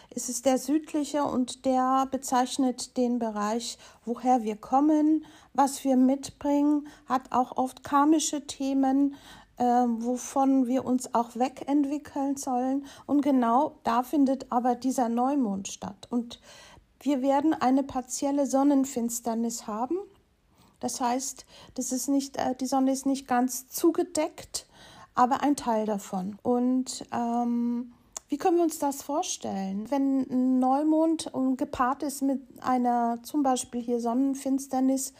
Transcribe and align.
Es 0.09 0.27
ist 0.27 0.45
der 0.45 0.57
südliche 0.57 1.23
und 1.23 1.65
der 1.65 2.07
bezeichnet 2.11 2.97
den 2.97 3.19
Bereich, 3.19 3.77
woher 4.05 4.43
wir 4.43 4.55
kommen, 4.55 5.25
was 5.53 5.83
wir 5.83 5.95
mitbringen, 5.95 6.87
hat 7.05 7.31
auch 7.31 7.57
oft 7.57 7.83
karmische 7.83 8.47
Themen, 8.47 9.15
äh, 9.59 9.63
wovon 9.63 10.67
wir 10.67 10.85
uns 10.85 11.13
auch 11.13 11.35
wegentwickeln 11.35 12.37
sollen. 12.37 12.85
Und 13.05 13.21
genau 13.21 13.75
da 13.83 14.03
findet 14.03 14.51
aber 14.51 14.75
dieser 14.75 15.09
Neumond 15.09 15.67
statt. 15.67 16.07
Und 16.09 16.39
wir 17.01 17.21
werden 17.21 17.53
eine 17.53 17.83
partielle 17.83 18.47
Sonnenfinsternis 18.47 19.67
haben. 19.67 19.97
Das 20.79 21.01
heißt, 21.01 21.45
das 21.75 21.91
ist 21.91 22.07
nicht, 22.07 22.37
äh, 22.37 22.55
die 22.55 22.65
Sonne 22.65 22.91
ist 22.91 23.05
nicht 23.05 23.27
ganz 23.27 23.67
zugedeckt, 23.67 24.65
aber 25.13 25.43
ein 25.43 25.55
Teil 25.55 25.85
davon. 25.85 26.37
Und 26.41 27.05
ähm, 27.11 27.91
wie 28.29 28.37
können 28.37 28.57
wir 28.57 28.63
uns 28.63 28.79
das 28.79 29.01
vorstellen? 29.01 29.89
Wenn 29.89 30.21
ein 30.29 30.59
Neumond 30.59 31.31
gepaart 31.57 32.03
ist 32.03 32.21
mit 32.21 32.41
einer 32.61 33.19
zum 33.23 33.43
Beispiel 33.43 33.81
hier 33.81 33.99
Sonnenfinsternis, 33.99 35.13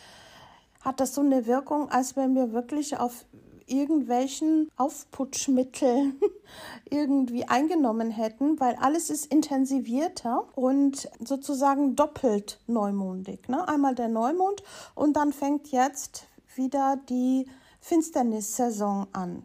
hat 0.82 1.02
das 1.02 1.14
so 1.14 1.22
eine 1.22 1.46
Wirkung, 1.46 1.90
als 1.90 2.16
wenn 2.16 2.36
wir 2.36 2.54
wirklich 2.54 2.98
auf 2.98 3.26
irgendwelchen 3.72 4.70
Aufputschmitteln 4.78 6.20
irgendwie 6.90 7.46
eingenommen 7.46 8.12
hätten, 8.12 8.60
weil 8.60 8.76
alles 8.76 9.10
ist 9.10 9.26
intensivierter 9.28 10.46
und 10.56 11.10
sozusagen 11.24 11.96
doppelt 11.96 12.60
neumondig. 12.68 13.48
Ne? 13.50 13.68
Einmal 13.68 13.96
der 13.96 14.10
Neumond 14.10 14.64
und 14.96 15.14
dann 15.16 15.34
fängt 15.34 15.72
jetzt 15.72 16.28
wieder 16.56 16.98
die 17.10 17.48
Finsternissaison 17.80 19.08
an 19.14 19.44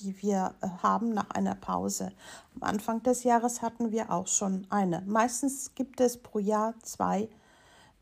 die 0.00 0.22
wir 0.22 0.54
äh, 0.60 0.68
haben 0.82 1.12
nach 1.12 1.30
einer 1.30 1.54
Pause. 1.54 2.12
Am 2.56 2.62
Anfang 2.62 3.02
des 3.02 3.24
Jahres 3.24 3.62
hatten 3.62 3.90
wir 3.90 4.10
auch 4.10 4.26
schon 4.26 4.66
eine. 4.70 5.02
Meistens 5.06 5.74
gibt 5.74 6.00
es 6.00 6.16
pro 6.16 6.38
Jahr 6.38 6.74
zwei 6.82 7.28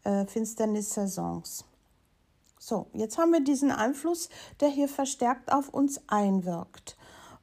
äh, 0.05 0.27
Finsternissaisons. 0.27 1.65
So, 2.59 2.89
jetzt 2.93 3.19
haben 3.19 3.33
wir 3.33 3.41
diesen 3.41 3.71
Einfluss, 3.71 4.29
der 4.61 4.69
hier 4.69 4.89
verstärkt 4.89 5.53
auf 5.53 5.69
uns 5.69 6.01
einwirkt. 6.09 6.97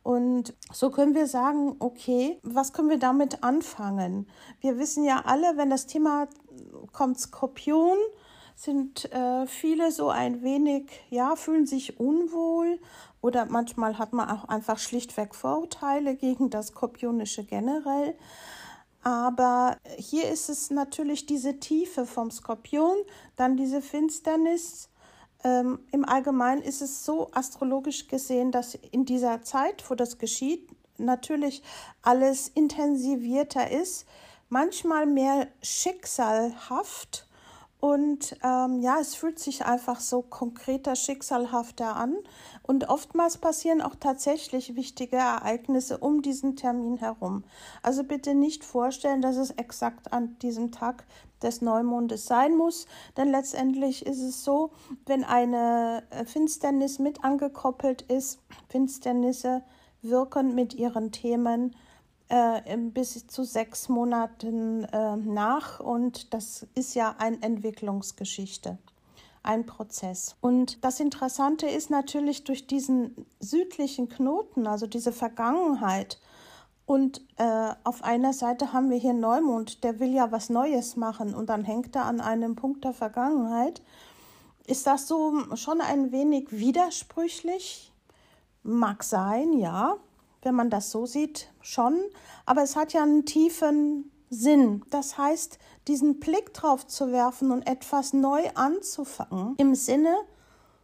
Und 0.04 0.54
so 0.72 0.92
können 0.92 1.16
wir 1.16 1.26
sagen, 1.26 1.78
okay, 1.80 2.40
was 2.44 2.74
können 2.74 2.90
wir 2.90 3.00
damit 3.00 3.44
anfangen? 3.44 4.28
Wir 4.60 4.78
wissen 4.78 5.04
ja 5.04 5.24
alle, 5.26 5.58
wenn 5.58 5.72
das 5.72 5.88
Thema 5.88 6.28
kommt 6.92 7.20
Skorpion, 7.20 7.98
sind 8.56 9.12
äh, 9.12 9.48
viele 9.48 9.92
so 9.92 10.10
ein 10.10 10.44
wenig, 10.44 10.92
ja, 11.10 11.36
fühlen 11.36 11.66
sich 11.66 12.00
unwohl 12.00 12.80
oder 13.22 13.46
manchmal 13.46 13.98
hat 13.98 14.14
man 14.14 14.30
auch 14.30 14.48
einfach 14.48 14.78
schlichtweg 14.78 15.36
Vorurteile 15.36 16.16
gegen 16.16 16.50
das 16.50 16.68
Skorpionische 16.68 17.44
generell. 17.44 18.16
Aber 19.02 19.78
hier 19.98 20.30
ist 20.30 20.50
es 20.50 20.72
natürlich 20.72 21.26
diese 21.26 21.60
Tiefe 21.60 22.06
vom 22.06 22.32
Skorpion, 22.32 22.96
dann 23.36 23.58
diese 23.58 23.82
Finsternis, 23.82 24.90
ähm, 25.46 25.80
Im 25.92 26.04
Allgemeinen 26.04 26.64
ist 26.64 26.82
es 26.82 27.06
so 27.06 27.30
astrologisch 27.32 28.08
gesehen, 28.08 28.52
dass 28.52 28.74
in 28.74 29.06
dieser 29.06 29.44
Zeit, 29.44 29.88
wo 29.90 29.94
das 29.94 30.18
geschieht, 30.18 30.68
natürlich 30.98 31.62
alles 32.02 32.48
intensivierter 32.48 33.70
ist, 33.70 34.08
manchmal 34.50 35.06
mehr 35.06 35.48
schicksalhaft 35.62 37.28
und 37.80 38.36
ähm, 38.44 38.80
ja, 38.80 38.98
es 39.00 39.16
fühlt 39.16 39.38
sich 39.38 39.66
einfach 39.66 40.00
so 40.00 40.22
konkreter, 40.22 40.96
schicksalhafter 40.96 41.96
an. 41.96 42.16
Und 42.64 42.90
oftmals 42.90 43.38
passieren 43.38 43.82
auch 43.82 43.96
tatsächlich 43.96 44.76
wichtige 44.76 45.18
Ereignisse 45.18 46.00
um 46.00 46.22
diesen 46.22 46.56
Termin 46.56 46.98
herum. 46.98 47.44
Also 47.84 48.04
bitte 48.04 48.34
nicht 48.34 48.64
vorstellen, 48.64 49.22
dass 49.22 49.36
es 49.36 49.52
exakt 49.52 50.14
an 50.14 50.38
diesem 50.40 50.72
Tag 50.72 51.06
des 51.44 51.62
Neumondes 51.62 52.26
sein 52.26 52.56
muss. 52.56 52.88
Denn 53.18 53.30
letztendlich 53.30 54.06
ist 54.06 54.22
es 54.22 54.44
so, 54.44 54.72
wenn 55.06 55.24
eine 55.24 56.04
äh, 56.10 56.26
Finsternis 56.26 56.98
mit 56.98 57.24
angekoppelt 57.24 58.02
ist, 58.04 58.40
Finsternisse 58.70 59.64
wirken 60.02 60.56
mit 60.56 60.74
ihren 60.74 61.12
Themen 61.12 61.76
äh, 62.30 62.78
bis 62.78 63.28
zu 63.28 63.44
sechs 63.44 63.90
Monaten 63.90 64.84
äh, 64.86 65.16
nach 65.18 65.80
und 65.80 66.34
das 66.34 66.68
ist 66.76 66.96
ja 66.96 67.16
eine 67.20 67.42
Entwicklungsgeschichte, 67.42 68.78
ein 69.44 69.66
Prozess. 69.66 70.36
Und 70.42 70.84
das 70.84 71.00
Interessante 71.00 71.68
ist 71.68 71.90
natürlich 71.90 72.44
durch 72.44 72.68
diesen 72.68 73.28
südlichen 73.40 74.10
Knoten, 74.10 74.68
also 74.68 74.88
diese 74.88 75.12
Vergangenheit, 75.12 76.20
Und 76.86 77.22
äh, 77.38 77.74
auf 77.84 78.04
einer 78.04 78.34
Seite 78.34 78.72
haben 78.72 78.90
wir 78.90 78.98
hier 78.98 79.14
Neumond, 79.14 79.84
der 79.84 80.00
will 80.00 80.14
ja 80.14 80.32
was 80.32 80.50
Neues 80.50 80.96
machen 80.96 81.34
und 81.34 81.50
dann 81.50 81.64
hängt 81.66 81.96
er 81.96 82.06
an 82.06 82.22
einem 82.22 82.56
Punkt 82.56 82.84
der 82.84 82.94
Vergangenheit. 82.94 83.82
Ist 84.68 84.86
das 84.86 85.08
so 85.08 85.34
schon 85.56 85.82
ein 85.82 86.12
wenig 86.12 86.52
widersprüchlich? 86.52 87.92
Mag 88.64 89.04
sein, 89.04 89.54
ja, 89.54 89.96
wenn 90.46 90.56
man 90.56 90.70
das 90.70 90.92
so 90.92 91.06
sieht, 91.06 91.52
schon. 91.62 92.00
Aber 92.46 92.64
es 92.64 92.76
hat 92.76 92.94
ja 92.94 93.04
einen 93.04 93.26
tiefen 93.26 94.12
Sinn. 94.30 94.84
Das 94.90 95.18
heißt, 95.18 95.60
diesen 95.88 96.20
Blick 96.20 96.54
drauf 96.54 96.88
zu 96.88 97.12
werfen 97.12 97.52
und 97.52 97.68
etwas 97.68 98.14
neu 98.14 98.44
anzufangen 98.56 99.56
im 99.58 99.76
Sinne 99.76 100.16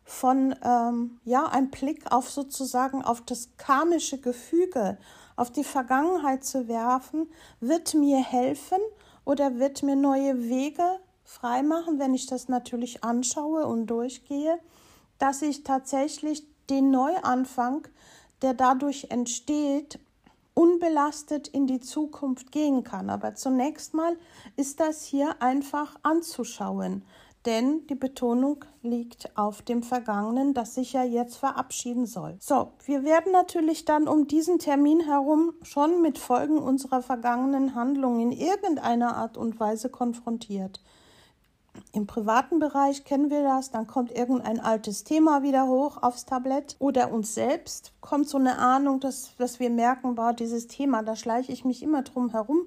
von 0.04 0.56
ähm, 0.64 1.20
ja 1.24 1.46
ein 1.46 1.70
Blick 1.70 2.12
auf 2.12 2.30
sozusagen 2.30 3.04
auf 3.04 3.22
das 3.22 3.50
karmische 3.58 4.20
Gefüge, 4.20 4.98
auf 5.36 5.52
die 5.52 5.64
Vergangenheit 5.64 6.44
zu 6.44 6.68
werfen, 6.68 7.30
wird 7.60 7.94
mir 7.94 8.18
helfen 8.18 8.80
oder 9.26 9.58
wird 9.58 9.84
mir 9.84 9.96
neue 9.96 10.50
Wege 10.50 11.00
freimachen, 11.24 12.00
wenn 12.00 12.14
ich 12.14 12.26
das 12.26 12.50
natürlich 12.50 13.04
anschaue 13.04 13.66
und 13.66 13.88
durchgehe, 13.88 14.60
dass 15.18 15.42
ich 15.42 15.64
tatsächlich 15.64 16.46
den 16.70 16.92
Neuanfang, 16.92 17.88
der 18.42 18.54
dadurch 18.54 19.08
entsteht, 19.10 20.00
unbelastet 20.54 21.48
in 21.48 21.68
die 21.68 21.80
Zukunft 21.80 22.52
gehen 22.52 22.84
kann. 22.84 23.10
Aber 23.10 23.36
zunächst 23.36 23.94
mal 23.94 24.16
ist 24.56 24.80
das 24.80 25.04
hier 25.04 25.42
einfach 25.42 25.96
anzuschauen, 26.04 27.04
denn 27.46 27.88
die 27.88 27.96
Betonung 27.96 28.66
liegt 28.84 29.36
auf 29.36 29.62
dem 29.64 29.82
Vergangenen, 29.82 30.54
das 30.54 30.76
sich 30.76 30.94
ja 30.94 31.04
jetzt 31.04 31.38
verabschieden 31.38 32.06
soll. 32.06 32.38
So, 32.40 32.74
wir 32.86 33.04
werden 33.04 33.32
natürlich 33.32 33.86
dann 33.86 34.08
um 34.08 34.28
diesen 34.28 34.60
Termin 34.60 35.00
herum 35.00 35.54
schon 35.64 36.02
mit 36.02 36.20
Folgen 36.20 36.60
unserer 36.60 37.02
vergangenen 37.02 37.74
Handlungen 37.74 38.20
in 38.20 38.32
irgendeiner 38.32 39.16
Art 39.16 39.38
und 39.38 39.60
Weise 39.60 39.90
konfrontiert. 39.90 40.82
Im 41.94 42.08
privaten 42.08 42.60
Bereich 42.60 43.04
kennen 43.04 43.30
wir 43.30 43.44
das, 43.44 43.72
dann 43.72 43.86
kommt 43.86 44.12
irgendein 44.12 44.62
altes 44.62 45.04
Thema 45.04 45.44
wieder 45.44 45.68
hoch 45.68 46.02
aufs 46.02 46.26
Tablett 46.26 46.78
oder 46.80 47.12
uns 47.12 47.36
selbst 47.36 47.92
kommt 48.00 48.30
so 48.30 48.38
eine 48.38 48.60
Ahnung, 48.60 49.02
dass, 49.02 49.36
dass 49.36 49.60
wir 49.60 49.70
merken, 49.70 50.16
boah, 50.16 50.32
dieses 50.32 50.68
Thema, 50.68 51.04
da 51.04 51.18
schleiche 51.18 51.52
ich 51.52 51.66
mich 51.66 51.84
immer 51.84 52.02
drum 52.04 52.30
herum. 52.30 52.62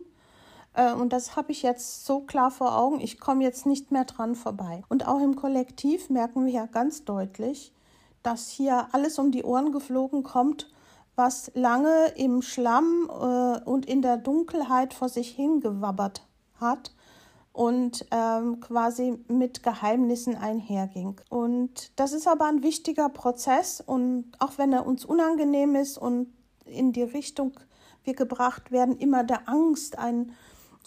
Äh, 0.75 0.93
und 0.93 1.15
das 1.15 1.37
habe 1.37 1.53
ich 1.53 1.63
jetzt 1.63 2.05
so 2.05 2.21
klar 2.21 2.51
vor 2.51 2.77
Augen, 2.77 3.01
ich 3.01 3.19
komme 3.19 3.45
jetzt 3.45 3.65
nicht 3.65 3.91
mehr 3.91 4.05
dran 4.05 4.35
vorbei. 4.35 4.83
Und 4.91 5.09
auch 5.09 5.21
im 5.21 5.37
Kollektiv 5.37 6.11
merken 6.11 6.45
wir 6.45 6.53
ja 6.53 6.67
ganz 6.67 7.05
deutlich, 7.05 7.73
dass 8.23 8.51
hier 8.51 8.89
alles 8.93 9.19
um 9.19 9.31
die 9.31 9.45
Ohren 9.45 9.73
geflogen 9.73 10.23
kommt, 10.23 10.71
was 11.17 11.51
lange 11.55 12.09
im 12.17 12.43
Schlamm 12.43 13.09
äh, 13.09 13.61
und 13.65 13.87
in 13.87 14.03
der 14.03 14.19
Dunkelheit 14.19 14.93
vor 14.93 15.09
sich 15.09 15.31
hingewabbert 15.31 16.27
hat 16.61 16.94
und 17.55 18.05
ähm, 18.11 18.59
quasi 18.59 19.17
mit 19.29 19.63
Geheimnissen 19.63 20.37
einherging. 20.37 21.21
Und 21.31 21.93
das 21.95 22.13
ist 22.13 22.27
aber 22.27 22.47
ein 22.47 22.65
wichtiger 22.65 23.09
Prozess 23.09 23.81
und 23.81 24.33
auch 24.41 24.59
wenn 24.59 24.73
er 24.73 24.85
uns 24.85 25.05
unangenehm 25.05 25.77
ist 25.77 25.97
und 25.97 26.35
in 26.65 26.93
die 26.93 27.05
Richtung 27.05 27.53
wir 28.03 28.15
gebracht 28.15 28.73
werden, 28.73 28.99
immer 28.99 29.23
der 29.23 29.49
Angst, 29.49 29.99
ein, 29.99 30.33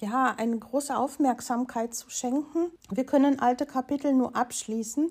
ja, 0.02 0.36
eine 0.38 0.60
große 0.60 0.96
Aufmerksamkeit 0.96 1.96
zu 1.96 2.10
schenken. 2.10 2.70
Wir 2.92 3.06
können 3.06 3.40
alte 3.40 3.66
Kapitel 3.66 4.14
nur 4.14 4.36
abschließen, 4.36 5.10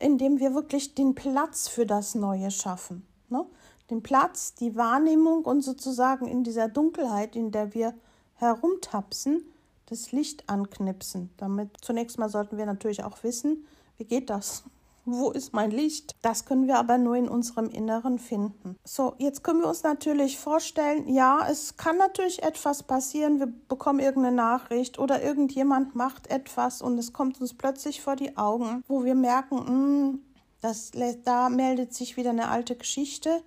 indem 0.00 0.40
wir 0.40 0.54
wirklich 0.54 0.94
den 0.94 1.14
Platz 1.14 1.68
für 1.68 1.84
das 1.84 2.14
Neue 2.14 2.50
schaffen. 2.50 3.06
Ne? 3.28 3.44
Den 3.90 4.02
Platz, 4.02 4.54
die 4.54 4.74
Wahrnehmung 4.74 5.44
und 5.44 5.60
sozusagen 5.60 6.26
in 6.26 6.44
dieser 6.44 6.68
Dunkelheit, 6.68 7.36
in 7.36 7.50
der 7.50 7.74
wir 7.74 7.92
herumtapsen, 8.36 9.51
das 9.92 10.12
Licht 10.12 10.48
anknipsen. 10.48 11.30
Damit 11.36 11.76
zunächst 11.80 12.18
mal 12.18 12.28
sollten 12.28 12.56
wir 12.58 12.66
natürlich 12.66 13.04
auch 13.04 13.22
wissen, 13.22 13.66
wie 13.98 14.04
geht 14.04 14.30
das? 14.30 14.64
Wo 15.04 15.32
ist 15.32 15.52
mein 15.52 15.72
Licht? 15.72 16.14
Das 16.22 16.44
können 16.44 16.68
wir 16.68 16.78
aber 16.78 16.96
nur 16.96 17.16
in 17.16 17.28
unserem 17.28 17.68
Inneren 17.68 18.20
finden. 18.20 18.76
So, 18.84 19.14
jetzt 19.18 19.42
können 19.42 19.60
wir 19.60 19.68
uns 19.68 19.82
natürlich 19.82 20.38
vorstellen, 20.38 21.08
ja, 21.08 21.44
es 21.50 21.76
kann 21.76 21.96
natürlich 21.96 22.44
etwas 22.44 22.84
passieren. 22.84 23.40
Wir 23.40 23.52
bekommen 23.68 23.98
irgendeine 23.98 24.36
Nachricht 24.36 25.00
oder 25.00 25.20
irgendjemand 25.20 25.96
macht 25.96 26.30
etwas 26.30 26.82
und 26.82 26.98
es 26.98 27.12
kommt 27.12 27.40
uns 27.40 27.52
plötzlich 27.52 28.00
vor 28.00 28.14
die 28.14 28.36
Augen, 28.36 28.84
wo 28.86 29.02
wir 29.04 29.16
merken, 29.16 29.56
mh, 29.56 29.66
hm, 29.66 30.20
das, 30.60 30.92
da 31.24 31.48
meldet 31.48 31.92
sich 31.92 32.16
wieder 32.16 32.30
eine 32.30 32.48
alte 32.48 32.76
Geschichte. 32.76 33.42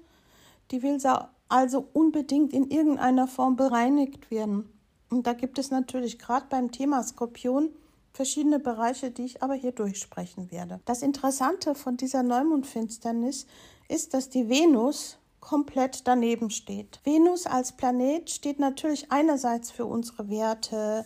Die 0.72 0.84
will 0.84 1.00
also 1.48 1.88
unbedingt 1.94 2.52
in 2.52 2.70
irgendeiner 2.70 3.28
Form 3.28 3.56
bereinigt 3.56 4.30
werden. 4.30 4.70
Und 5.10 5.28
da 5.28 5.34
gibt 5.34 5.60
es 5.60 5.72
natürlich 5.72 6.20
gerade 6.20 6.48
beim 6.50 6.72
Thema 6.72 7.04
Skorpion 7.04 7.70
verschiedene 8.14 8.60
Bereiche, 8.60 9.12
die 9.12 9.26
ich 9.26 9.44
aber 9.44 9.54
hier 9.54 9.72
durchsprechen 9.72 10.52
werde. 10.52 10.80
Das 10.86 11.02
Interessante 11.02 11.76
von 11.76 11.98
dieser 11.98 12.24
Neumondfinsternis 12.24 13.46
ist, 13.88 14.14
dass 14.14 14.30
die 14.30 14.50
Venus 14.50 15.18
komplett 15.40 16.08
daneben 16.08 16.50
steht. 16.50 17.00
Venus 17.04 17.46
als 17.46 17.74
Planet 17.74 18.30
steht 18.30 18.60
natürlich 18.60 19.12
einerseits 19.12 19.70
für 19.70 19.86
unsere 19.86 20.30
Werte, 20.30 21.06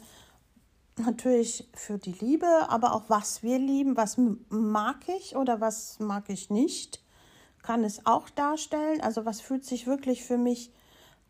natürlich 0.95 1.67
für 1.73 1.97
die 1.97 2.13
Liebe, 2.13 2.47
aber 2.69 2.93
auch 2.93 3.09
was 3.09 3.43
wir 3.43 3.57
lieben, 3.57 3.97
was 3.97 4.17
mag 4.49 4.97
ich 5.07 5.35
oder 5.35 5.59
was 5.59 5.99
mag 5.99 6.29
ich 6.29 6.49
nicht, 6.49 7.03
kann 7.63 7.83
es 7.83 8.05
auch 8.05 8.29
darstellen. 8.29 9.01
Also 9.01 9.25
was 9.25 9.41
fühlt 9.41 9.65
sich 9.65 9.87
wirklich 9.87 10.23
für 10.23 10.37
mich 10.37 10.71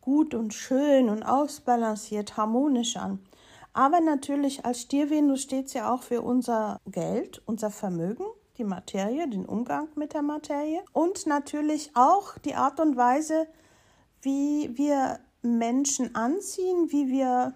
gut 0.02 0.34
und 0.34 0.54
schön 0.54 1.10
und 1.10 1.24
ausbalanciert, 1.24 2.38
harmonisch 2.38 2.98
an. 2.98 3.20
Aber 3.74 4.00
natürlich 4.02 4.66
als 4.66 4.82
Stiervenus 4.82 5.42
steht 5.42 5.74
ja 5.74 5.94
auch 5.94 6.02
für 6.02 6.22
unser 6.22 6.80
Geld, 6.86 7.42
unser 7.46 7.70
Vermögen, 7.70 8.26
die 8.58 8.64
Materie, 8.64 9.28
den 9.28 9.46
Umgang 9.46 9.88
mit 9.96 10.14
der 10.14 10.22
Materie 10.22 10.84
und 10.92 11.28
natürlich 11.28 11.92
auch 11.94 12.38
die 12.40 12.56
Art 12.56 12.80
und 12.80 12.98
Weise, 12.98 13.48
wie 14.22 14.78
wir 14.78 15.20
Menschen 15.42 16.16
anziehen, 16.16 16.92
wie 16.92 17.08
wir 17.08 17.54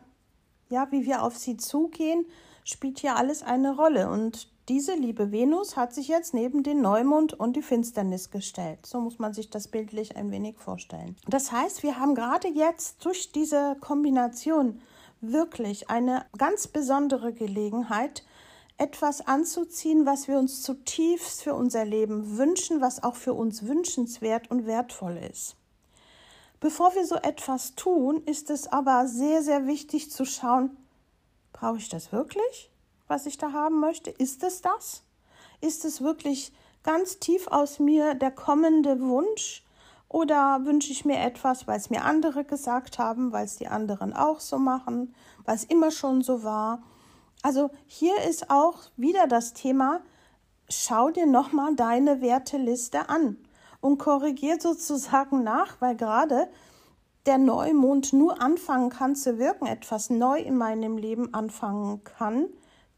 ja, 0.70 0.88
wie 0.92 1.06
wir 1.06 1.22
auf 1.22 1.38
sie 1.38 1.58
zugehen, 1.58 2.26
spielt 2.64 3.00
hier 3.00 3.16
alles 3.16 3.44
eine 3.44 3.76
Rolle 3.76 4.10
und 4.10 4.48
diese 4.70 4.94
liebe 4.96 5.32
Venus 5.32 5.76
hat 5.76 5.94
sich 5.94 6.08
jetzt 6.08 6.34
neben 6.34 6.64
den 6.64 6.82
Neumond 6.82 7.34
und 7.34 7.56
die 7.56 7.62
Finsternis 7.62 8.32
gestellt. 8.32 8.86
So 8.86 9.02
muss 9.02 9.20
man 9.20 9.34
sich 9.34 9.50
das 9.50 9.68
bildlich 9.68 10.16
ein 10.16 10.32
wenig 10.32 10.58
vorstellen. 10.58 11.18
Das 11.28 11.52
heißt, 11.52 11.84
wir 11.84 12.00
haben 12.00 12.16
gerade 12.16 12.48
jetzt 12.48 13.04
durch 13.04 13.34
diese 13.34 13.76
Kombination 13.82 14.82
wirklich 15.20 15.90
eine 15.90 16.26
ganz 16.38 16.68
besondere 16.68 17.34
Gelegenheit, 17.34 18.24
etwas 18.78 19.28
anzuziehen, 19.28 20.06
was 20.06 20.28
wir 20.28 20.38
uns 20.38 20.62
zutiefst 20.62 21.44
für 21.44 21.54
unser 21.54 21.86
Leben 21.86 22.38
wünschen, 22.38 22.82
was 22.82 23.04
auch 23.04 23.16
für 23.16 23.34
uns 23.34 23.68
wünschenswert 23.68 24.50
und 24.50 24.66
wertvoll 24.66 25.18
ist. 25.18 25.56
Bevor 26.60 26.96
wir 26.96 27.06
so 27.06 27.16
etwas 27.16 27.76
tun, 27.76 28.24
ist 28.26 28.50
es 28.50 28.68
aber 28.68 29.08
sehr, 29.08 29.44
sehr 29.44 29.68
wichtig 29.68 30.10
zu 30.10 30.26
schauen, 30.26 30.78
brauche 31.52 31.78
ich 31.78 31.90
das 31.90 32.12
wirklich? 32.14 32.72
Was 33.14 33.28
ich 33.28 33.38
da 33.38 33.52
haben 33.52 33.80
möchte? 33.80 34.10
Ist 34.10 34.44
es 34.44 34.64
das? 34.64 35.04
Ist 35.62 35.86
es 35.86 36.02
wirklich 36.02 36.52
ganz 36.82 37.20
tief 37.20 37.48
aus 37.48 37.78
mir 37.78 38.16
der 38.16 38.32
kommende 38.32 39.00
Wunsch? 39.02 39.64
Oder 40.10 40.66
wünsche 40.66 40.92
ich 40.92 41.06
mir 41.06 41.20
etwas, 41.20 41.68
weil 41.68 41.78
es 41.78 41.92
mir 41.92 42.06
andere 42.06 42.44
gesagt 42.44 42.98
haben, 42.98 43.32
weil 43.32 43.46
es 43.46 43.58
die 43.58 43.68
anderen 43.68 44.14
auch 44.14 44.40
so 44.40 44.58
machen, 44.58 45.14
weil 45.46 45.56
es 45.56 45.64
immer 45.64 45.92
schon 45.92 46.24
so 46.24 46.44
war? 46.44 46.82
Also 47.44 47.70
hier 47.86 48.16
ist 48.28 48.50
auch 48.50 48.80
wieder 48.98 49.28
das 49.28 49.54
Thema, 49.54 50.02
schau 50.68 51.12
dir 51.12 51.28
nochmal 51.28 51.76
deine 51.76 52.20
Werteliste 52.20 53.10
an 53.10 53.38
und 53.80 54.00
korrigier 54.00 54.60
sozusagen 54.60 55.44
nach, 55.44 55.80
weil 55.82 55.96
gerade 55.96 56.50
der 57.28 57.38
Neumond 57.38 58.12
nur 58.12 58.42
anfangen 58.42 58.90
kann 58.90 59.16
zu 59.16 59.38
wirken, 59.38 59.68
etwas 59.68 60.10
neu 60.10 60.40
in 60.40 60.58
meinem 60.58 60.98
Leben 60.98 61.32
anfangen 61.36 62.04
kann, 62.04 62.48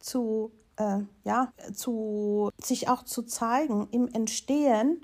zu, 0.06 0.52
äh, 0.78 1.00
ja, 1.24 1.52
zu 1.74 2.52
sich 2.62 2.90
auch 2.90 3.04
zu 3.04 3.24
zeigen 3.24 3.88
im 3.92 4.08
Entstehen, 4.08 5.02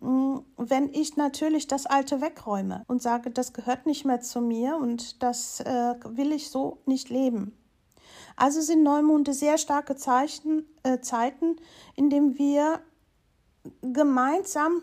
mm, 0.00 0.36
wenn 0.56 0.92
ich 0.94 1.16
natürlich 1.16 1.66
das 1.66 1.86
Alte 1.86 2.20
wegräume 2.20 2.84
und 2.86 3.02
sage, 3.02 3.30
das 3.30 3.52
gehört 3.52 3.86
nicht 3.86 4.04
mehr 4.04 4.20
zu 4.20 4.40
mir 4.40 4.76
und 4.76 5.22
das 5.22 5.60
äh, 5.60 5.94
will 6.04 6.32
ich 6.32 6.50
so 6.50 6.78
nicht 6.86 7.10
leben. 7.10 7.56
Also 8.36 8.60
sind 8.60 8.82
Neumonde 8.82 9.32
sehr 9.32 9.58
starke 9.58 9.96
Zeichen, 9.96 10.66
äh, 10.82 11.00
Zeiten, 11.00 11.56
in 11.96 12.10
denen 12.10 12.38
wir 12.38 12.80
gemeinsam, 13.82 14.82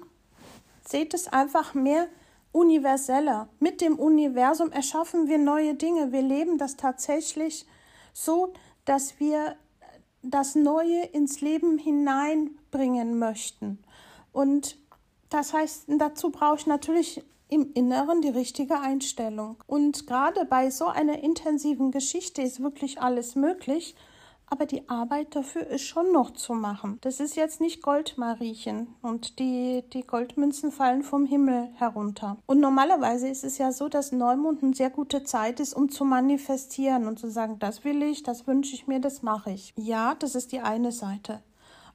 seht 0.86 1.14
es 1.14 1.28
einfach 1.28 1.74
mehr 1.74 2.08
universeller. 2.52 3.48
Mit 3.60 3.80
dem 3.80 3.98
Universum 3.98 4.72
erschaffen 4.72 5.28
wir 5.28 5.38
neue 5.38 5.76
Dinge. 5.76 6.12
Wir 6.12 6.22
leben 6.22 6.58
das 6.58 6.76
tatsächlich 6.76 7.66
so, 8.12 8.54
dass 8.86 9.20
wir 9.20 9.56
das 10.22 10.56
Neue 10.56 11.04
ins 11.08 11.42
Leben 11.42 11.78
hineinbringen 11.78 13.20
möchten. 13.20 13.80
Und 14.32 14.78
das 15.30 15.54
heißt, 15.54 15.86
dazu 15.98 16.30
brauche 16.30 16.58
ich 16.58 16.68
natürlich 16.68 17.24
im 17.50 17.72
Inneren 17.74 18.22
die 18.22 18.30
richtige 18.30 18.80
Einstellung. 18.80 19.58
Und 19.68 20.08
gerade 20.08 20.46
bei 20.46 20.72
so 20.72 20.88
einer 20.88 21.20
intensiven 21.24 21.92
Geschichte 21.92 22.42
ist 22.42 22.64
wirklich 22.64 23.02
alles 23.02 23.36
möglich 23.36 23.96
aber 24.48 24.66
die 24.66 24.88
Arbeit 24.88 25.36
dafür 25.36 25.66
ist 25.68 25.84
schon 25.84 26.12
noch 26.12 26.32
zu 26.32 26.54
machen. 26.54 26.98
Das 27.02 27.20
ist 27.20 27.36
jetzt 27.36 27.60
nicht 27.60 27.82
Goldmariechen 27.82 28.88
und 29.02 29.40
die, 29.40 29.84
die 29.94 30.06
Goldmünzen 30.06 30.72
fallen 30.72 31.02
vom 31.02 31.26
Himmel 31.26 31.70
herunter. 31.76 32.38
Und 32.46 32.60
normalerweise 32.60 33.28
ist 33.28 33.44
es 33.44 33.58
ja 33.58 33.72
so, 33.72 33.90
dass 33.90 34.12
Neumond 34.12 34.64
eine 34.64 34.76
sehr 34.76 34.90
gute 34.90 35.24
Zeit 35.24 35.60
ist, 35.60 35.74
um 35.74 35.90
zu 35.90 36.06
manifestieren 36.06 37.08
und 37.08 37.20
zu 37.20 37.30
sagen, 37.30 37.58
das 37.60 37.84
will 37.84 38.04
ich, 38.04 38.24
das 38.24 38.46
wünsche 38.46 38.76
ich 38.76 38.88
mir, 38.88 39.00
das 39.00 39.24
mache 39.24 39.52
ich. 39.52 39.74
Ja, 39.76 40.16
das 40.16 40.36
ist 40.36 40.52
die 40.52 40.60
eine 40.60 40.92
Seite. 40.92 41.42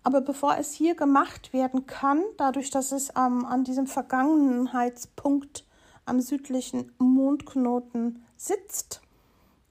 Aber 0.02 0.20
bevor 0.20 0.56
es 0.56 0.72
hier 0.72 0.94
gemacht 0.94 1.52
werden 1.52 1.86
kann, 1.86 2.22
dadurch, 2.36 2.70
dass 2.70 2.92
es 2.92 3.10
ähm, 3.10 3.44
an 3.44 3.64
diesem 3.64 3.86
Vergangenheitspunkt 3.86 5.64
am 6.06 6.20
südlichen 6.20 6.92
Mondknoten 6.98 8.24
sitzt, 8.36 9.02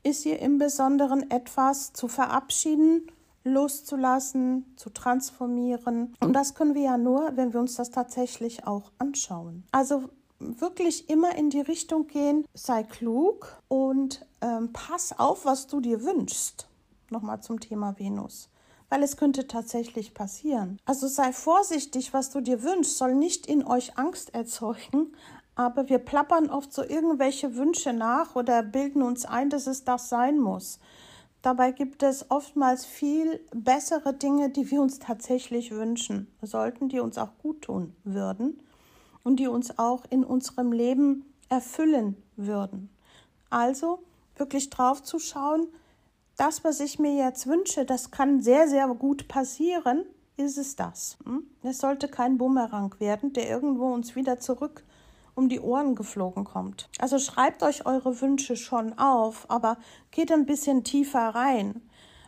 ist 0.03 0.23
hier 0.23 0.39
im 0.39 0.57
Besonderen 0.57 1.29
etwas 1.31 1.93
zu 1.93 2.07
verabschieden, 2.07 3.11
loszulassen, 3.43 4.65
zu 4.75 4.89
transformieren. 4.89 6.15
Und 6.19 6.33
das 6.33 6.53
können 6.53 6.75
wir 6.75 6.83
ja 6.83 6.97
nur, 6.97 7.31
wenn 7.35 7.53
wir 7.53 7.59
uns 7.59 7.75
das 7.75 7.91
tatsächlich 7.91 8.67
auch 8.67 8.91
anschauen. 8.99 9.63
Also 9.71 10.09
wirklich 10.39 11.09
immer 11.09 11.35
in 11.35 11.49
die 11.49 11.61
Richtung 11.61 12.07
gehen, 12.07 12.45
sei 12.53 12.83
klug 12.83 13.57
und 13.67 14.25
ähm, 14.41 14.71
pass 14.73 15.17
auf, 15.17 15.45
was 15.45 15.67
du 15.67 15.79
dir 15.79 16.03
wünschst. 16.03 16.67
Nochmal 17.09 17.41
zum 17.41 17.59
Thema 17.59 17.97
Venus. 17.97 18.49
Weil 18.89 19.03
es 19.03 19.17
könnte 19.17 19.47
tatsächlich 19.47 20.13
passieren. 20.13 20.79
Also 20.85 21.07
sei 21.07 21.33
vorsichtig, 21.33 22.13
was 22.13 22.29
du 22.29 22.39
dir 22.39 22.63
wünschst, 22.63 22.97
soll 22.97 23.15
nicht 23.15 23.45
in 23.45 23.65
euch 23.65 23.97
Angst 23.97 24.33
erzeugen, 24.33 25.13
aber 25.57 25.89
wir 25.89 25.97
plappern 25.97 26.51
oft 26.51 26.71
so 26.71 26.83
irgendwelche 26.83 27.55
Wünsche 27.55 27.91
nach 27.91 28.35
oder 28.35 28.61
bilden 28.61 29.01
uns 29.01 29.25
ein, 29.25 29.49
dass 29.49 29.65
es 29.65 29.83
das 29.83 30.07
sein 30.07 30.37
muss. 30.39 30.79
Dabei 31.41 31.71
gibt 31.71 32.03
es 32.03 32.29
oftmals 32.29 32.85
viel 32.85 33.39
bessere 33.55 34.13
Dinge, 34.13 34.51
die 34.51 34.69
wir 34.69 34.81
uns 34.81 34.99
tatsächlich 34.99 35.71
wünschen 35.71 36.27
sollten, 36.43 36.89
die 36.89 36.99
uns 36.99 37.17
auch 37.17 37.31
gut 37.41 37.63
tun 37.63 37.95
würden 38.03 38.61
und 39.23 39.37
die 39.39 39.47
uns 39.47 39.79
auch 39.79 40.05
in 40.11 40.23
unserem 40.23 40.71
Leben 40.71 41.25
erfüllen 41.49 42.21
würden. 42.35 42.91
Also 43.49 44.03
wirklich 44.35 44.69
drauf 44.69 45.01
zu 45.01 45.17
schauen, 45.17 45.67
das, 46.35 46.63
was 46.63 46.79
ich 46.81 46.99
mir 46.99 47.15
jetzt 47.15 47.47
wünsche, 47.47 47.83
das 47.83 48.11
kann 48.11 48.41
sehr, 48.41 48.67
sehr 48.67 48.87
gut 48.89 49.27
passieren, 49.27 50.05
ist 50.35 50.59
es 50.59 50.75
das. 50.75 51.17
Hm? 51.25 51.47
Es 51.63 51.79
sollte 51.79 52.09
kein 52.09 52.37
Bumerang 52.37 52.93
werden, 52.99 53.33
der 53.33 53.49
irgendwo 53.49 53.91
uns 53.91 54.15
wieder 54.15 54.39
zurück 54.39 54.83
um 55.37 55.49
die 55.49 55.59
Ohren 55.59 55.95
geflogen 55.95 56.43
kommt. 56.43 56.89
Also 56.99 57.19
schreibt 57.19 57.61
euch 57.61 57.85
eure 57.85 58.19
Wünsche 58.21 58.55
schon 58.55 58.97
auf, 58.97 59.45
aber 59.49 59.77
geht 60.09 60.31
ein 60.31 60.47
bisschen 60.47 60.83
tiefer 60.83 61.29
rein. 61.29 61.81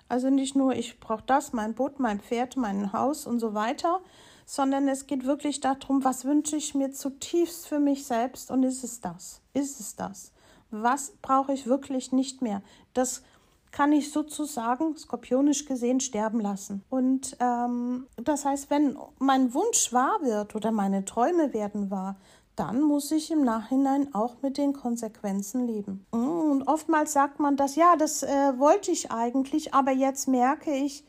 Also 0.08 0.30
nicht 0.30 0.56
nur, 0.56 0.74
ich 0.74 1.00
brauche 1.00 1.24
das, 1.26 1.52
mein 1.52 1.74
Boot, 1.74 2.00
mein 2.00 2.20
Pferd, 2.20 2.56
mein 2.56 2.94
Haus 2.94 3.26
und 3.26 3.40
so 3.40 3.56
weiter, 3.56 4.02
sondern 4.46 4.88
es 4.88 5.08
geht 5.08 5.26
wirklich 5.26 5.60
darum, 5.60 6.04
was 6.04 6.24
wünsche 6.24 6.56
ich 6.56 6.76
mir 6.76 6.92
zutiefst 6.92 7.68
für 7.68 7.80
mich 7.80 8.06
selbst 8.06 8.52
und 8.52 8.64
ist 8.64 8.84
es 8.84 9.02
das? 9.02 9.42
Ist 9.54 9.80
es 9.80 9.96
das? 9.96 10.32
Was 10.70 11.14
brauche 11.22 11.54
ich 11.54 11.66
wirklich 11.66 12.12
nicht 12.12 12.44
mehr? 12.44 12.62
Das 12.94 13.24
kann 13.72 13.92
ich 13.92 14.12
sozusagen, 14.12 14.98
skorpionisch 14.98 15.66
gesehen, 15.66 16.00
sterben 16.00 16.40
lassen. 16.40 16.84
Und 16.90 17.38
ähm, 17.40 18.08
das 18.18 18.46
heißt, 18.46 18.70
wenn 18.70 18.98
mein 19.20 19.54
Wunsch 19.54 19.94
wahr 19.94 20.20
wird 20.22 20.56
oder 20.56 20.72
meine 20.72 21.06
Träume 21.06 21.54
werden 21.54 21.92
wahr, 21.92 22.16
dann 22.60 22.82
muss 22.82 23.12
ich 23.12 23.32
im 23.32 23.44
Nachhinein 23.44 24.14
auch 24.14 24.42
mit 24.42 24.58
den 24.58 24.74
Konsequenzen 24.74 25.66
leben. 25.66 26.06
Und 26.12 26.64
oftmals 26.68 27.14
sagt 27.14 27.40
man 27.40 27.56
das, 27.56 27.78
ja, 27.78 27.96
das 27.96 28.22
äh, 28.22 28.60
wollte 28.60 28.92
ich 28.92 29.12
eigentlich, 29.12 29.74
aber 29.74 29.92
jetzt 29.92 30.28
merke 30.28 30.74
ich, 30.74 31.06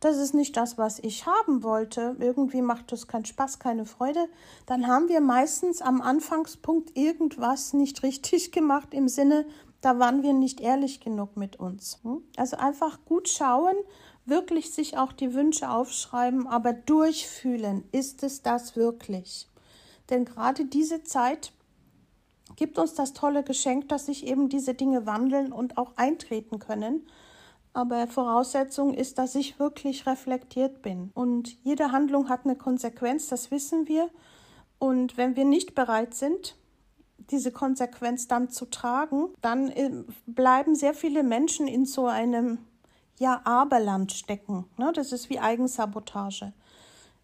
das 0.00 0.16
ist 0.16 0.34
nicht 0.34 0.56
das, 0.56 0.78
was 0.78 0.98
ich 0.98 1.26
haben 1.26 1.62
wollte. 1.62 2.16
Irgendwie 2.18 2.62
macht 2.62 2.90
das 2.90 3.06
keinen 3.06 3.24
Spaß, 3.26 3.58
keine 3.58 3.84
Freude. 3.84 4.28
Dann 4.66 4.86
haben 4.86 5.08
wir 5.08 5.20
meistens 5.20 5.82
am 5.82 6.00
Anfangspunkt 6.00 6.96
irgendwas 6.96 7.74
nicht 7.74 8.02
richtig 8.02 8.50
gemacht 8.50 8.94
im 8.94 9.08
Sinne, 9.08 9.44
da 9.82 9.98
waren 9.98 10.22
wir 10.22 10.32
nicht 10.32 10.62
ehrlich 10.62 11.00
genug 11.00 11.36
mit 11.36 11.56
uns. 11.56 11.98
Hm? 12.02 12.22
Also 12.38 12.56
einfach 12.56 13.04
gut 13.04 13.28
schauen, 13.28 13.76
wirklich 14.24 14.70
sich 14.72 14.96
auch 14.96 15.12
die 15.12 15.34
Wünsche 15.34 15.68
aufschreiben, 15.68 16.46
aber 16.46 16.72
durchfühlen. 16.72 17.84
Ist 17.92 18.22
es 18.22 18.40
das 18.40 18.76
wirklich? 18.76 19.50
Denn 20.10 20.24
gerade 20.24 20.66
diese 20.66 21.02
Zeit 21.02 21.52
gibt 22.56 22.78
uns 22.78 22.94
das 22.94 23.12
tolle 23.12 23.42
Geschenk, 23.42 23.88
dass 23.88 24.06
sich 24.06 24.26
eben 24.26 24.48
diese 24.48 24.74
Dinge 24.74 25.06
wandeln 25.06 25.52
und 25.52 25.78
auch 25.78 25.96
eintreten 25.96 26.58
können. 26.58 27.06
Aber 27.72 28.06
Voraussetzung 28.06 28.94
ist, 28.94 29.18
dass 29.18 29.34
ich 29.34 29.58
wirklich 29.58 30.06
reflektiert 30.06 30.82
bin. 30.82 31.10
Und 31.14 31.56
jede 31.64 31.90
Handlung 31.90 32.28
hat 32.28 32.44
eine 32.44 32.56
Konsequenz, 32.56 33.28
das 33.28 33.50
wissen 33.50 33.88
wir. 33.88 34.10
Und 34.78 35.16
wenn 35.16 35.34
wir 35.34 35.44
nicht 35.44 35.74
bereit 35.74 36.14
sind, 36.14 36.56
diese 37.30 37.50
Konsequenz 37.50 38.28
dann 38.28 38.50
zu 38.50 38.66
tragen, 38.66 39.28
dann 39.40 39.70
äh, 39.70 39.90
bleiben 40.26 40.74
sehr 40.74 40.94
viele 40.94 41.22
Menschen 41.22 41.66
in 41.66 41.86
so 41.86 42.06
einem 42.06 42.58
ja 43.18 43.40
Aberland 43.44 44.12
stecken. 44.12 44.66
Ne? 44.76 44.92
Das 44.94 45.12
ist 45.12 45.30
wie 45.30 45.40
Eigensabotage 45.40 46.52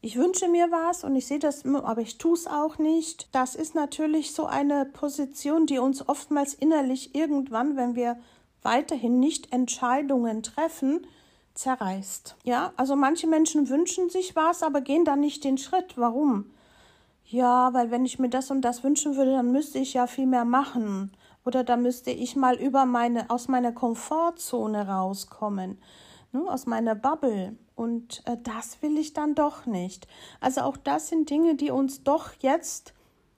ich 0.03 0.17
wünsche 0.17 0.49
mir 0.49 0.71
was 0.71 1.05
und 1.05 1.15
ich 1.15 1.27
sehe 1.27 1.39
das, 1.39 1.65
aber 1.67 2.01
ich 2.01 2.17
tue 2.17 2.35
es 2.35 2.47
auch 2.47 2.79
nicht. 2.79 3.29
Das 3.33 3.55
ist 3.55 3.75
natürlich 3.75 4.33
so 4.33 4.47
eine 4.47 4.87
Position, 4.87 5.67
die 5.67 5.79
uns 5.79 6.09
oftmals 6.09 6.55
innerlich 6.55 7.15
irgendwann, 7.15 7.77
wenn 7.77 7.95
wir 7.95 8.19
weiterhin 8.63 9.21
nicht 9.21 9.53
Entscheidungen 9.53 10.43
treffen, 10.43 11.07
zerreißt. 11.55 12.37
Ja, 12.45 12.73
also 12.77 12.97
manche 12.97 13.27
Menschen 13.27 13.69
wünschen 13.69 14.09
sich 14.09 14.35
was, 14.37 14.63
aber 14.63 14.81
gehen 14.81 15.05
dann 15.05 15.21
nicht 15.21 15.45
den 15.45 15.59
Schritt. 15.59 15.97
Warum? 15.97 16.47
Ja, 17.27 17.73
weil 17.75 17.91
wenn 17.91 18.05
ich 18.05 18.19
mir 18.19 18.31
das 18.31 18.51
und 18.51 18.63
das 18.63 18.83
wünschen 18.83 19.17
würde, 19.17 19.33
dann 19.33 19.53
müsste 19.53 19.79
ich 19.79 19.95
ja 19.95 20.07
viel 20.07 20.27
mehr 20.27 20.45
machen. 20.45 21.13
Oder 21.45 21.63
da 21.63 21.77
müsste 21.77 22.11
ich 22.11 22.37
mal 22.37 22.57
über 22.57 22.87
meine, 22.87 23.31
aus 23.31 23.49
meiner 23.49 23.73
Komfortzone 23.73 24.89
rauskommen, 24.89 25.79
ne, 26.33 26.45
aus 26.49 26.67
meiner 26.67 26.95
Bubble. 26.95 27.57
Und 27.75 28.23
äh, 28.27 28.37
das 28.43 28.83
will 28.83 28.99
ich 28.99 29.13
dann 29.13 29.35
doch 29.35 29.67
nicht. 29.67 30.07
Also 30.41 30.63
auch 30.63 30.77
das 30.77 31.09
sind 31.09 31.31
Dinge, 31.31 31.55
die 31.55 31.71
uns 31.71 32.03
doch 32.03 32.33
jetzt, 32.41 32.95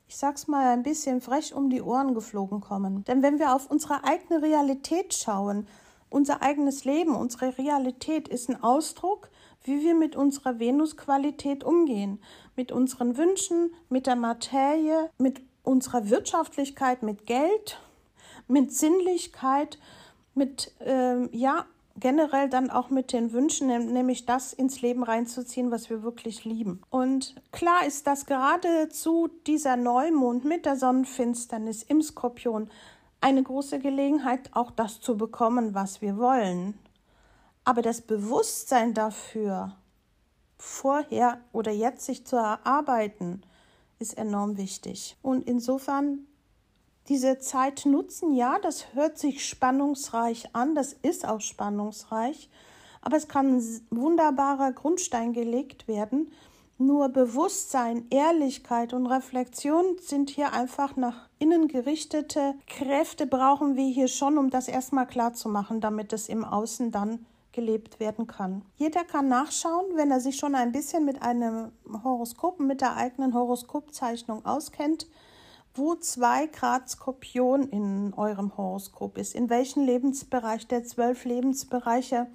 ich 0.09 0.17
sag's 0.17 0.49
mal 0.49 0.67
ein 0.73 0.83
bisschen 0.83 1.21
frech 1.21 1.55
um 1.55 1.71
die 1.71 1.83
Ohren 1.83 2.15
geflogen 2.15 2.61
kommen. 2.61 3.05
Denn 3.05 3.23
wenn 3.23 3.39
wir 3.39 3.55
auf 3.55 3.71
unsere 3.71 4.05
eigene 4.05 4.43
Realität 4.43 5.15
schauen, 5.15 5.67
unser 6.11 6.43
eigenes 6.43 6.85
Leben, 6.85 7.15
unsere 7.17 7.57
Realität 7.57 8.29
ist 8.29 8.51
ein 8.51 8.63
Ausdruck, 8.63 9.31
wie 9.65 9.81
wir 9.81 9.95
mit 9.95 10.17
unserer 10.17 10.59
Venusqualität 10.59 11.65
umgehen, 11.65 12.21
mit 12.57 12.73
unseren 12.73 13.17
Wünschen, 13.17 13.73
mit 13.89 14.07
der 14.07 14.17
Materie, 14.17 15.09
mit 15.19 15.41
unserer 15.63 16.11
Wirtschaftlichkeit, 16.11 17.03
mit 17.03 17.27
Geld, 17.27 17.81
mit 18.49 18.73
Sinnlichkeit, 18.73 19.79
mit 20.35 20.73
ähm, 20.81 21.29
ja 21.33 21.67
generell 21.97 22.49
dann 22.49 22.71
auch 22.71 22.91
mit 22.91 23.13
den 23.13 23.33
Wünschen, 23.33 23.69
nämlich 23.93 24.25
das 24.27 24.53
ins 24.53 24.81
Leben 24.81 25.03
reinzuziehen, 25.03 25.71
was 25.71 25.91
wir 25.91 26.03
wirklich 26.03 26.45
lieben. 26.45 26.83
Und 26.91 27.35
klar 27.53 27.87
ist, 27.87 28.07
dass 28.07 28.27
gerade 28.27 28.89
zu 28.89 29.29
dieser 29.47 29.77
Neumond 29.77 30.45
mit 30.45 30.67
der 30.67 30.77
Sonnenfinsternis 30.77 31.83
im 31.83 32.03
Skorpion 32.03 32.71
eine 33.21 33.43
große 33.43 33.79
Gelegenheit, 33.79 34.51
auch 34.53 34.71
das 34.71 35.01
zu 35.01 35.17
bekommen, 35.17 35.75
was 35.75 36.03
wir 36.03 36.17
wollen. 36.17 36.79
Aber 37.65 37.83
das 37.83 38.01
Bewusstsein 38.01 38.95
dafür, 38.95 39.77
vorher 40.59 41.41
oder 41.53 41.71
jetzt 41.71 42.07
sich 42.07 42.27
zu 42.27 42.37
erarbeiten, 42.37 43.43
ist 43.99 44.19
enorm 44.19 44.57
wichtig. 44.57 45.17
Und 45.23 45.47
insofern 45.47 46.27
diese 47.09 47.39
Zeit 47.39 47.85
nutzen, 47.85 48.35
ja, 48.35 48.59
das 48.61 48.95
hört 48.95 49.19
sich 49.19 49.47
spannungsreich 49.47 50.55
an, 50.55 50.75
das 50.75 50.93
ist 50.93 51.27
auch 51.27 51.41
spannungsreich, 51.41 52.49
aber 53.01 53.17
es 53.17 53.29
kann 53.29 53.57
ein 53.57 53.81
wunderbarer 53.91 54.73
Grundstein 54.73 55.33
gelegt 55.33 55.89
werden. 55.89 56.31
Nur 56.79 57.09
Bewusstsein, 57.11 58.07
Ehrlichkeit 58.11 58.93
und 58.93 59.07
Reflexion 59.07 59.85
sind 60.01 60.31
hier 60.31 60.53
einfach 60.53 60.97
nach 60.97 61.29
innen 61.39 61.69
gerichtete 61.69 62.55
Kräfte, 62.67 63.27
brauchen 63.27 63.77
wir 63.77 63.87
hier 63.87 64.09
schon, 64.09 64.39
um 64.39 64.51
das 64.51 64.69
erstmal 64.69 65.07
klar 65.07 65.33
zu 65.33 65.49
machen, 65.49 65.81
damit 65.81 66.13
es 66.13 66.29
im 66.29 66.45
Außen 66.45 66.91
dann 66.91 67.27
gelebt 67.53 68.01
werden 68.01 68.27
kann. 68.27 68.63
Jeder 68.77 69.05
kann 69.05 69.29
nachschauen, 69.29 69.95
wenn 69.95 70.11
er 70.11 70.21
sich 70.21 70.37
schon 70.37 70.55
ein 70.55 70.73
bisschen 70.73 71.05
mit 71.05 71.23
einem 71.23 71.73
Horoskop, 72.03 72.59
mit 72.59 72.81
der 72.81 72.97
eigenen 72.97 73.35
Horoskopzeichnung 73.35 74.45
auskennt 74.45 75.07
wo 75.75 75.95
zwei 75.95 76.47
Grad 76.47 76.89
Skorpion 76.89 77.69
in 77.69 78.13
eurem 78.15 78.57
Horoskop 78.57 79.19
ist, 79.19 79.35
in 79.35 79.49
welchem 79.51 79.85
Lebensbereich 79.85 80.67
der 80.67 80.85
zwölf 80.85 81.25
Lebensbereiche 81.25 82.27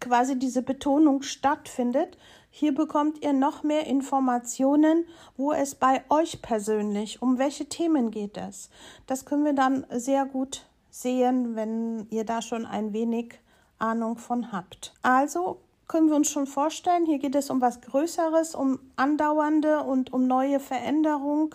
quasi 0.00 0.38
diese 0.38 0.62
Betonung 0.62 1.22
stattfindet. 1.22 2.16
Hier 2.50 2.74
bekommt 2.74 3.22
ihr 3.22 3.32
noch 3.32 3.62
mehr 3.62 3.86
Informationen, 3.86 5.06
wo 5.36 5.52
es 5.52 5.74
bei 5.74 6.02
euch 6.08 6.40
persönlich, 6.40 7.20
um 7.20 7.38
welche 7.38 7.66
Themen 7.66 8.10
geht 8.10 8.36
es. 8.36 8.70
Das 9.06 9.24
können 9.24 9.44
wir 9.44 9.52
dann 9.52 9.86
sehr 9.90 10.24
gut 10.24 10.66
sehen, 10.90 11.54
wenn 11.54 12.06
ihr 12.10 12.24
da 12.24 12.40
schon 12.40 12.64
ein 12.64 12.92
wenig 12.92 13.34
Ahnung 13.78 14.16
von 14.16 14.52
habt. 14.52 14.94
Also 15.02 15.58
können 15.88 16.08
wir 16.08 16.16
uns 16.16 16.30
schon 16.30 16.46
vorstellen, 16.46 17.06
hier 17.06 17.18
geht 17.18 17.34
es 17.34 17.50
um 17.50 17.60
was 17.60 17.80
Größeres, 17.80 18.54
um 18.54 18.80
andauernde 18.96 19.82
und 19.82 20.12
um 20.12 20.26
neue 20.26 20.58
Veränderung. 20.58 21.54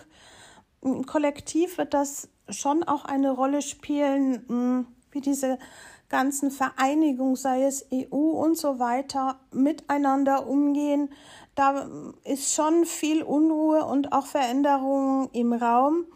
Im 0.82 1.06
Kollektiv 1.06 1.78
wird 1.78 1.94
das 1.94 2.28
schon 2.48 2.82
auch 2.82 3.04
eine 3.04 3.30
Rolle 3.30 3.62
spielen, 3.62 4.44
hm, 4.48 4.86
wie 5.12 5.20
diese 5.20 5.58
ganzen 6.08 6.50
Vereinigungen, 6.50 7.36
sei 7.36 7.64
es 7.64 7.86
EU 7.92 8.16
und 8.16 8.56
so 8.56 8.78
weiter, 8.78 9.40
miteinander 9.50 10.46
umgehen. 10.46 11.08
Da 11.54 11.88
ist 12.24 12.54
schon 12.54 12.84
viel 12.84 13.22
Unruhe 13.22 13.84
und 13.84 14.12
auch 14.12 14.26
Veränderung 14.26 15.30
im 15.32 15.52
Raum. 15.52 16.06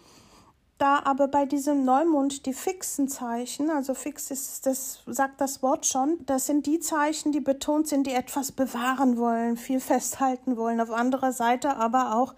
Da 0.79 1.01
aber 1.05 1.29
bei 1.29 1.47
diesem 1.47 1.87
Neumond 1.87 2.45
die 2.45 2.53
fixen 2.53 3.09
Zeichen, 3.09 3.71
also 3.71 3.95
fix 3.95 4.31
ist 4.31 4.67
das, 4.67 5.01
sagt 5.07 5.41
das 5.41 5.63
Wort 5.63 5.87
schon, 5.87 6.19
das 6.27 6.45
sind 6.45 6.67
die 6.67 6.81
Zeichen, 6.81 7.33
die 7.33 7.41
betont 7.41 7.89
sind, 7.89 8.07
die 8.07 8.13
etwas 8.13 8.53
bewahren 8.53 9.17
wollen, 9.17 9.57
viel 9.57 9.81
festhalten 9.81 10.59
wollen. 10.59 10.83
Auf 10.83 10.91
anderer 10.91 11.33
Seite 11.33 11.77
aber 11.77 12.15
auch 12.15 12.35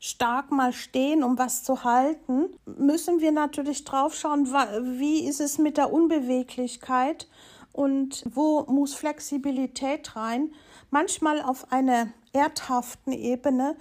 stark 0.00 0.50
mal 0.50 0.72
stehen, 0.72 1.22
um 1.22 1.38
was 1.38 1.64
zu 1.64 1.84
halten, 1.84 2.46
müssen 2.64 3.20
wir 3.20 3.32
natürlich 3.32 3.84
drauf 3.84 4.14
schauen, 4.14 4.46
wie 4.46 5.26
ist 5.26 5.40
es 5.40 5.58
mit 5.58 5.76
der 5.76 5.92
Unbeweglichkeit 5.92 7.28
und 7.72 8.24
wo 8.30 8.62
muss 8.64 8.94
Flexibilität 8.94 10.16
rein. 10.16 10.52
Manchmal 10.90 11.42
auf 11.42 11.72
einer 11.72 12.08
erdhaften 12.32 13.12
Ebene 13.12 13.76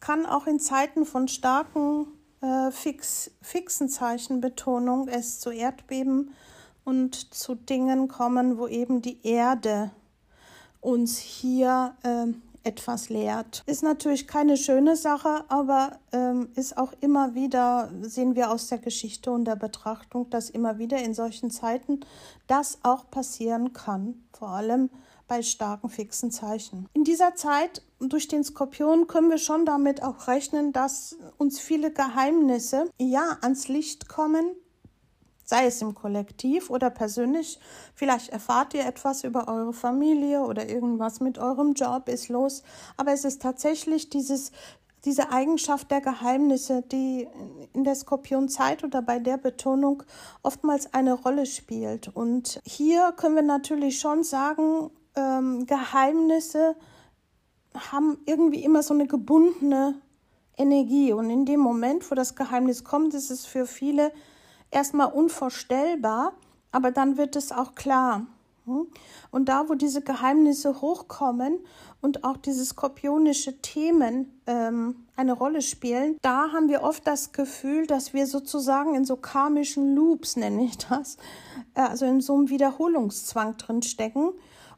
kann 0.00 0.26
auch 0.26 0.46
in 0.46 0.58
Zeiten 0.58 1.04
von 1.04 1.28
starken 1.28 2.06
äh, 2.40 2.70
fix, 2.70 3.30
fixen 3.42 3.88
Zeichenbetonung 3.88 5.08
es 5.08 5.40
zu 5.40 5.50
Erdbeben 5.50 6.32
und 6.84 7.34
zu 7.34 7.54
Dingen 7.54 8.08
kommen, 8.08 8.58
wo 8.58 8.66
eben 8.66 9.02
die 9.02 9.24
Erde 9.26 9.90
uns 10.80 11.18
hier 11.18 11.94
äh, 12.02 12.32
etwas 12.64 13.08
lehrt. 13.08 13.62
Ist 13.66 13.82
natürlich 13.82 14.26
keine 14.26 14.56
schöne 14.56 14.96
Sache, 14.96 15.44
aber 15.48 15.98
ähm, 16.12 16.48
ist 16.54 16.76
auch 16.76 16.92
immer 17.00 17.34
wieder, 17.34 17.90
sehen 18.02 18.34
wir 18.34 18.50
aus 18.50 18.68
der 18.68 18.78
Geschichte 18.78 19.30
und 19.30 19.44
der 19.44 19.56
Betrachtung, 19.56 20.28
dass 20.30 20.50
immer 20.50 20.78
wieder 20.78 20.98
in 20.98 21.14
solchen 21.14 21.50
Zeiten 21.50 22.00
das 22.46 22.78
auch 22.82 23.10
passieren 23.10 23.72
kann, 23.72 24.22
vor 24.32 24.48
allem 24.48 24.90
bei 25.30 25.42
starken 25.42 25.88
fixen 25.88 26.32
Zeichen. 26.32 26.88
In 26.92 27.04
dieser 27.04 27.36
Zeit 27.36 27.82
durch 28.00 28.26
den 28.26 28.42
Skorpion 28.42 29.06
können 29.06 29.30
wir 29.30 29.38
schon 29.38 29.64
damit 29.64 30.02
auch 30.02 30.26
rechnen, 30.26 30.72
dass 30.72 31.16
uns 31.38 31.60
viele 31.60 31.92
Geheimnisse 31.92 32.90
ja 32.98 33.38
ans 33.40 33.68
Licht 33.68 34.08
kommen, 34.08 34.44
sei 35.50 35.66
es 35.66 35.82
im 35.82 35.94
Kollektiv 35.94 36.70
oder 36.70 36.90
persönlich. 36.90 37.58
Vielleicht 37.94 38.30
erfahrt 38.30 38.72
ihr 38.72 38.86
etwas 38.86 39.24
über 39.24 39.48
eure 39.48 39.72
Familie 39.72 40.42
oder 40.42 40.68
irgendwas 40.68 41.20
mit 41.20 41.38
eurem 41.38 41.74
Job 41.74 42.08
ist 42.08 42.28
los. 42.28 42.62
Aber 42.96 43.12
es 43.12 43.24
ist 43.24 43.42
tatsächlich 43.42 44.08
dieses, 44.10 44.52
diese 45.04 45.32
Eigenschaft 45.32 45.90
der 45.90 46.00
Geheimnisse, 46.00 46.82
die 46.82 47.26
in 47.72 47.82
der 47.82 47.96
Skorpionzeit 47.96 48.84
oder 48.84 49.02
bei 49.02 49.18
der 49.18 49.38
Betonung 49.38 50.04
oftmals 50.44 50.94
eine 50.94 51.14
Rolle 51.14 51.46
spielt. 51.46 52.14
Und 52.14 52.60
hier 52.64 53.12
können 53.16 53.34
wir 53.34 53.42
natürlich 53.42 53.98
schon 53.98 54.22
sagen, 54.22 54.90
ähm, 55.16 55.66
Geheimnisse 55.66 56.76
haben 57.90 58.18
irgendwie 58.24 58.62
immer 58.62 58.84
so 58.84 58.94
eine 58.94 59.08
gebundene 59.08 60.00
Energie. 60.56 61.12
Und 61.12 61.28
in 61.28 61.44
dem 61.44 61.58
Moment, 61.58 62.08
wo 62.08 62.14
das 62.14 62.36
Geheimnis 62.36 62.84
kommt, 62.84 63.14
ist 63.14 63.32
es 63.32 63.46
für 63.46 63.66
viele 63.66 64.12
erstmal 64.70 65.12
unvorstellbar, 65.12 66.32
aber 66.72 66.90
dann 66.90 67.16
wird 67.16 67.36
es 67.36 67.52
auch 67.52 67.74
klar. 67.74 68.26
Hm? 68.66 68.86
Und 69.30 69.48
da, 69.48 69.68
wo 69.68 69.74
diese 69.74 70.02
Geheimnisse 70.02 70.80
hochkommen 70.80 71.58
und 72.00 72.24
auch 72.24 72.36
diese 72.36 72.64
skorpionische 72.64 73.60
Themen 73.60 74.40
ähm, 74.46 75.06
eine 75.16 75.32
Rolle 75.32 75.62
spielen, 75.62 76.16
da 76.22 76.52
haben 76.52 76.68
wir 76.68 76.82
oft 76.82 77.06
das 77.06 77.32
Gefühl, 77.32 77.86
dass 77.86 78.12
wir 78.12 78.26
sozusagen 78.26 78.94
in 78.94 79.04
so 79.04 79.16
karmischen 79.16 79.94
Loops, 79.94 80.36
nenne 80.36 80.64
ich 80.64 80.78
das, 80.78 81.16
äh, 81.74 81.82
also 81.82 82.06
in 82.06 82.20
so 82.20 82.36
einem 82.36 82.48
Wiederholungszwang 82.48 83.56
drin 83.56 83.82
stecken. 83.82 84.32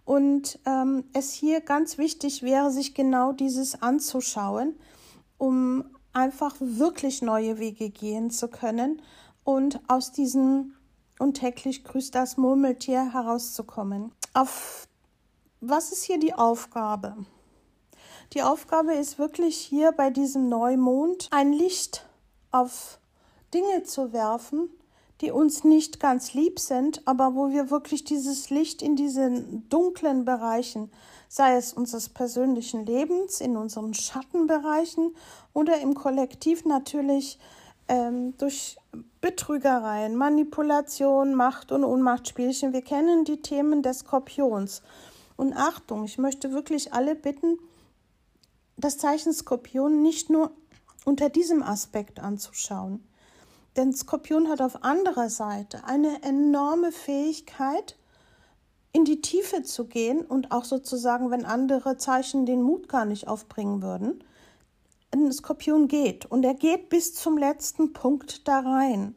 Und 0.05 0.59
ähm, 0.67 1.05
es 1.13 1.33
hier 1.33 1.61
ganz 1.61 1.97
wichtig 1.97 2.43
wäre, 2.43 2.71
sich 2.71 2.95
genau 2.95 3.33
dieses 3.33 3.83
anzuschauen, 3.83 4.75
um 5.39 5.85
einfach 6.13 6.57
wirklich 6.59 7.23
neue 7.23 7.59
Wege 7.59 7.89
gehen 7.91 8.31
zu 8.31 8.49
können 8.49 9.01
und 9.45 9.81
aus 9.89 10.13
diesem 10.13 10.75
und 11.19 11.35
täglich 11.35 11.85
grüßt 11.85 12.15
das 12.15 12.37
Murmeltier 12.37 13.13
herauszukommen. 13.13 14.13
Auf 14.35 14.89
was 15.61 15.93
ist 15.93 16.03
hier 16.05 16.19
die 16.19 16.35
Aufgabe? 16.35 17.15
Die 18.33 18.43
Aufgabe 18.43 18.95
ist 18.95 19.19
wirklich 19.19 19.57
hier 19.57 19.93
bei 19.93 20.11
diesem 20.11 20.49
Neumond 20.49 21.29
ein 21.31 21.53
Licht 21.53 22.09
auf 22.51 22.99
Dinge 23.55 23.85
zu 23.85 24.13
werfen, 24.13 24.71
die 25.21 25.31
uns 25.31 25.63
nicht 25.63 26.01
ganz 26.01 26.35
lieb 26.35 26.59
sind, 26.59 27.07
aber 27.07 27.37
wo 27.37 27.51
wir 27.51 27.71
wirklich 27.71 28.03
dieses 28.03 28.51
Licht 28.51 28.83
in 28.83 28.97
diesen 28.97 29.69
dunklen 29.69 30.25
Bereichen, 30.25 30.91
sei 31.29 31.57
es 31.57 31.73
unseres 31.73 32.09
persönlichen 32.09 32.85
Lebens, 32.85 33.41
in 33.41 33.57
unseren 33.57 33.95
Schattenbereichen 33.95 35.15
oder 35.53 35.79
im 35.81 35.95
Kollektiv 35.95 36.65
natürlich 36.65 37.39
ähm, 37.87 38.37
durch 38.39 38.77
Betrügereien, 39.21 40.17
Manipulation, 40.17 41.35
Macht- 41.35 41.73
und 41.73 41.85
Ohnmachtspielchen. 41.85 42.73
Wir 42.73 42.83
kennen 42.83 43.25
die 43.25 43.41
Themen 43.41 43.83
des 43.83 44.01
Skorpions. 44.01 44.83
Und 45.37 45.55
Achtung, 45.55 46.05
ich 46.05 46.19
möchte 46.19 46.53
wirklich 46.53 46.93
alle 46.93 47.15
bitten, 47.15 47.59
das 48.77 48.99
Zeichen 48.99 49.33
Skorpion 49.33 50.03
nicht 50.03 50.29
nur 50.29 50.51
unter 51.05 51.29
diesem 51.29 51.63
Aspekt 51.63 52.21
anzuschauen. 52.21 53.07
Denn 53.77 53.95
Skorpion 53.95 54.49
hat 54.49 54.61
auf 54.61 54.85
anderer 54.85 55.31
Seite 55.31 55.85
eine 55.85 56.23
enorme 56.23 56.93
Fähigkeit, 56.93 57.97
in 58.93 59.05
die 59.07 59.23
Tiefe 59.23 59.63
zu 59.63 59.87
gehen 59.87 60.21
und 60.21 60.53
auch 60.53 60.65
sozusagen, 60.65 61.31
wenn 61.31 61.47
andere 61.47 61.97
Zeichen 61.97 62.45
den 62.45 62.61
Mut 62.61 62.89
gar 62.89 63.07
nicht 63.07 63.27
aufbringen 63.27 63.83
würden, 63.83 64.23
ein 65.13 65.33
Skorpion 65.33 65.89
geht 65.89 66.27
und 66.27 66.45
er 66.45 66.55
geht 66.55 66.89
bis 66.89 67.15
zum 67.15 67.37
letzten 67.37 67.93
Punkt 67.93 68.49
da 68.49 68.61
rein. 68.61 69.15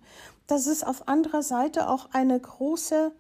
Das 0.48 0.68
ist 0.68 0.86
auf 0.86 1.08
anderer 1.08 1.42
Seite 1.42 1.90
auch 1.90 2.10
eine 2.12 2.40
große, 2.40 3.12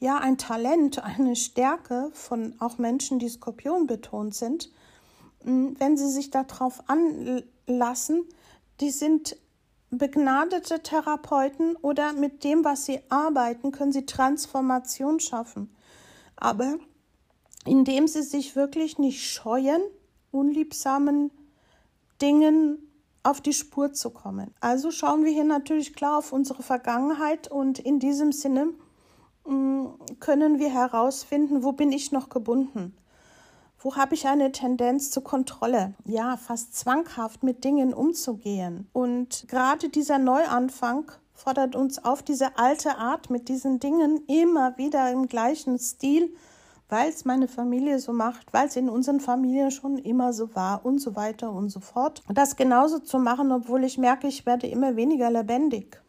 ja, 0.00 0.18
ein 0.18 0.36
Talent, 0.36 1.02
eine 1.02 1.36
Stärke 1.36 2.10
von 2.12 2.54
auch 2.58 2.78
Menschen, 2.78 3.18
die 3.18 3.28
Skorpion 3.28 3.86
betont 3.86 4.34
sind. 4.34 4.70
Hm, 5.44 5.76
wenn 5.78 5.96
sie 5.96 6.10
sich 6.10 6.30
darauf 6.30 6.82
anlassen, 6.88 8.24
die 8.80 8.90
sind 8.90 9.36
begnadete 9.90 10.82
Therapeuten 10.82 11.76
oder 11.76 12.12
mit 12.12 12.44
dem, 12.44 12.64
was 12.64 12.86
sie 12.86 13.00
arbeiten, 13.08 13.72
können 13.72 13.92
sie 13.92 14.06
Transformation 14.06 15.20
schaffen. 15.20 15.74
Aber 16.36 16.78
indem 17.66 18.06
sie 18.06 18.22
sich 18.22 18.56
wirklich 18.56 18.98
nicht 18.98 19.28
scheuen, 19.28 19.82
unliebsamen 20.30 21.30
Dingen 22.22 22.78
auf 23.22 23.40
die 23.40 23.52
Spur 23.52 23.92
zu 23.92 24.10
kommen. 24.10 24.54
Also 24.60 24.90
schauen 24.90 25.24
wir 25.24 25.32
hier 25.32 25.44
natürlich 25.44 25.94
klar 25.94 26.18
auf 26.18 26.32
unsere 26.32 26.62
Vergangenheit 26.62 27.48
und 27.48 27.78
in 27.78 27.98
diesem 27.98 28.32
Sinne 28.32 28.72
mm, 29.46 29.86
können 30.20 30.58
wir 30.58 30.72
herausfinden, 30.72 31.62
wo 31.62 31.72
bin 31.72 31.92
ich 31.92 32.12
noch 32.12 32.28
gebunden? 32.28 32.94
Wo 33.82 33.96
habe 33.96 34.14
ich 34.14 34.26
eine 34.26 34.52
Tendenz 34.52 35.10
zur 35.10 35.24
Kontrolle? 35.24 35.94
Ja, 36.04 36.36
fast 36.36 36.76
zwanghaft 36.76 37.42
mit 37.42 37.64
Dingen 37.64 37.94
umzugehen. 37.94 38.88
Und 38.92 39.46
gerade 39.48 39.88
dieser 39.88 40.18
Neuanfang 40.18 41.10
fordert 41.32 41.74
uns 41.74 42.04
auf, 42.04 42.22
diese 42.22 42.58
alte 42.58 42.98
Art 42.98 43.30
mit 43.30 43.48
diesen 43.48 43.80
Dingen 43.80 44.22
immer 44.26 44.76
wieder 44.76 45.10
im 45.10 45.28
gleichen 45.28 45.78
Stil 45.78 46.34
weil 46.90 47.08
es 47.08 47.24
meine 47.24 47.48
Familie 47.48 47.98
so 47.98 48.12
macht, 48.12 48.52
weil 48.52 48.66
es 48.68 48.76
in 48.76 48.88
unseren 48.88 49.20
Familien 49.20 49.70
schon 49.70 49.98
immer 49.98 50.32
so 50.32 50.54
war 50.54 50.84
und 50.84 50.98
so 50.98 51.16
weiter 51.16 51.52
und 51.52 51.70
so 51.70 51.80
fort. 51.80 52.22
Das 52.28 52.56
genauso 52.56 52.98
zu 52.98 53.18
machen, 53.18 53.52
obwohl 53.52 53.84
ich 53.84 53.98
merke, 53.98 54.26
ich 54.26 54.46
werde 54.46 54.66
immer 54.66 54.96
weniger 54.96 55.30
lebendig. 55.30 56.02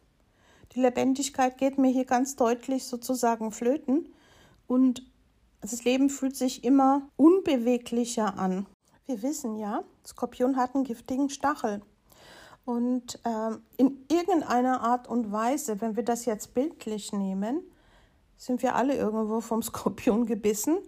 Die 0.72 0.80
Lebendigkeit 0.80 1.58
geht 1.58 1.78
mir 1.78 1.90
hier 1.90 2.04
ganz 2.04 2.36
deutlich 2.36 2.84
sozusagen 2.84 3.52
flöten 3.52 4.08
und 4.66 5.04
das 5.60 5.84
Leben 5.84 6.10
fühlt 6.10 6.36
sich 6.36 6.64
immer 6.64 7.08
unbeweglicher 7.16 8.38
an. 8.38 8.66
Wir 9.06 9.22
wissen 9.22 9.56
ja, 9.56 9.84
Skorpion 10.06 10.56
hat 10.56 10.74
einen 10.74 10.84
giftigen 10.84 11.28
Stachel. 11.28 11.82
Und 12.64 13.18
ähm, 13.24 13.62
in 13.76 14.04
irgendeiner 14.08 14.82
Art 14.82 15.08
und 15.08 15.32
Weise, 15.32 15.80
wenn 15.80 15.96
wir 15.96 16.04
das 16.04 16.24
jetzt 16.24 16.54
bildlich 16.54 17.12
nehmen, 17.12 17.62
sind 18.36 18.62
wir 18.62 18.74
alle 18.74 18.96
irgendwo 18.96 19.40
vom 19.40 19.62
Skorpion 19.62 20.26
gebissen. 20.26 20.78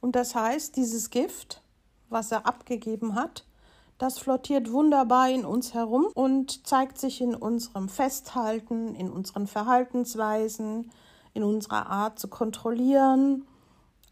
Und 0.00 0.16
das 0.16 0.34
heißt, 0.34 0.76
dieses 0.76 1.10
Gift, 1.10 1.62
was 2.08 2.32
er 2.32 2.46
abgegeben 2.46 3.14
hat, 3.14 3.44
das 3.98 4.18
flottiert 4.18 4.72
wunderbar 4.72 5.30
in 5.30 5.46
uns 5.46 5.72
herum 5.72 6.06
und 6.14 6.66
zeigt 6.66 6.98
sich 6.98 7.20
in 7.22 7.34
unserem 7.34 7.88
Festhalten, 7.88 8.94
in 8.94 9.10
unseren 9.10 9.46
Verhaltensweisen, 9.46 10.90
in 11.32 11.42
unserer 11.42 11.86
Art 11.86 12.18
zu 12.18 12.28
kontrollieren, 12.28 13.46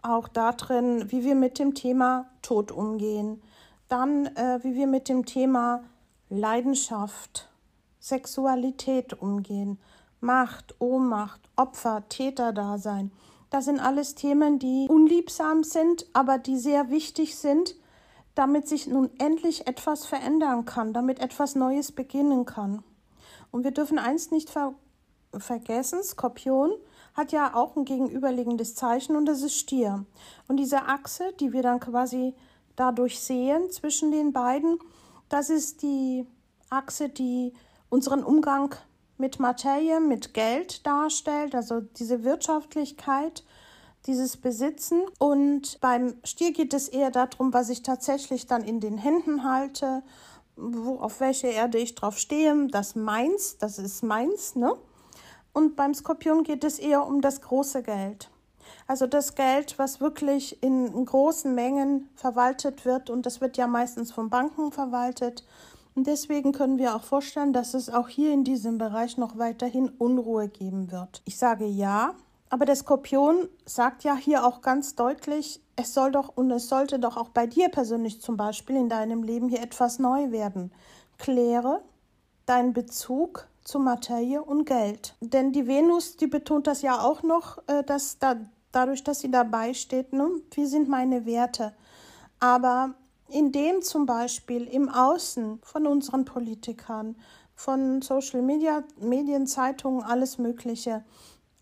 auch 0.00 0.28
darin, 0.28 1.10
wie 1.10 1.24
wir 1.24 1.34
mit 1.34 1.58
dem 1.58 1.74
Thema 1.74 2.30
Tod 2.40 2.72
umgehen, 2.72 3.42
dann 3.88 4.26
äh, 4.36 4.60
wie 4.62 4.74
wir 4.74 4.86
mit 4.86 5.08
dem 5.08 5.26
Thema 5.26 5.84
Leidenschaft, 6.30 7.48
Sexualität 8.00 9.14
umgehen, 9.14 9.78
Macht, 10.20 10.74
Ohnmacht, 10.80 11.40
Opfer, 11.56 12.08
Täterdasein. 12.08 13.12
Das 13.50 13.66
sind 13.66 13.78
alles 13.78 14.14
Themen, 14.14 14.58
die 14.58 14.86
unliebsam 14.88 15.62
sind, 15.62 16.06
aber 16.12 16.38
die 16.38 16.58
sehr 16.58 16.90
wichtig 16.90 17.36
sind, 17.36 17.76
damit 18.34 18.68
sich 18.68 18.86
nun 18.86 19.10
endlich 19.18 19.66
etwas 19.66 20.06
verändern 20.06 20.64
kann, 20.64 20.92
damit 20.92 21.20
etwas 21.20 21.54
Neues 21.54 21.92
beginnen 21.92 22.44
kann. 22.46 22.82
Und 23.50 23.62
wir 23.64 23.70
dürfen 23.70 23.98
eins 23.98 24.30
nicht 24.30 24.50
ver 24.50 24.74
vergessen, 25.36 26.02
Skorpion 26.02 26.72
hat 27.14 27.32
ja 27.32 27.54
auch 27.54 27.76
ein 27.76 27.84
gegenüberliegendes 27.84 28.74
Zeichen 28.74 29.16
und 29.16 29.26
das 29.26 29.42
ist 29.42 29.56
Stier. 29.56 30.04
Und 30.48 30.58
diese 30.58 30.82
Achse, 30.82 31.32
die 31.38 31.52
wir 31.52 31.62
dann 31.62 31.80
quasi 31.80 32.34
dadurch 32.76 33.20
sehen 33.20 33.70
zwischen 33.70 34.10
den 34.10 34.32
beiden, 34.32 34.78
das 35.28 35.50
ist 35.50 35.82
die 35.82 36.26
Achse, 36.70 37.08
die 37.08 37.52
unseren 37.88 38.24
Umgang 38.24 38.74
mit 39.18 39.38
Materie, 39.38 40.00
mit 40.00 40.34
Geld 40.34 40.86
darstellt, 40.86 41.54
also 41.54 41.80
diese 41.80 42.24
Wirtschaftlichkeit 42.24 43.44
dieses 44.06 44.36
Besitzen. 44.36 45.02
Und 45.18 45.80
beim 45.80 46.14
Stier 46.24 46.52
geht 46.52 46.74
es 46.74 46.88
eher 46.88 47.10
darum, 47.10 47.52
was 47.52 47.70
ich 47.70 47.82
tatsächlich 47.82 48.46
dann 48.46 48.62
in 48.62 48.80
den 48.80 48.98
Händen 48.98 49.44
halte, 49.44 50.02
wo, 50.56 50.96
auf 50.96 51.20
welche 51.20 51.48
Erde 51.48 51.78
ich 51.78 51.94
drauf 51.94 52.18
stehe. 52.18 52.68
Das 52.68 52.94
meins, 52.94 53.58
das 53.58 53.78
ist 53.78 54.02
meins, 54.02 54.56
ne? 54.56 54.74
Und 55.52 55.76
beim 55.76 55.94
Skorpion 55.94 56.42
geht 56.42 56.64
es 56.64 56.78
eher 56.78 57.06
um 57.06 57.20
das 57.20 57.40
große 57.40 57.82
Geld. 57.82 58.28
Also 58.86 59.06
das 59.06 59.34
Geld, 59.34 59.78
was 59.78 60.00
wirklich 60.00 60.62
in 60.62 61.04
großen 61.04 61.54
Mengen 61.54 62.08
verwaltet 62.16 62.84
wird 62.84 63.08
und 63.08 63.24
das 63.24 63.40
wird 63.40 63.56
ja 63.56 63.66
meistens 63.66 64.10
von 64.10 64.30
Banken 64.30 64.72
verwaltet. 64.72 65.44
Und 65.94 66.06
deswegen 66.06 66.52
können 66.52 66.78
wir 66.78 66.96
auch 66.96 67.04
vorstellen, 67.04 67.52
dass 67.52 67.74
es 67.74 67.88
auch 67.88 68.08
hier 68.08 68.32
in 68.32 68.44
diesem 68.44 68.78
Bereich 68.78 69.16
noch 69.16 69.38
weiterhin 69.38 69.88
Unruhe 69.88 70.48
geben 70.48 70.90
wird. 70.90 71.22
Ich 71.24 71.38
sage 71.38 71.66
ja, 71.66 72.14
aber 72.50 72.64
der 72.64 72.76
Skorpion 72.76 73.48
sagt 73.64 74.04
ja 74.04 74.16
hier 74.16 74.44
auch 74.44 74.60
ganz 74.60 74.94
deutlich, 74.94 75.60
es 75.76 75.94
soll 75.94 76.12
doch 76.12 76.36
und 76.36 76.50
es 76.50 76.68
sollte 76.68 76.98
doch 76.98 77.16
auch 77.16 77.30
bei 77.30 77.46
dir 77.46 77.68
persönlich 77.68 78.20
zum 78.20 78.36
Beispiel 78.36 78.76
in 78.76 78.88
deinem 78.88 79.22
Leben 79.22 79.48
hier 79.48 79.62
etwas 79.62 79.98
neu 79.98 80.30
werden. 80.30 80.72
Kläre 81.18 81.82
deinen 82.46 82.72
Bezug 82.72 83.48
zu 83.64 83.78
Materie 83.78 84.42
und 84.42 84.66
Geld. 84.66 85.16
Denn 85.20 85.52
die 85.52 85.66
Venus, 85.66 86.16
die 86.16 86.26
betont 86.26 86.66
das 86.66 86.82
ja 86.82 87.00
auch 87.00 87.22
noch, 87.22 87.58
äh, 87.66 87.82
dass 87.82 88.18
da, 88.18 88.36
dadurch, 88.72 89.02
dass 89.02 89.20
sie 89.20 89.30
dabei 89.30 89.74
steht, 89.74 90.12
ne, 90.12 90.28
wie 90.52 90.66
sind 90.66 90.88
meine 90.88 91.24
Werte. 91.24 91.72
Aber 92.40 92.94
indem 93.28 93.82
zum 93.82 94.06
Beispiel 94.06 94.64
im 94.64 94.88
Außen 94.88 95.60
von 95.62 95.86
unseren 95.86 96.24
Politikern, 96.24 97.16
von 97.54 98.02
Social 98.02 98.42
Media, 98.42 98.82
Medien, 98.98 99.46
Zeitungen, 99.46 100.02
alles 100.02 100.38
Mögliche, 100.38 101.04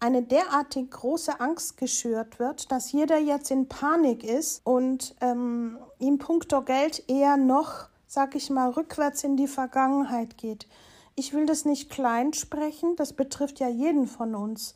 eine 0.01 0.23
derartig 0.23 0.91
große 0.91 1.39
Angst 1.41 1.77
geschürt 1.77 2.41
wird, 2.41 2.73
dass 2.73 2.91
jeder 2.91 3.19
jetzt 3.19 3.53
in 3.53 3.69
Panik 3.69 4.25
ist 4.25 4.61
und 4.67 5.15
ähm, 5.21 5.79
im 6.01 6.19
Punkto 6.19 6.63
Geld 6.63 7.05
eher 7.09 7.37
noch, 7.37 7.89
sag 8.09 8.35
ich 8.35 8.51
mal, 8.51 8.71
rückwärts 8.71 9.23
in 9.23 9.37
die 9.37 9.47
Vergangenheit 9.47 10.37
geht. 10.39 10.67
Ich 11.15 11.35
will 11.35 11.47
das 11.47 11.65
nicht 11.65 11.89
klein 11.89 12.33
sprechen, 12.33 12.97
das 12.97 13.13
betrifft 13.13 13.61
ja 13.61 13.69
jeden 13.69 14.09
von 14.09 14.35
uns. 14.35 14.75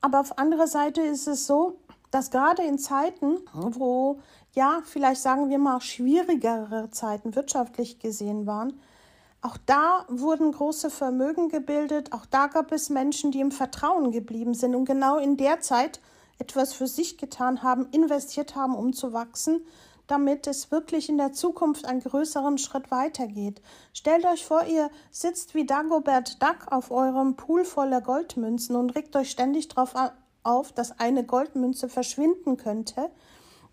Aber 0.00 0.18
auf 0.18 0.38
anderer 0.38 0.66
Seite 0.66 1.02
ist 1.02 1.28
es 1.28 1.46
so, 1.46 1.78
dass 2.10 2.30
gerade 2.30 2.62
in 2.62 2.78
Zeiten, 2.78 3.38
wo 3.52 4.20
ja, 4.54 4.80
vielleicht 4.84 5.20
sagen 5.20 5.50
wir 5.50 5.58
mal 5.58 5.80
schwierigere 5.80 6.90
Zeiten 6.90 7.34
wirtschaftlich 7.34 7.98
gesehen 7.98 8.46
waren, 8.46 8.80
auch 9.40 9.56
da 9.66 10.04
wurden 10.08 10.50
große 10.50 10.90
Vermögen 10.90 11.48
gebildet, 11.48 12.12
auch 12.12 12.26
da 12.26 12.48
gab 12.48 12.72
es 12.72 12.90
Menschen, 12.90 13.30
die 13.30 13.40
im 13.40 13.52
Vertrauen 13.52 14.10
geblieben 14.10 14.54
sind 14.54 14.74
und 14.74 14.84
genau 14.84 15.18
in 15.18 15.36
der 15.36 15.60
Zeit 15.60 16.00
etwas 16.38 16.72
für 16.72 16.88
sich 16.88 17.18
getan 17.18 17.62
haben, 17.62 17.86
investiert 17.92 18.56
haben, 18.56 18.74
um 18.74 18.92
zu 18.92 19.12
wachsen, 19.12 19.60
damit 20.08 20.46
es 20.46 20.70
wirklich 20.72 21.08
in 21.08 21.18
der 21.18 21.32
Zukunft 21.32 21.84
einen 21.84 22.00
größeren 22.00 22.58
Schritt 22.58 22.90
weitergeht. 22.90 23.60
Stellt 23.92 24.24
euch 24.24 24.44
vor, 24.44 24.64
ihr 24.64 24.90
sitzt 25.10 25.54
wie 25.54 25.66
Dagobert 25.66 26.42
Duck 26.42 26.72
auf 26.72 26.90
eurem 26.90 27.36
Pool 27.36 27.64
voller 27.64 28.00
Goldmünzen 28.00 28.74
und 28.74 28.90
regt 28.90 29.14
euch 29.14 29.30
ständig 29.30 29.68
darauf 29.68 29.94
auf, 30.48 30.72
dass 30.72 30.98
eine 30.98 31.24
Goldmünze 31.24 31.88
verschwinden 31.88 32.56
könnte. 32.56 33.10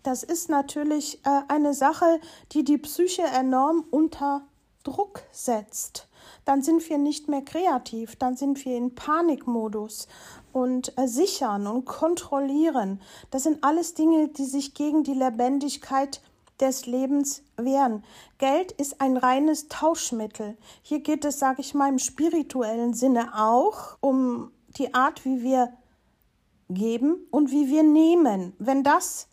Das 0.02 0.22
ist 0.22 0.48
natürlich 0.48 1.20
äh, 1.24 1.40
eine 1.48 1.74
Sache, 1.74 2.20
die 2.52 2.62
die 2.62 2.78
Psyche 2.78 3.22
enorm 3.22 3.84
unter 3.90 4.46
Druck 4.86 5.22
setzt, 5.32 6.06
dann 6.44 6.62
sind 6.62 6.88
wir 6.88 6.98
nicht 6.98 7.28
mehr 7.28 7.42
kreativ, 7.42 8.14
dann 8.14 8.36
sind 8.36 8.64
wir 8.64 8.76
in 8.76 8.94
Panikmodus 8.94 10.06
und 10.52 10.96
äh, 10.96 11.08
sichern 11.08 11.66
und 11.66 11.86
kontrollieren. 11.86 13.00
Das 13.32 13.42
sind 13.42 13.64
alles 13.64 13.94
Dinge, 13.94 14.28
die 14.28 14.44
sich 14.44 14.74
gegen 14.74 15.02
die 15.02 15.14
Lebendigkeit 15.14 16.20
des 16.60 16.86
Lebens 16.86 17.42
wehren. 17.56 18.04
Geld 18.38 18.72
ist 18.72 19.00
ein 19.00 19.16
reines 19.16 19.68
Tauschmittel. 19.68 20.56
Hier 20.82 21.00
geht 21.00 21.24
es, 21.24 21.40
sage 21.40 21.60
ich 21.60 21.74
mal, 21.74 21.88
im 21.88 21.98
spirituellen 21.98 22.94
Sinne 22.94 23.32
auch 23.36 23.98
um 24.00 24.52
die 24.78 24.94
Art, 24.94 25.24
wie 25.24 25.42
wir 25.42 25.72
geben 26.68 27.26
und 27.30 27.50
wie 27.50 27.68
wir 27.68 27.82
nehmen. 27.82 28.54
Wenn 28.58 28.82
das 28.82 29.28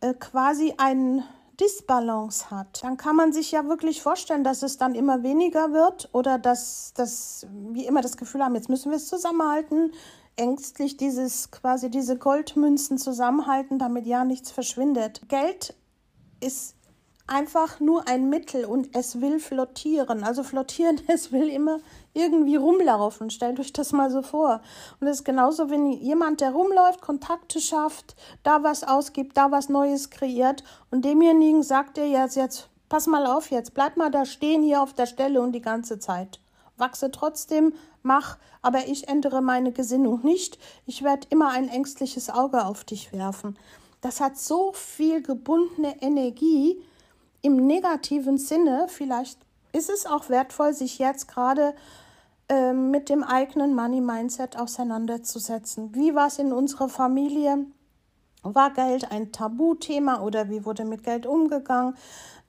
äh, 0.00 0.14
quasi 0.14 0.74
ein 0.78 1.22
Disbalance 1.60 2.50
hat, 2.50 2.82
dann 2.82 2.96
kann 2.96 3.16
man 3.16 3.32
sich 3.32 3.52
ja 3.52 3.66
wirklich 3.66 4.02
vorstellen, 4.02 4.44
dass 4.44 4.62
es 4.62 4.76
dann 4.76 4.94
immer 4.94 5.22
weniger 5.22 5.72
wird 5.72 6.10
oder 6.12 6.38
dass, 6.38 6.92
dass 6.94 7.46
wir 7.50 7.88
immer 7.88 8.02
das 8.02 8.16
Gefühl 8.16 8.44
haben, 8.44 8.54
jetzt 8.54 8.68
müssen 8.68 8.90
wir 8.90 8.96
es 8.96 9.08
zusammenhalten, 9.08 9.92
ängstlich 10.36 10.98
dieses 10.98 11.50
quasi 11.50 11.90
diese 11.90 12.18
Goldmünzen 12.18 12.98
zusammenhalten, 12.98 13.78
damit 13.78 14.06
ja 14.06 14.24
nichts 14.24 14.50
verschwindet. 14.50 15.28
Geld 15.28 15.74
ist 16.40 16.75
einfach 17.26 17.80
nur 17.80 18.06
ein 18.08 18.28
Mittel 18.28 18.64
und 18.64 18.94
es 18.94 19.20
will 19.20 19.40
flottieren. 19.40 20.22
Also 20.22 20.42
flottieren, 20.42 21.00
es 21.08 21.32
will 21.32 21.48
immer 21.48 21.80
irgendwie 22.14 22.56
rumlaufen. 22.56 23.30
Stellt 23.30 23.58
euch 23.60 23.72
das 23.72 23.92
mal 23.92 24.10
so 24.10 24.22
vor. 24.22 24.60
Und 25.00 25.06
es 25.06 25.18
ist 25.18 25.24
genauso, 25.24 25.70
wenn 25.70 25.90
jemand, 25.90 26.40
der 26.40 26.52
rumläuft, 26.52 27.00
Kontakte 27.00 27.60
schafft, 27.60 28.16
da 28.42 28.62
was 28.62 28.84
ausgibt, 28.84 29.36
da 29.36 29.50
was 29.50 29.68
Neues 29.68 30.10
kreiert 30.10 30.62
und 30.90 31.04
demjenigen 31.04 31.62
sagt 31.62 31.98
er 31.98 32.06
jetzt, 32.06 32.36
jetzt, 32.36 32.68
pass 32.88 33.06
mal 33.06 33.26
auf 33.26 33.50
jetzt, 33.50 33.74
bleib 33.74 33.96
mal 33.96 34.10
da 34.10 34.24
stehen 34.24 34.62
hier 34.62 34.82
auf 34.82 34.92
der 34.94 35.06
Stelle 35.06 35.40
und 35.40 35.52
die 35.52 35.62
ganze 35.62 35.98
Zeit. 35.98 36.40
Wachse 36.78 37.10
trotzdem, 37.10 37.72
mach, 38.02 38.36
aber 38.62 38.86
ich 38.86 39.08
ändere 39.08 39.40
meine 39.40 39.72
Gesinnung 39.72 40.20
nicht. 40.22 40.58
Ich 40.84 41.02
werde 41.02 41.26
immer 41.30 41.50
ein 41.50 41.68
ängstliches 41.68 42.30
Auge 42.30 42.66
auf 42.66 42.84
dich 42.84 43.12
werfen. 43.12 43.58
Das 44.02 44.20
hat 44.20 44.36
so 44.38 44.72
viel 44.72 45.22
gebundene 45.22 46.00
Energie 46.02 46.82
im 47.46 47.66
negativen 47.66 48.38
Sinne. 48.38 48.86
Vielleicht 48.88 49.38
ist 49.72 49.88
es 49.88 50.04
auch 50.04 50.28
wertvoll, 50.28 50.74
sich 50.74 50.98
jetzt 50.98 51.28
gerade 51.28 51.74
ähm, 52.48 52.90
mit 52.90 53.08
dem 53.08 53.22
eigenen 53.22 53.74
Money 53.74 54.00
Mindset 54.00 54.58
auseinanderzusetzen. 54.58 55.94
Wie 55.94 56.14
war 56.14 56.26
es 56.26 56.38
in 56.38 56.52
unserer 56.52 56.88
Familie? 56.88 57.66
War 58.42 58.72
Geld 58.72 59.10
ein 59.12 59.30
Tabuthema 59.30 60.20
oder 60.22 60.50
wie 60.50 60.64
wurde 60.64 60.84
mit 60.84 61.04
Geld 61.04 61.24
umgegangen? 61.24 61.96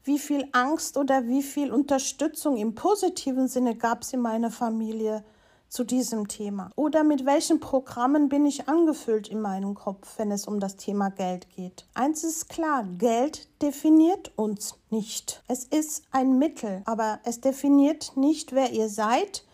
Wie 0.03 0.19
viel 0.19 0.47
Angst 0.51 0.97
oder 0.97 1.27
wie 1.27 1.43
viel 1.43 1.71
Unterstützung 1.71 2.57
im 2.57 2.73
positiven 2.73 3.47
Sinne 3.47 3.75
gab 3.75 4.01
es 4.01 4.13
in 4.13 4.21
meiner 4.21 4.51
Familie 4.51 5.23
zu 5.69 5.83
diesem 5.83 6.27
Thema? 6.27 6.71
Oder 6.75 7.03
mit 7.03 7.25
welchen 7.25 7.59
Programmen 7.59 8.29
bin 8.29 8.45
ich 8.45 8.67
angefüllt 8.67 9.27
in 9.27 9.41
meinem 9.41 9.75
Kopf, 9.75 10.17
wenn 10.17 10.31
es 10.31 10.47
um 10.47 10.59
das 10.59 10.75
Thema 10.75 11.09
Geld 11.09 11.49
geht? 11.49 11.85
Eins 11.93 12.23
ist 12.23 12.49
klar, 12.49 12.85
Geld 12.97 13.47
definiert 13.61 14.31
uns 14.35 14.75
nicht. 14.89 15.43
Es 15.47 15.63
ist 15.63 16.03
ein 16.11 16.37
Mittel, 16.37 16.81
aber 16.85 17.19
es 17.23 17.41
definiert 17.41 18.13
nicht, 18.15 18.53
wer 18.53 18.71
ihr 18.71 18.89
seid, 18.89 19.45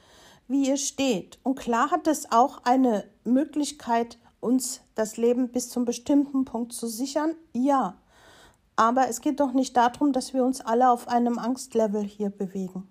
wie 0.47 0.67
ihr 0.67 0.77
steht. 0.77 1.39
Und 1.43 1.55
klar 1.59 1.91
hat 1.91 2.07
es 2.07 2.31
auch 2.31 2.63
eine 2.63 3.05
Möglichkeit, 3.23 4.17
uns 4.39 4.81
das 4.95 5.17
Leben 5.17 5.49
bis 5.49 5.69
zum 5.69 5.85
bestimmten 5.85 6.45
Punkt 6.45 6.73
zu 6.73 6.87
sichern. 6.87 7.35
Ja. 7.53 7.95
Aber 8.75 9.07
es 9.07 9.21
geht 9.21 9.39
doch 9.39 9.53
nicht 9.53 9.77
darum, 9.77 10.13
dass 10.13 10.33
wir 10.33 10.43
uns 10.43 10.61
alle 10.61 10.89
auf 10.89 11.07
einem 11.07 11.37
Angstlevel 11.37 12.03
hier 12.03 12.29
bewegen. 12.29 12.87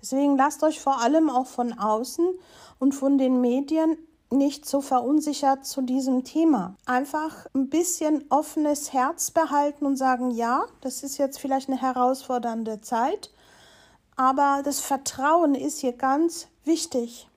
Deswegen 0.00 0.36
lasst 0.36 0.62
euch 0.62 0.80
vor 0.80 1.00
allem 1.00 1.30
auch 1.30 1.46
von 1.46 1.72
außen 1.72 2.26
und 2.78 2.92
von 2.94 3.18
den 3.18 3.40
Medien 3.40 3.96
nicht 4.30 4.66
so 4.66 4.80
verunsichert 4.80 5.66
zu 5.66 5.82
diesem 5.82 6.24
Thema. 6.24 6.76
Einfach 6.86 7.46
ein 7.54 7.68
bisschen 7.68 8.24
offenes 8.30 8.92
Herz 8.92 9.30
behalten 9.30 9.86
und 9.86 9.96
sagen, 9.96 10.30
ja, 10.30 10.64
das 10.80 11.02
ist 11.02 11.18
jetzt 11.18 11.40
vielleicht 11.40 11.68
eine 11.68 11.80
herausfordernde 11.80 12.80
Zeit, 12.80 13.30
aber 14.16 14.62
das 14.64 14.80
Vertrauen 14.80 15.54
ist 15.54 15.80
hier 15.80 15.92
ganz 15.92 16.46
wichtig. 16.64 17.28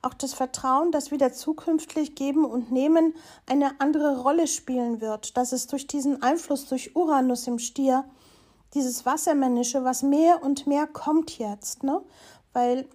Auch 0.00 0.14
das 0.14 0.34
Vertrauen, 0.34 0.90
dass 0.90 1.10
wieder 1.10 1.32
zukünftig 1.32 2.14
Geben 2.14 2.44
und 2.44 2.72
Nehmen 2.72 3.14
eine 3.46 3.80
andere 3.80 4.20
Rolle 4.20 4.46
spielen 4.46 5.00
wird, 5.00 5.36
dass 5.36 5.52
es 5.52 5.68
durch 5.68 5.86
diesen 5.86 6.22
Einfluss 6.22 6.66
durch 6.66 6.96
Uranus 6.96 7.46
im 7.46 7.58
Stier, 7.58 8.04
dieses 8.74 9.04
Wassermännische, 9.06 9.84
was 9.84 10.02
mehr 10.02 10.42
und 10.42 10.66
mehr 10.66 10.86
kommt 10.86 11.38
jetzt, 11.38 11.82
ne? 11.82 12.00
Weil 12.52 12.86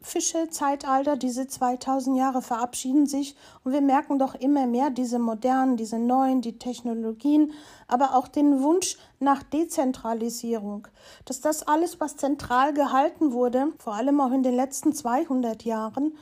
Fische-Zeitalter, 0.00 1.16
diese 1.16 1.46
2000 1.46 2.16
Jahre 2.16 2.40
verabschieden 2.40 3.06
sich 3.06 3.36
und 3.64 3.72
wir 3.72 3.82
merken 3.82 4.18
doch 4.18 4.34
immer 4.34 4.66
mehr 4.66 4.88
diese 4.88 5.18
modernen, 5.18 5.76
diese 5.76 5.98
neuen, 5.98 6.40
die 6.40 6.58
Technologien, 6.58 7.52
aber 7.86 8.14
auch 8.14 8.28
den 8.28 8.62
Wunsch 8.62 8.96
nach 9.20 9.42
Dezentralisierung, 9.42 10.88
dass 11.26 11.42
das 11.42 11.68
alles, 11.68 12.00
was 12.00 12.16
zentral 12.16 12.72
gehalten 12.72 13.32
wurde, 13.32 13.72
vor 13.78 13.94
allem 13.94 14.20
auch 14.22 14.32
in 14.32 14.42
den 14.42 14.54
letzten 14.54 14.94
200 14.94 15.64
Jahren, 15.64 16.16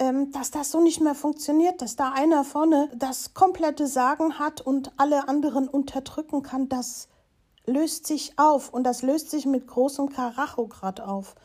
ähm, 0.00 0.32
dass 0.32 0.50
das 0.50 0.72
so 0.72 0.80
nicht 0.80 1.00
mehr 1.00 1.14
funktioniert, 1.14 1.80
dass 1.80 1.94
da 1.94 2.10
einer 2.12 2.42
vorne 2.42 2.90
das 2.96 3.32
komplette 3.32 3.86
Sagen 3.86 4.40
hat 4.40 4.60
und 4.60 4.90
alle 4.96 5.28
anderen 5.28 5.68
unterdrücken 5.68 6.42
kann, 6.42 6.68
das 6.68 7.08
löst 7.68 8.06
sich 8.06 8.38
auf 8.38 8.72
und 8.72 8.84
das 8.84 9.02
löst 9.02 9.30
sich 9.30 9.46
mit 9.46 9.66
großem 9.66 10.08
Karacho 10.08 10.66
grad 10.66 11.00
auf. 11.00 11.36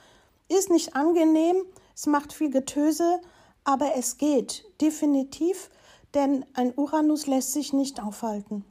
Ist 0.47 0.69
nicht 0.69 0.95
angenehm, 0.95 1.57
es 1.95 2.07
macht 2.07 2.33
viel 2.33 2.49
Getöse, 2.49 3.19
aber 3.63 3.95
es 3.95 4.17
geht 4.17 4.65
definitiv, 4.81 5.69
denn 6.13 6.45
ein 6.53 6.73
Uranus 6.75 7.27
lässt 7.27 7.53
sich 7.53 7.73
nicht 7.73 8.01
aufhalten. 8.01 8.65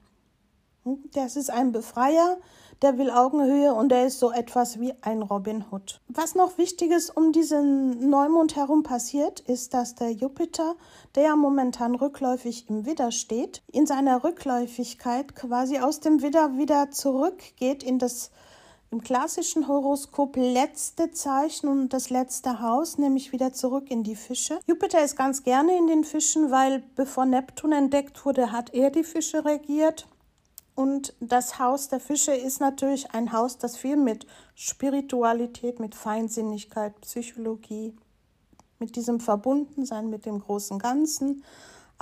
Hm, 0.84 0.98
das 1.12 1.36
ist 1.36 1.50
ein 1.50 1.72
Befreier, 1.72 2.38
der 2.82 2.98
will 2.98 3.10
Augenhöhe 3.10 3.72
und 3.74 3.90
der 3.90 4.06
ist 4.06 4.18
so 4.18 4.32
etwas 4.32 4.80
wie 4.80 4.92
ein 5.00 5.22
Robin 5.22 5.64
Hood. 5.70 6.00
Was 6.08 6.34
noch 6.34 6.58
Wichtiges 6.58 7.10
um 7.10 7.32
diesen 7.32 8.10
Neumond 8.10 8.56
herum 8.56 8.82
passiert, 8.82 9.40
ist, 9.40 9.72
dass 9.74 9.94
der 9.94 10.10
Jupiter, 10.10 10.74
der 11.14 11.22
ja 11.24 11.36
momentan 11.36 11.94
rückläufig 11.94 12.68
im 12.68 12.84
Widder 12.84 13.12
steht, 13.12 13.62
in 13.72 13.86
seiner 13.86 14.24
Rückläufigkeit 14.24 15.34
quasi 15.34 15.78
aus 15.78 16.00
dem 16.00 16.22
Widder 16.22 16.56
wieder 16.58 16.90
zurückgeht 16.90 17.82
in 17.82 17.98
das 17.98 18.30
im 18.92 19.00
klassischen 19.00 19.68
Horoskop 19.68 20.36
letzte 20.36 21.10
Zeichen 21.12 21.66
und 21.66 21.94
das 21.94 22.10
letzte 22.10 22.60
Haus, 22.60 22.98
nämlich 22.98 23.32
wieder 23.32 23.54
zurück 23.54 23.90
in 23.90 24.02
die 24.02 24.16
Fische. 24.16 24.60
Jupiter 24.66 25.02
ist 25.02 25.16
ganz 25.16 25.42
gerne 25.42 25.78
in 25.78 25.86
den 25.86 26.04
Fischen, 26.04 26.50
weil 26.50 26.82
bevor 26.94 27.24
Neptun 27.24 27.72
entdeckt 27.72 28.26
wurde, 28.26 28.52
hat 28.52 28.74
er 28.74 28.90
die 28.90 29.02
Fische 29.02 29.46
regiert. 29.46 30.06
Und 30.74 31.14
das 31.20 31.58
Haus 31.58 31.88
der 31.88 32.00
Fische 32.00 32.32
ist 32.32 32.60
natürlich 32.60 33.10
ein 33.12 33.32
Haus, 33.32 33.58
das 33.58 33.76
viel 33.76 33.96
mit 33.96 34.26
Spiritualität, 34.54 35.80
mit 35.80 35.94
Feinsinnigkeit, 35.94 36.98
Psychologie, 37.02 37.94
mit 38.78 38.96
diesem 38.96 39.20
Verbundensein 39.20 40.10
mit 40.10 40.26
dem 40.26 40.40
großen 40.40 40.78
Ganzen 40.78 41.42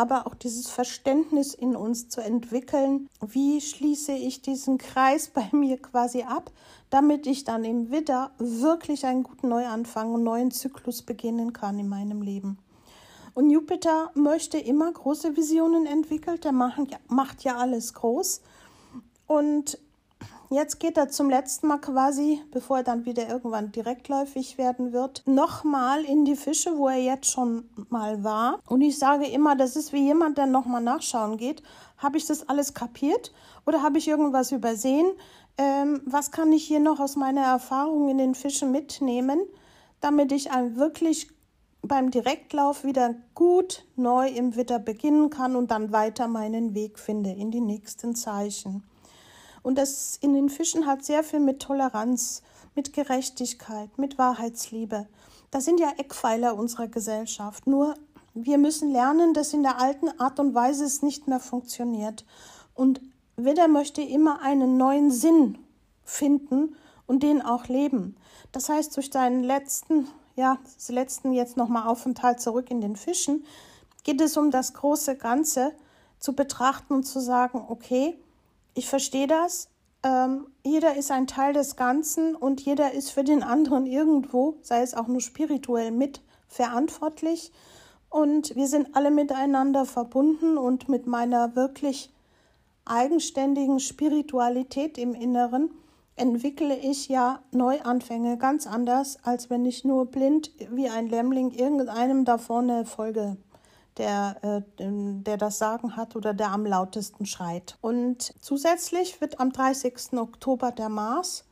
aber 0.01 0.27
auch 0.27 0.35
dieses 0.35 0.71
Verständnis 0.71 1.53
in 1.53 1.77
uns 1.77 2.09
zu 2.09 2.23
entwickeln, 2.23 3.11
wie 3.21 3.61
schließe 3.61 4.13
ich 4.13 4.41
diesen 4.41 4.79
Kreis 4.79 5.29
bei 5.35 5.47
mir 5.53 5.77
quasi 5.77 6.23
ab, 6.23 6.51
damit 6.89 7.27
ich 7.27 7.45
dann 7.45 7.65
im 7.65 7.91
Widder 7.91 8.31
wirklich 8.39 9.05
einen 9.05 9.25
guten 9.25 9.51
Neuanfang 9.51 10.15
und 10.15 10.25
neuen 10.25 10.53
Zyklus 10.53 11.03
beginnen 11.03 11.53
kann 11.53 11.79
in 11.79 11.87
meinem 11.87 12.23
Leben. 12.23 12.57
Und 13.35 13.51
Jupiter 13.51 14.11
möchte 14.15 14.57
immer 14.57 14.91
große 14.91 15.37
Visionen 15.37 15.85
entwickeln, 15.85 16.41
der 16.41 16.53
macht 16.53 17.45
ja 17.45 17.57
alles 17.57 17.93
groß. 17.93 18.41
Und 19.31 19.79
Jetzt 20.53 20.81
geht 20.81 20.97
er 20.97 21.09
zum 21.09 21.31
letzten 21.31 21.69
Mal 21.69 21.79
quasi, 21.79 22.43
bevor 22.51 22.79
er 22.79 22.83
dann 22.83 23.05
wieder 23.05 23.29
irgendwann 23.29 23.71
direktläufig 23.71 24.59
werden 24.59 24.93
wird, 24.93 25.23
nochmal 25.25 26.05
in 26.05 26.25
die 26.25 26.35
Fische, 26.35 26.77
wo 26.77 26.89
er 26.89 27.01
jetzt 27.01 27.31
schon 27.31 27.71
mal 27.89 28.25
war. 28.25 28.59
Und 28.67 28.81
ich 28.81 28.99
sage 28.99 29.27
immer, 29.27 29.55
das 29.55 29.77
ist 29.77 29.93
wie 29.93 30.03
jemand, 30.03 30.39
der 30.39 30.47
nochmal 30.47 30.83
nachschauen 30.83 31.37
geht. 31.37 31.63
Habe 31.99 32.17
ich 32.17 32.27
das 32.27 32.49
alles 32.49 32.75
kapiert 32.75 33.33
oder 33.65 33.81
habe 33.81 33.99
ich 33.99 34.09
irgendwas 34.09 34.51
übersehen? 34.51 35.13
Ähm, 35.57 36.03
was 36.05 36.33
kann 36.33 36.51
ich 36.53 36.65
hier 36.65 36.81
noch 36.81 36.99
aus 36.99 37.15
meiner 37.15 37.43
Erfahrung 37.43 38.09
in 38.09 38.19
den 38.19 38.35
Fischen 38.35 38.73
mitnehmen, 38.73 39.39
damit 40.01 40.33
ich 40.33 40.51
ein 40.51 40.75
wirklich 40.75 41.31
beim 41.83 42.11
Direktlauf 42.11 42.83
wieder 42.83 43.15
gut 43.37 43.85
neu 43.95 44.27
im 44.27 44.57
Witter 44.57 44.81
beginnen 44.81 45.31
kann 45.31 45.55
und 45.55 45.71
dann 45.71 45.93
weiter 45.93 46.27
meinen 46.27 46.75
Weg 46.75 46.99
finde 46.99 47.31
in 47.31 47.53
die 47.53 47.61
nächsten 47.61 48.17
Zeichen. 48.17 48.83
Und 49.63 49.77
das 49.77 50.19
in 50.21 50.35
den 50.35 50.49
Fischen 50.49 50.87
hat 50.87 51.05
sehr 51.05 51.23
viel 51.23 51.41
mit 51.41 51.61
Toleranz, 51.61 52.43
mit 52.75 52.93
Gerechtigkeit, 52.93 53.97
mit 53.99 54.19
Wahrheitsliebe. 54.19 55.07
Das 55.51 55.65
sind 55.65 55.81
ja 55.81 55.93
Eckpfeiler 55.99 56.57
unserer 56.57 56.89
Gesellschaft. 56.89 57.67
Nur 57.67 57.95
wir 58.35 58.59
müssen 58.59 58.91
lernen, 58.91 59.35
dass 59.35 59.53
in 59.53 59.63
der 59.63 59.81
alten 59.81 60.09
Art 60.21 60.39
und 60.39 60.55
Weise 60.55 60.85
es 60.85 61.03
nicht 61.03 61.27
mehr 61.27 61.41
funktioniert. 61.41 62.25
Und 62.75 63.01
Widder 63.37 63.69
möchte 63.69 64.03
immer 64.03 64.41
einen 64.43 64.77
neuen 64.77 65.11
Sinn 65.11 65.59
finden 66.05 66.77
und 67.07 67.23
den 67.23 67.43
auch 67.43 67.67
leben. 67.67 68.17
Das 68.53 68.69
heißt, 68.69 68.97
durch 68.97 69.11
deinen 69.11 69.43
letzten, 69.43 70.09
ja, 70.37 70.59
letzten 70.89 71.33
jetzt 71.33 71.57
nochmal 71.57 71.89
Aufenthalt 71.89 72.41
zurück 72.41 72.71
in 72.71 72.81
den 72.81 72.97
Fischen, 72.97 73.45
geht 74.05 74.21
es 74.21 74.37
um 74.37 74.51
das 74.51 74.75
große 74.75 75.17
Ganze 75.17 75.73
zu 76.19 76.35
betrachten 76.35 76.95
und 76.95 77.05
zu 77.05 77.21
sagen, 77.21 77.65
okay, 77.69 78.17
ich 78.75 78.89
verstehe 78.89 79.27
das. 79.27 79.69
Ähm, 80.03 80.47
jeder 80.65 80.97
ist 80.97 81.11
ein 81.11 81.27
Teil 81.27 81.53
des 81.53 81.77
Ganzen 81.77 82.35
und 82.35 82.61
jeder 82.61 82.93
ist 82.93 83.11
für 83.11 83.25
den 83.25 83.43
anderen 83.43 83.87
irgendwo, 83.87 84.57
sei 84.63 84.83
es 84.83 84.95
auch 84.95 85.09
nur 85.09 85.21
spirituell, 85.21 85.91
mit 85.91 86.23
verantwortlich. 86.49 87.53
Und 88.09 88.57
wir 88.57 88.67
sind 88.67 88.97
alle 88.97 89.11
miteinander 89.11 89.85
verbunden 89.85 90.59
und 90.59 90.89
mit 90.89 91.07
meiner 91.07 91.55
wirklich 91.55 92.11
eigenständigen 92.85 93.79
Spiritualität 93.79 94.99
im 94.99 95.15
Inneren 95.15 95.71
entwickle 96.17 96.77
ich 96.77 97.09
ja 97.09 97.41
Neuanfänge 97.53 98.37
ganz 98.37 98.67
anders, 98.67 99.19
als 99.23 99.49
wenn 99.49 99.65
ich 99.65 99.85
nur 99.85 100.07
blind 100.07 100.51
wie 100.71 100.89
ein 100.89 101.09
Lämmling 101.09 101.51
irgendeinem 101.51 102.25
da 102.25 102.37
vorne 102.37 102.85
folge 102.85 103.37
der, 103.97 104.37
äh, 104.43 104.63
der 104.79 105.37
das 105.37 105.59
Sagen 105.59 105.97
hat 105.97 106.17
oder 106.17 106.35
der 106.35 106.53
am 106.53 106.65
lautesten 106.65 107.27
schreit. 107.27 107.77
Und 107.81 108.35
zusätzlich 108.41 109.21
wird 109.21 109.41
am 109.41 109.53
30. 109.53 110.19
Oktober 110.19 110.73
der 110.73 110.89
Mars, 110.89 111.45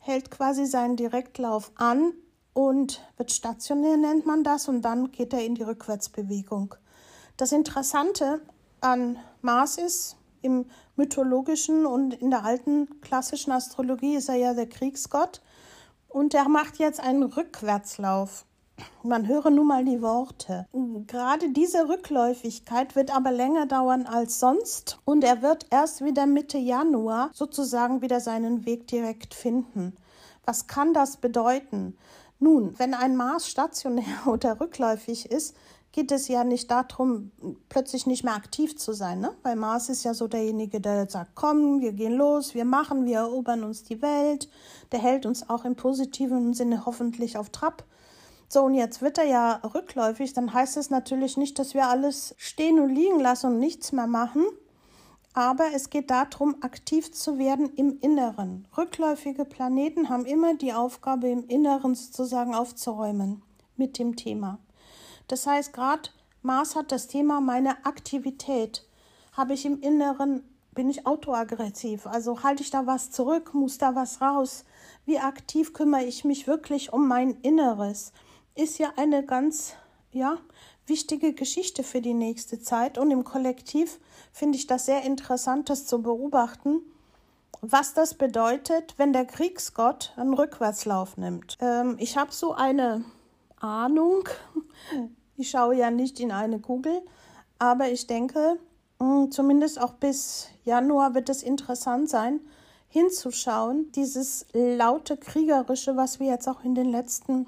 hält 0.00 0.30
quasi 0.30 0.66
seinen 0.66 0.96
Direktlauf 0.96 1.72
an 1.76 2.12
und 2.54 3.02
wird 3.16 3.32
stationär, 3.32 3.96
nennt 3.96 4.26
man 4.26 4.44
das, 4.44 4.68
und 4.68 4.82
dann 4.82 5.12
geht 5.12 5.32
er 5.32 5.44
in 5.44 5.54
die 5.54 5.62
Rückwärtsbewegung. 5.62 6.74
Das 7.36 7.52
Interessante 7.52 8.40
an 8.80 9.18
Mars 9.40 9.78
ist, 9.78 10.16
im 10.42 10.66
mythologischen 10.96 11.86
und 11.86 12.14
in 12.14 12.30
der 12.30 12.44
alten 12.44 13.00
klassischen 13.00 13.52
Astrologie 13.52 14.16
ist 14.16 14.28
er 14.28 14.34
ja 14.34 14.54
der 14.54 14.68
Kriegsgott 14.68 15.40
und 16.08 16.34
er 16.34 16.48
macht 16.48 16.78
jetzt 16.78 17.00
einen 17.00 17.22
Rückwärtslauf. 17.22 18.44
Man 19.02 19.26
höre 19.26 19.50
nun 19.50 19.66
mal 19.66 19.84
die 19.84 20.02
Worte. 20.02 20.66
Gerade 21.06 21.50
diese 21.50 21.88
Rückläufigkeit 21.88 22.96
wird 22.96 23.14
aber 23.14 23.32
länger 23.32 23.66
dauern 23.66 24.06
als 24.06 24.38
sonst 24.38 24.98
und 25.04 25.24
er 25.24 25.42
wird 25.42 25.66
erst 25.70 26.04
wieder 26.04 26.26
Mitte 26.26 26.58
Januar 26.58 27.30
sozusagen 27.32 28.02
wieder 28.02 28.20
seinen 28.20 28.64
Weg 28.66 28.86
direkt 28.86 29.34
finden. 29.34 29.94
Was 30.44 30.66
kann 30.66 30.94
das 30.94 31.16
bedeuten? 31.16 31.96
Nun, 32.38 32.76
wenn 32.78 32.94
ein 32.94 33.16
Mars 33.16 33.48
stationär 33.48 34.04
oder 34.26 34.60
rückläufig 34.60 35.30
ist, 35.30 35.54
geht 35.92 36.10
es 36.10 36.26
ja 36.26 36.42
nicht 36.42 36.70
darum, 36.70 37.30
plötzlich 37.68 38.06
nicht 38.06 38.24
mehr 38.24 38.34
aktiv 38.34 38.76
zu 38.76 38.94
sein, 38.94 39.20
ne? 39.20 39.34
Weil 39.42 39.56
Mars 39.56 39.90
ist 39.90 40.04
ja 40.04 40.14
so 40.14 40.26
derjenige, 40.26 40.80
der 40.80 41.08
sagt, 41.08 41.32
komm, 41.34 41.80
wir 41.80 41.92
gehen 41.92 42.14
los, 42.14 42.54
wir 42.54 42.64
machen, 42.64 43.04
wir 43.04 43.18
erobern 43.18 43.62
uns 43.62 43.84
die 43.84 44.00
Welt. 44.00 44.48
Der 44.90 45.00
hält 45.00 45.26
uns 45.26 45.48
auch 45.48 45.64
im 45.64 45.76
positiven 45.76 46.54
Sinne 46.54 46.86
hoffentlich 46.86 47.36
auf 47.36 47.50
Trab. 47.50 47.84
So, 48.52 48.64
und 48.64 48.74
jetzt 48.74 49.00
wird 49.00 49.16
er 49.16 49.24
ja 49.24 49.60
rückläufig, 49.74 50.34
dann 50.34 50.52
heißt 50.52 50.76
es 50.76 50.90
natürlich 50.90 51.38
nicht, 51.38 51.58
dass 51.58 51.72
wir 51.72 51.86
alles 51.86 52.34
stehen 52.36 52.80
und 52.80 52.94
liegen 52.94 53.18
lassen 53.18 53.46
und 53.46 53.58
nichts 53.58 53.92
mehr 53.92 54.06
machen. 54.06 54.44
Aber 55.32 55.68
es 55.74 55.88
geht 55.88 56.10
darum, 56.10 56.56
aktiv 56.60 57.10
zu 57.12 57.38
werden 57.38 57.72
im 57.76 57.98
Inneren. 58.00 58.68
Rückläufige 58.76 59.46
Planeten 59.46 60.10
haben 60.10 60.26
immer 60.26 60.54
die 60.54 60.74
Aufgabe, 60.74 61.30
im 61.30 61.48
Inneren 61.48 61.94
sozusagen 61.94 62.54
aufzuräumen 62.54 63.40
mit 63.78 63.98
dem 63.98 64.16
Thema. 64.16 64.58
Das 65.28 65.46
heißt, 65.46 65.72
gerade 65.72 66.10
Mars 66.42 66.76
hat 66.76 66.92
das 66.92 67.06
Thema 67.06 67.40
meine 67.40 67.86
Aktivität. 67.86 68.86
Habe 69.32 69.54
ich 69.54 69.64
im 69.64 69.80
Inneren, 69.80 70.42
bin 70.74 70.90
ich 70.90 71.06
autoaggressiv? 71.06 72.06
Also 72.06 72.42
halte 72.42 72.62
ich 72.62 72.70
da 72.70 72.86
was 72.86 73.10
zurück? 73.12 73.54
Muss 73.54 73.78
da 73.78 73.94
was 73.94 74.20
raus? 74.20 74.66
Wie 75.06 75.18
aktiv 75.18 75.72
kümmere 75.72 76.04
ich 76.04 76.26
mich 76.26 76.46
wirklich 76.46 76.92
um 76.92 77.08
mein 77.08 77.38
Inneres? 77.40 78.12
Ist 78.54 78.78
ja 78.78 78.92
eine 78.96 79.24
ganz, 79.24 79.74
ja, 80.10 80.38
wichtige 80.86 81.32
Geschichte 81.32 81.82
für 81.82 82.00
die 82.00 82.14
nächste 82.14 82.60
Zeit. 82.60 82.98
Und 82.98 83.10
im 83.10 83.24
Kollektiv 83.24 83.98
finde 84.32 84.58
ich 84.58 84.66
das 84.66 84.86
sehr 84.86 85.02
interessant, 85.02 85.70
das 85.70 85.86
zu 85.86 86.02
beobachten, 86.02 86.80
was 87.60 87.94
das 87.94 88.14
bedeutet, 88.14 88.94
wenn 88.98 89.12
der 89.12 89.24
Kriegsgott 89.24 90.12
einen 90.16 90.34
Rückwärtslauf 90.34 91.16
nimmt. 91.16 91.56
Ähm, 91.60 91.96
ich 91.98 92.16
habe 92.16 92.32
so 92.32 92.52
eine 92.52 93.04
Ahnung, 93.60 94.28
ich 95.36 95.50
schaue 95.50 95.76
ja 95.76 95.90
nicht 95.90 96.18
in 96.18 96.32
eine 96.32 96.58
Kugel, 96.58 97.02
aber 97.58 97.88
ich 97.88 98.08
denke, 98.08 98.58
hm, 98.98 99.30
zumindest 99.30 99.80
auch 99.80 99.94
bis 99.94 100.48
Januar 100.64 101.14
wird 101.14 101.28
es 101.28 101.44
interessant 101.44 102.10
sein, 102.10 102.40
hinzuschauen, 102.88 103.90
dieses 103.92 104.46
laute 104.52 105.16
Kriegerische, 105.16 105.96
was 105.96 106.20
wir 106.20 106.26
jetzt 106.26 106.48
auch 106.48 106.64
in 106.64 106.74
den 106.74 106.90
letzten 106.90 107.46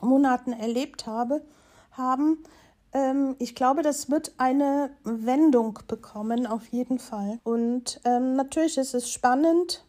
Monaten 0.00 0.52
erlebt 0.52 1.06
habe, 1.06 1.42
haben. 1.92 2.42
Ähm, 2.92 3.36
ich 3.38 3.54
glaube, 3.54 3.82
das 3.82 4.10
wird 4.10 4.32
eine 4.38 4.90
Wendung 5.04 5.78
bekommen, 5.86 6.46
auf 6.46 6.66
jeden 6.68 6.98
Fall. 6.98 7.38
Und 7.44 8.00
ähm, 8.04 8.34
natürlich 8.34 8.78
ist 8.78 8.94
es 8.94 9.10
spannend, 9.10 9.84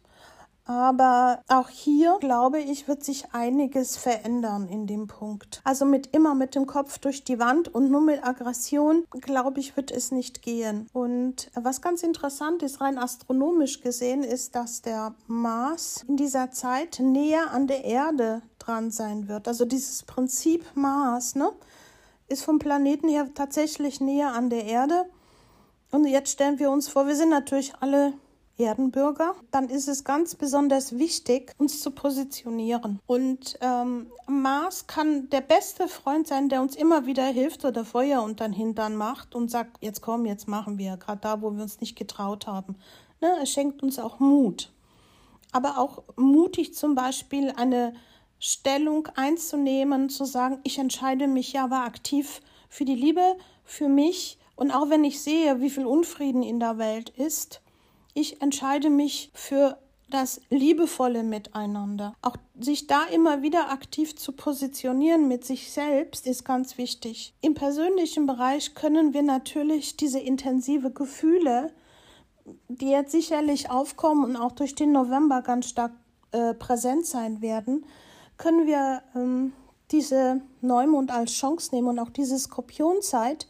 aber 0.64 1.42
auch 1.48 1.68
hier, 1.68 2.18
glaube 2.20 2.60
ich, 2.60 2.86
wird 2.86 3.02
sich 3.02 3.32
einiges 3.32 3.96
verändern 3.96 4.68
in 4.68 4.86
dem 4.86 5.08
Punkt. 5.08 5.60
Also 5.64 5.84
mit 5.84 6.14
immer 6.14 6.34
mit 6.34 6.54
dem 6.54 6.66
Kopf 6.66 6.98
durch 6.98 7.24
die 7.24 7.38
Wand 7.38 7.74
und 7.74 7.90
nur 7.90 8.00
mit 8.00 8.24
Aggression, 8.24 9.04
glaube 9.10 9.60
ich, 9.60 9.76
wird 9.76 9.90
es 9.90 10.12
nicht 10.12 10.42
gehen. 10.42 10.86
Und 10.92 11.50
was 11.54 11.82
ganz 11.82 12.02
interessant 12.02 12.62
ist, 12.62 12.80
rein 12.80 12.98
astronomisch 12.98 13.80
gesehen, 13.80 14.22
ist, 14.22 14.54
dass 14.54 14.82
der 14.82 15.14
Mars 15.26 16.04
in 16.06 16.16
dieser 16.16 16.52
Zeit 16.52 17.00
näher 17.00 17.50
an 17.50 17.66
der 17.66 17.84
Erde 17.84 18.42
dran 18.66 18.90
sein 18.90 19.28
wird. 19.28 19.48
Also 19.48 19.64
dieses 19.64 20.02
Prinzip 20.02 20.64
Mars, 20.74 21.34
ne, 21.34 21.50
ist 22.28 22.44
vom 22.44 22.58
Planeten 22.58 23.08
her 23.08 23.28
tatsächlich 23.34 24.00
näher 24.00 24.32
an 24.32 24.50
der 24.50 24.64
Erde. 24.64 25.04
Und 25.90 26.06
jetzt 26.06 26.32
stellen 26.32 26.58
wir 26.58 26.70
uns 26.70 26.88
vor, 26.88 27.06
wir 27.06 27.16
sind 27.16 27.28
natürlich 27.28 27.74
alle 27.80 28.14
Erdenbürger, 28.58 29.34
dann 29.50 29.68
ist 29.68 29.88
es 29.88 30.04
ganz 30.04 30.34
besonders 30.34 30.98
wichtig, 30.98 31.54
uns 31.58 31.80
zu 31.80 31.90
positionieren. 31.90 33.00
Und 33.06 33.58
ähm, 33.60 34.10
Mars 34.26 34.86
kann 34.86 35.28
der 35.30 35.40
beste 35.40 35.88
Freund 35.88 36.26
sein, 36.26 36.48
der 36.48 36.60
uns 36.60 36.76
immer 36.76 37.06
wieder 37.06 37.24
hilft 37.24 37.64
oder 37.64 37.84
Feuer 37.84 38.22
unter 38.22 38.46
den 38.46 38.52
Hintern 38.52 38.94
macht 38.96 39.34
und 39.34 39.50
sagt, 39.50 39.78
jetzt 39.80 40.02
komm, 40.02 40.26
jetzt 40.26 40.48
machen 40.48 40.78
wir, 40.78 40.96
gerade 40.96 41.20
da, 41.20 41.42
wo 41.42 41.50
wir 41.50 41.62
uns 41.62 41.80
nicht 41.80 41.96
getraut 41.96 42.46
haben. 42.46 42.76
Ne? 43.20 43.36
Er 43.38 43.46
schenkt 43.46 43.82
uns 43.82 43.98
auch 43.98 44.20
Mut. 44.20 44.70
Aber 45.50 45.78
auch 45.78 46.02
mutig 46.16 46.74
zum 46.74 46.94
Beispiel 46.94 47.50
eine 47.50 47.94
Stellung 48.44 49.06
einzunehmen, 49.14 50.08
zu 50.08 50.24
sagen, 50.24 50.58
ich 50.64 50.78
entscheide 50.78 51.28
mich 51.28 51.52
ja 51.52 51.62
aber 51.62 51.84
aktiv 51.84 52.40
für 52.68 52.84
die 52.84 52.96
Liebe, 52.96 53.36
für 53.62 53.88
mich 53.88 54.36
und 54.56 54.72
auch 54.72 54.90
wenn 54.90 55.04
ich 55.04 55.22
sehe, 55.22 55.60
wie 55.60 55.70
viel 55.70 55.86
Unfrieden 55.86 56.42
in 56.42 56.58
der 56.58 56.76
Welt 56.76 57.10
ist, 57.10 57.60
ich 58.14 58.42
entscheide 58.42 58.90
mich 58.90 59.30
für 59.32 59.78
das 60.10 60.40
liebevolle 60.50 61.22
Miteinander. 61.22 62.16
Auch 62.20 62.36
sich 62.58 62.88
da 62.88 63.04
immer 63.04 63.42
wieder 63.42 63.70
aktiv 63.70 64.16
zu 64.16 64.32
positionieren 64.32 65.28
mit 65.28 65.44
sich 65.44 65.70
selbst 65.70 66.26
ist 66.26 66.44
ganz 66.44 66.76
wichtig. 66.76 67.34
Im 67.42 67.54
persönlichen 67.54 68.26
Bereich 68.26 68.74
können 68.74 69.14
wir 69.14 69.22
natürlich 69.22 69.96
diese 69.96 70.18
intensive 70.18 70.90
Gefühle, 70.90 71.72
die 72.66 72.90
jetzt 72.90 73.12
sicherlich 73.12 73.70
aufkommen 73.70 74.24
und 74.24 74.36
auch 74.36 74.52
durch 74.52 74.74
den 74.74 74.90
November 74.90 75.42
ganz 75.42 75.68
stark 75.68 75.92
äh, 76.32 76.54
präsent 76.54 77.06
sein 77.06 77.40
werden, 77.40 77.86
können 78.42 78.66
wir 78.66 79.02
ähm, 79.14 79.52
diese 79.92 80.40
Neumond 80.62 81.12
als 81.12 81.30
Chance 81.30 81.72
nehmen 81.72 81.86
und 81.86 81.98
auch 82.00 82.10
diese 82.10 82.36
Skorpionzeit 82.36 83.46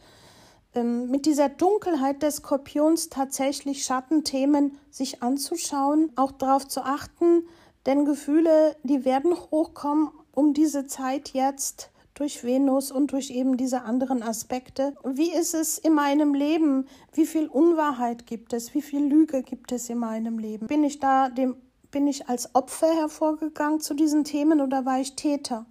ähm, 0.75 1.09
mit 1.09 1.25
dieser 1.25 1.49
Dunkelheit 1.49 2.21
des 2.21 2.35
Skorpions 2.35 3.09
tatsächlich 3.09 3.85
Schattenthemen 3.85 4.77
sich 4.91 5.23
anzuschauen, 5.23 6.11
auch 6.15 6.31
darauf 6.31 6.67
zu 6.67 6.81
achten, 6.81 7.47
denn 7.87 8.05
Gefühle, 8.05 8.75
die 8.83 9.03
werden 9.03 9.35
hochkommen 9.35 10.11
um 10.31 10.53
diese 10.53 10.85
Zeit 10.85 11.29
jetzt 11.29 11.89
durch 12.13 12.43
Venus 12.43 12.91
und 12.91 13.13
durch 13.13 13.31
eben 13.31 13.57
diese 13.57 13.81
anderen 13.81 14.21
Aspekte. 14.21 14.93
Wie 15.03 15.33
ist 15.33 15.55
es 15.55 15.79
in 15.79 15.93
meinem 15.93 16.35
Leben? 16.35 16.85
Wie 17.13 17.25
viel 17.25 17.47
Unwahrheit 17.47 18.27
gibt 18.27 18.53
es? 18.53 18.75
Wie 18.75 18.83
viel 18.83 19.03
Lüge 19.03 19.41
gibt 19.41 19.71
es 19.71 19.89
in 19.89 19.97
meinem 19.97 20.37
Leben? 20.37 20.67
Bin 20.67 20.83
ich 20.83 20.99
da 20.99 21.29
dem 21.29 21.55
bin 21.93 22.07
ich 22.07 22.27
als 22.27 22.53
Opfer 22.53 22.93
hervorgegangen 22.93 23.79
zu 23.79 23.93
diesen 23.93 24.25
Themen 24.25 24.59
oder 24.59 24.85
war 24.85 24.99
ich 24.99 25.15
Täter? 25.15 25.65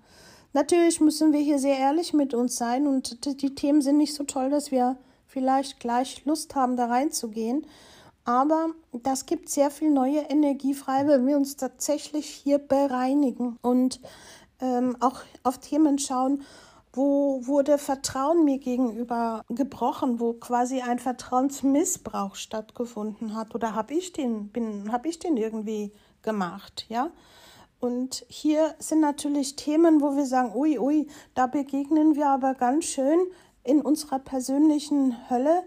Natürlich 0.55 1.01
müssen 1.01 1.33
wir 1.33 1.41
hier 1.41 1.59
sehr 1.59 1.79
ehrlich 1.79 2.15
mit 2.15 2.33
uns 2.33 2.57
sein 2.57 2.87
und 2.87 3.27
die 3.43 3.55
Themen 3.55 3.83
sind 3.83 3.99
nicht 3.99 4.15
so 4.15 4.25
toll, 4.25 4.49
dass 4.49 4.71
wir 4.71 4.97
vielleicht 5.27 5.81
gleich 5.81 6.25
Lust 6.25 6.55
haben, 6.55 6.77
da 6.77 6.87
reinzugehen. 6.87 7.67
Aber 8.25 8.69
das 8.93 9.27
gibt 9.27 9.49
sehr 9.49 9.71
viel 9.71 9.91
neue 9.91 10.21
Energie 10.21 10.75
frei, 10.75 11.07
wenn 11.09 11.27
wir 11.27 11.37
uns 11.37 11.57
tatsächlich 11.57 12.27
hier 12.27 12.59
bereinigen 12.59 13.59
und 13.61 14.01
ähm, 14.61 14.97
auch 15.01 15.23
auf 15.43 15.59
Themen 15.59 15.99
schauen, 15.99 16.43
wo 16.93 17.47
wurde 17.47 17.79
Vertrauen 17.79 18.45
mir 18.45 18.59
gegenüber 18.59 19.43
gebrochen, 19.49 20.21
wo 20.21 20.35
quasi 20.35 20.83
ein 20.83 20.99
Vertrauensmissbrauch 20.99 22.37
stattgefunden 22.37 23.35
hat 23.35 23.55
oder 23.55 23.75
habe 23.75 23.95
ich 23.95 24.13
den 24.13 24.51
bin 24.51 24.93
habe 24.93 25.09
ich 25.09 25.19
den 25.19 25.37
irgendwie 25.39 25.93
gemacht, 26.23 26.87
ja? 26.89 27.11
Und 27.81 28.25
hier 28.29 28.77
sind 28.79 29.01
natürlich 29.01 29.57
Themen, 29.57 30.01
wo 30.01 30.17
wir 30.17 30.25
sagen, 30.25 30.53
ui, 30.55 30.79
ui, 30.79 31.09
da 31.35 31.49
begegnen 31.49 32.15
wir 32.15 32.29
aber 32.29 32.55
ganz 32.55 32.85
schön 32.85 33.19
in 33.65 33.81
unserer 33.81 34.21
persönlichen 34.21 35.29
Hölle, 35.29 35.65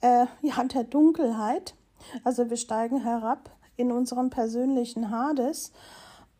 äh, 0.00 0.24
ja, 0.40 0.64
der 0.64 0.84
Dunkelheit. 0.84 1.74
Also 2.24 2.48
wir 2.48 2.56
steigen 2.56 3.02
herab 3.02 3.50
in 3.76 3.92
unserem 3.92 4.30
persönlichen 4.30 5.10
Hades. 5.10 5.72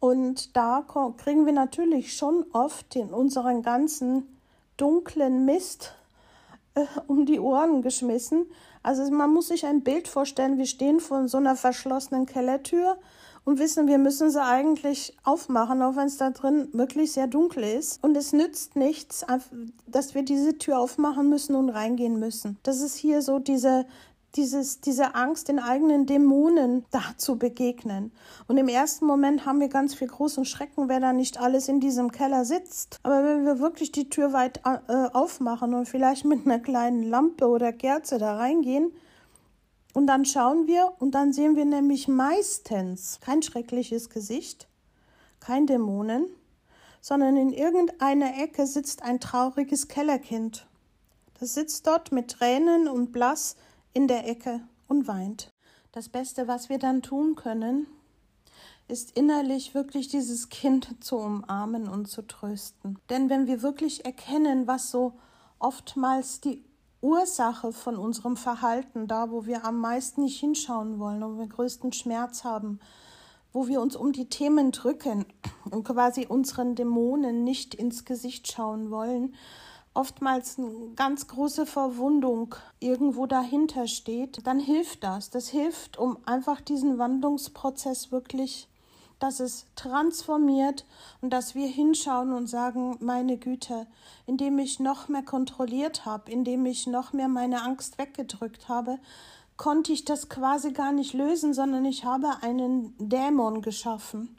Und 0.01 0.57
da 0.57 0.85
kriegen 1.19 1.45
wir 1.45 1.53
natürlich 1.53 2.17
schon 2.17 2.47
oft 2.55 2.97
in 2.97 3.13
unseren 3.13 3.63
ganzen 3.63 4.39
dunklen 4.79 5.45
Mist 5.45 5.95
äh, 6.75 6.87
um 7.07 7.27
die 7.27 7.41
Ohren 7.41 7.83
geschmissen. 7.83 8.47
Also 8.83 9.11
man 9.11 9.35
muss 9.35 9.49
sich 9.49 9.67
ein 9.67 9.83
Bild 9.83 10.09
vorstellen, 10.09 10.57
wir 10.57 10.67
stehen 10.67 11.01
vor 11.01 11.29
so 11.29 11.37
einer 11.37 11.57
verschlossenen 11.57 12.27
Kellertür 12.27 12.97
und 13.49 13.59
wissen, 13.59 13.89
wir 13.89 13.97
müssen 13.97 14.31
sie 14.31 14.43
eigentlich 14.43 15.17
aufmachen, 15.25 15.81
auch 15.81 15.97
wenn 15.97 16.07
es 16.07 16.19
da 16.19 16.29
drin 16.29 16.69
wirklich 16.75 17.13
sehr 17.13 17.27
dunkel 17.27 17.65
ist. 17.65 17.99
Und 18.05 18.15
es 18.15 18.35
nützt 18.35 18.77
nichts, 18.77 19.25
dass 19.87 20.15
wir 20.15 20.23
diese 20.23 20.59
Tür 20.59 20.79
aufmachen 20.79 21.31
müssen 21.31 21.57
und 21.57 21.71
reingehen 21.71 22.19
müssen. 22.19 22.59
Das 22.63 22.83
ist 22.83 22.97
hier 22.97 23.23
so 23.23 23.39
diese, 23.39 23.87
dieses, 24.37 24.83
diese 24.83 25.15
Angst, 25.15 25.49
den 25.49 25.61
eigenen 25.61 26.05
Dämonen 26.05 26.85
da 26.91 27.01
zu 27.17 27.39
begegnen. 27.39 28.13
Und 28.49 28.59
im 28.59 28.69
ersten 28.69 29.07
Moment 29.07 29.47
haben 29.47 29.61
wir 29.61 29.69
ganz 29.69 29.95
viel 29.95 30.09
großen 30.09 30.45
Schrecken, 30.45 30.91
wer 30.91 31.01
da 31.01 31.15
nicht 31.15 31.41
alles 31.41 31.69
in 31.69 31.81
diesem 31.81 32.13
Keller 32.13 32.45
sitzt. 32.45 32.99
Aber 33.03 33.25
wenn 33.25 33.47
wir 33.47 33.61
wirklich 33.61 33.93
die 33.93 34.11
Tür 34.11 34.35
weit 34.35 34.61
äh, 34.67 35.07
aufmachen 35.15 35.73
und 35.73 35.89
vielleicht 35.89 36.27
mit 36.27 36.45
einer 36.45 36.59
kleinen 36.59 37.03
Lampe 37.03 37.49
oder 37.49 37.73
Kerze 37.73 38.19
da 38.19 38.37
reingehen, 38.37 38.93
und 39.95 40.07
dann 40.07 40.25
schauen 40.25 40.67
wir 40.67 40.93
und 40.99 41.13
dann 41.13 41.33
sehen 41.33 41.57
wir 41.57 41.65
nämlich 41.65 42.09
meistens 42.09 43.19
kein 43.21 43.43
schreckliches 43.43 44.11
Gesicht, 44.11 44.69
kein 45.41 45.67
Dämonen, 45.67 46.27
sondern 47.01 47.37
in 47.37 47.53
irgendeiner 47.53 48.39
Ecke 48.39 48.67
sitzt 48.67 49.03
ein 49.03 49.21
trauriges 49.21 49.89
Kellerkind. 49.89 50.67
Das 51.41 51.55
sitzt 51.55 51.87
dort 51.87 52.13
mit 52.13 52.31
Tränen 52.31 52.89
und 52.89 53.13
blass 53.13 53.57
in 53.93 54.09
der 54.09 54.29
Ecke 54.29 54.61
und 54.89 55.07
weint. 55.09 55.53
Das 55.93 56.09
Beste, 56.09 56.49
was 56.49 56.69
wir 56.69 56.79
dann 56.79 57.03
tun 57.03 57.35
können, 57.35 57.87
ist 58.89 59.17
innerlich 59.17 59.75
wirklich 59.75 60.09
dieses 60.09 60.49
Kind 60.49 61.03
zu 61.05 61.17
umarmen 61.17 61.89
und 61.89 62.09
zu 62.09 62.23
trösten. 62.23 62.99
Denn 63.11 63.29
wenn 63.29 63.47
wir 63.47 63.63
wirklich 63.63 64.05
erkennen, 64.05 64.67
was 64.67 64.91
so 64.91 65.13
oftmals 65.59 66.41
die 66.41 66.65
Ursache 67.01 67.73
von 67.73 67.97
unserem 67.97 68.37
Verhalten, 68.37 69.07
da 69.07 69.31
wo 69.31 69.47
wir 69.47 69.65
am 69.65 69.79
meisten 69.79 70.23
nicht 70.23 70.41
hinschauen 70.41 70.99
wollen, 70.99 71.23
wo 71.23 71.39
wir 71.39 71.47
größten 71.47 71.93
Schmerz 71.93 72.45
haben, 72.45 72.81
wo 73.53 73.69
wir 73.69 73.81
uns 73.81 73.97
um 73.97 74.13
die 74.13 74.29
Themen 74.29 74.73
drücken 74.73 75.25
und 75.71 75.85
quasi 75.85 76.27
unseren 76.27 76.75
Dämonen 76.75 77.45
nicht 77.45 77.75
ins 77.75 78.05
Gesicht 78.05 78.51
schauen 78.51 78.91
wollen, 78.91 79.35
oftmals 79.95 80.59
eine 80.59 80.93
ganz 80.95 81.27
große 81.27 81.67
Verwundung 81.67 82.55
irgendwo 82.79 83.27
dahinter 83.27 83.89
steht, 83.89 84.47
dann 84.47 84.61
hilft 84.61 85.03
das. 85.03 85.31
Das 85.31 85.49
hilft, 85.49 85.99
um 85.99 86.19
einfach 86.25 86.61
diesen 86.61 86.99
Wandlungsprozess 86.99 88.13
wirklich 88.13 88.68
dass 89.19 89.41
es 89.41 89.67
transformiert 89.77 90.85
und 91.21 91.31
dass 91.31 91.55
wir 91.55 91.67
hinschauen 91.67 92.33
und 92.33 92.47
sagen, 92.47 92.97
meine 93.01 93.37
Güte, 93.37 93.87
indem 94.27 94.59
ich 94.59 94.81
noch 94.81 95.09
mehr 95.09 95.25
kontrolliert 95.25 96.05
habe, 96.05 96.31
indem 96.31 96.67
ich 96.67 96.87
noch 96.87 97.13
mehr 97.13 97.29
meine 97.29 97.63
Angst 97.63 97.99
weggedrückt 97.99 98.69
habe, 98.69 98.99
konnte 99.57 99.93
ich 99.93 100.05
das 100.05 100.29
quasi 100.29 100.73
gar 100.73 100.93
nicht 100.93 101.15
lösen, 101.15 101.53
sondern 101.53 101.85
ich 101.85 102.05
habe 102.05 102.43
einen 102.43 102.95
Dämon 102.99 103.63
geschaffen 103.63 104.39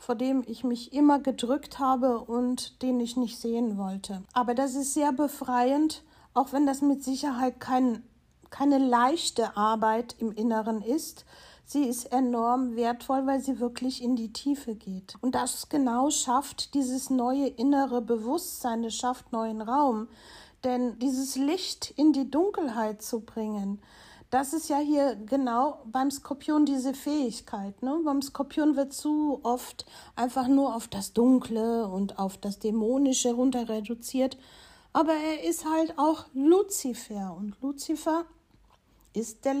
vor 0.00 0.14
dem 0.14 0.42
ich 0.46 0.64
mich 0.64 0.94
immer 0.94 1.20
gedrückt 1.20 1.78
habe 1.78 2.20
und 2.20 2.80
den 2.82 2.98
ich 3.00 3.18
nicht 3.18 3.38
sehen 3.38 3.76
wollte. 3.76 4.22
Aber 4.32 4.54
das 4.54 4.74
ist 4.74 4.94
sehr 4.94 5.12
befreiend, 5.12 6.02
auch 6.32 6.52
wenn 6.52 6.66
das 6.66 6.80
mit 6.80 7.04
Sicherheit 7.04 7.60
kein, 7.60 8.02
keine 8.48 8.78
leichte 8.78 9.56
Arbeit 9.58 10.16
im 10.18 10.32
Inneren 10.32 10.80
ist. 10.80 11.26
Sie 11.72 11.84
ist 11.84 12.06
enorm 12.06 12.74
wertvoll, 12.74 13.28
weil 13.28 13.38
sie 13.40 13.60
wirklich 13.60 14.02
in 14.02 14.16
die 14.16 14.32
Tiefe 14.32 14.74
geht. 14.74 15.14
Und 15.20 15.36
das 15.36 15.68
genau 15.68 16.10
schafft 16.10 16.74
dieses 16.74 17.10
neue 17.10 17.46
innere 17.46 18.02
Bewusstsein, 18.02 18.82
es 18.82 18.96
schafft 18.96 19.30
neuen 19.30 19.62
Raum. 19.62 20.08
Denn 20.64 20.98
dieses 20.98 21.36
Licht 21.36 21.94
in 21.96 22.12
die 22.12 22.28
Dunkelheit 22.28 23.02
zu 23.02 23.20
bringen, 23.20 23.80
das 24.30 24.52
ist 24.52 24.68
ja 24.68 24.78
hier 24.78 25.14
genau 25.14 25.78
beim 25.84 26.10
Skorpion 26.10 26.66
diese 26.66 26.92
Fähigkeit. 26.92 27.80
Ne? 27.84 28.00
Beim 28.04 28.20
Skorpion 28.20 28.74
wird 28.74 28.92
zu 28.92 29.38
oft 29.44 29.86
einfach 30.16 30.48
nur 30.48 30.74
auf 30.74 30.88
das 30.88 31.12
Dunkle 31.12 31.86
und 31.86 32.18
auf 32.18 32.36
das 32.36 32.58
Dämonische 32.58 33.32
runter 33.32 33.68
reduziert. 33.68 34.36
Aber 34.92 35.12
er 35.12 35.48
ist 35.48 35.64
halt 35.64 35.96
auch 36.00 36.24
Luzifer 36.34 37.36
und 37.38 37.54
Luzifer 37.62 38.24
ist 39.12 39.44
der 39.44 39.54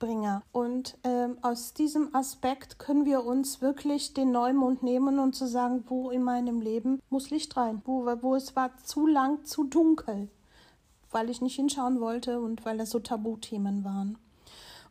Lichtbringer. 0.00 0.42
Und 0.52 0.96
ähm, 1.04 1.36
aus 1.42 1.74
diesem 1.74 2.14
Aspekt 2.14 2.78
können 2.78 3.04
wir 3.04 3.24
uns 3.24 3.60
wirklich 3.60 4.14
den 4.14 4.32
Neumond 4.32 4.82
nehmen 4.82 5.18
und 5.18 5.34
zu 5.34 5.46
sagen, 5.46 5.84
wo 5.88 6.10
in 6.10 6.22
meinem 6.22 6.60
Leben 6.60 7.00
muss 7.10 7.30
Licht 7.30 7.56
rein, 7.56 7.82
wo, 7.84 8.06
wo 8.22 8.34
es 8.34 8.56
war 8.56 8.76
zu 8.84 9.06
lang, 9.06 9.44
zu 9.44 9.64
dunkel 9.64 10.28
weil 11.12 11.28
ich 11.28 11.40
nicht 11.40 11.56
hinschauen 11.56 12.00
wollte 12.00 12.40
und 12.40 12.64
weil 12.64 12.78
das 12.78 12.90
so 12.90 13.00
Tabuthemen 13.00 13.82
waren. 13.82 14.16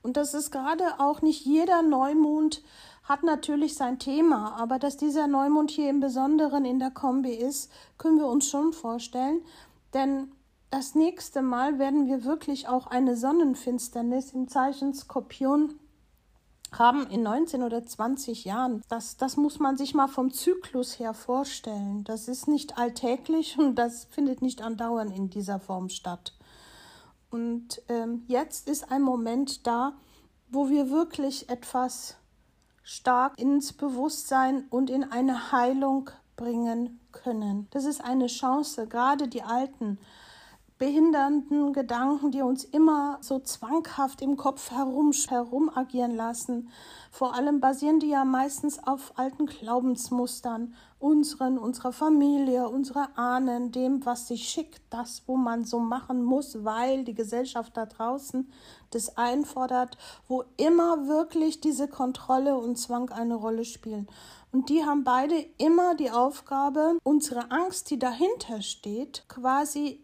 Und 0.02 0.18
das 0.18 0.34
ist 0.34 0.52
gerade 0.52 0.84
auch 0.98 1.22
nicht 1.22 1.46
jeder 1.46 1.82
Neumond 1.82 2.62
hat 3.06 3.24
natürlich 3.24 3.76
sein 3.76 4.00
Thema, 4.00 4.54
aber 4.60 4.80
dass 4.80 4.98
dieser 4.98 5.28
Neumond 5.28 5.72
hier 5.72 5.90
im 5.90 6.02
Besonderen 6.02 6.66
in 6.66 6.78
der 6.78 6.92
Kombi 6.92 7.34
ist, 7.34 7.72
können 7.98 8.18
wir 8.18 8.28
uns 8.28 8.50
schon 8.50 8.74
vorstellen, 8.74 9.42
denn 9.94 10.30
das 10.72 10.96
nächste 10.96 11.42
Mal 11.42 11.80
werden 11.80 12.08
wir 12.08 12.24
wirklich 12.24 12.68
auch 12.68 12.88
eine 12.88 13.16
Sonnenfinsternis 13.16 14.34
im 14.34 14.48
Zeichen 14.48 14.94
Skorpion 14.94 15.80
haben 16.72 17.08
in 17.08 17.24
19 17.24 17.64
oder 17.64 17.84
20 17.84 18.46
Jahren. 18.46 18.84
Das, 18.90 19.18
das 19.18 19.38
muss 19.38 19.60
man 19.60 19.78
sich 19.78 19.96
mal 19.96 20.08
vom 20.08 20.32
Zyklus 20.32 21.00
her 21.00 21.14
vorstellen. 21.14 22.04
Das 22.04 22.28
ist 22.28 22.48
nicht 22.48 22.78
alltäglich 22.78 23.58
und 23.58 23.76
das 23.76 24.06
findet 24.06 24.42
nicht 24.42 24.62
andauernd 24.62 25.16
in 25.16 25.30
dieser 25.30 25.60
Form 25.60 25.90
statt. 25.90 26.34
Und 27.32 27.82
ähm, 27.90 28.24
jetzt 28.28 28.68
ist 28.68 28.92
ein 28.92 29.02
Moment 29.02 29.66
da, 29.66 29.94
wo 30.50 30.70
wir 30.70 30.90
wirklich 30.90 31.50
etwas 31.50 32.18
stark 32.84 33.40
ins 33.40 33.74
Bewusstsein 33.74 34.66
und 34.70 34.90
in 34.90 35.04
eine 35.04 35.52
Heilung 35.52 36.10
bringen 36.36 37.00
können. 37.12 37.68
Das 37.72 37.86
ist 37.86 38.04
eine 38.04 38.28
Chance, 38.28 38.88
gerade 38.88 39.28
die 39.28 39.44
Alten 39.44 40.00
behindernden 40.80 41.74
Gedanken, 41.74 42.32
die 42.32 42.42
uns 42.42 42.64
immer 42.64 43.18
so 43.22 43.40
zwanghaft 43.40 44.22
im 44.22 44.38
Kopf 44.38 44.72
herum, 44.72 45.12
herum 45.12 45.70
agieren 45.70 46.16
lassen. 46.16 46.70
Vor 47.12 47.36
allem 47.36 47.60
basieren 47.60 48.00
die 48.00 48.10
ja 48.10 48.24
meistens 48.24 48.82
auf 48.82 49.12
alten 49.18 49.46
Glaubensmustern, 49.46 50.74
unseren, 50.98 51.58
unserer 51.58 51.92
Familie, 51.92 52.70
unserer 52.70 53.10
Ahnen, 53.18 53.72
dem, 53.72 54.06
was 54.06 54.30
sich 54.30 54.48
schickt, 54.48 54.82
das, 54.90 55.24
wo 55.28 55.36
man 55.36 55.66
so 55.66 55.80
machen 55.80 56.24
muss, 56.24 56.64
weil 56.64 57.04
die 57.04 57.14
Gesellschaft 57.14 57.76
da 57.76 57.86
draußen 57.86 58.50
das 58.92 59.18
einfordert, 59.18 59.98
wo 60.28 60.44
immer 60.58 61.08
wirklich 61.08 61.60
diese 61.60 61.88
Kontrolle 61.88 62.58
und 62.58 62.78
Zwang 62.78 63.10
eine 63.10 63.36
Rolle 63.36 63.66
spielen. 63.66 64.08
Und 64.52 64.70
die 64.70 64.84
haben 64.86 65.04
beide 65.04 65.36
immer 65.58 65.94
die 65.96 66.10
Aufgabe, 66.10 66.98
unsere 67.04 67.52
Angst, 67.52 67.92
die 67.92 68.00
dahinter 68.00 68.62
steht, 68.62 69.26
quasi 69.28 70.02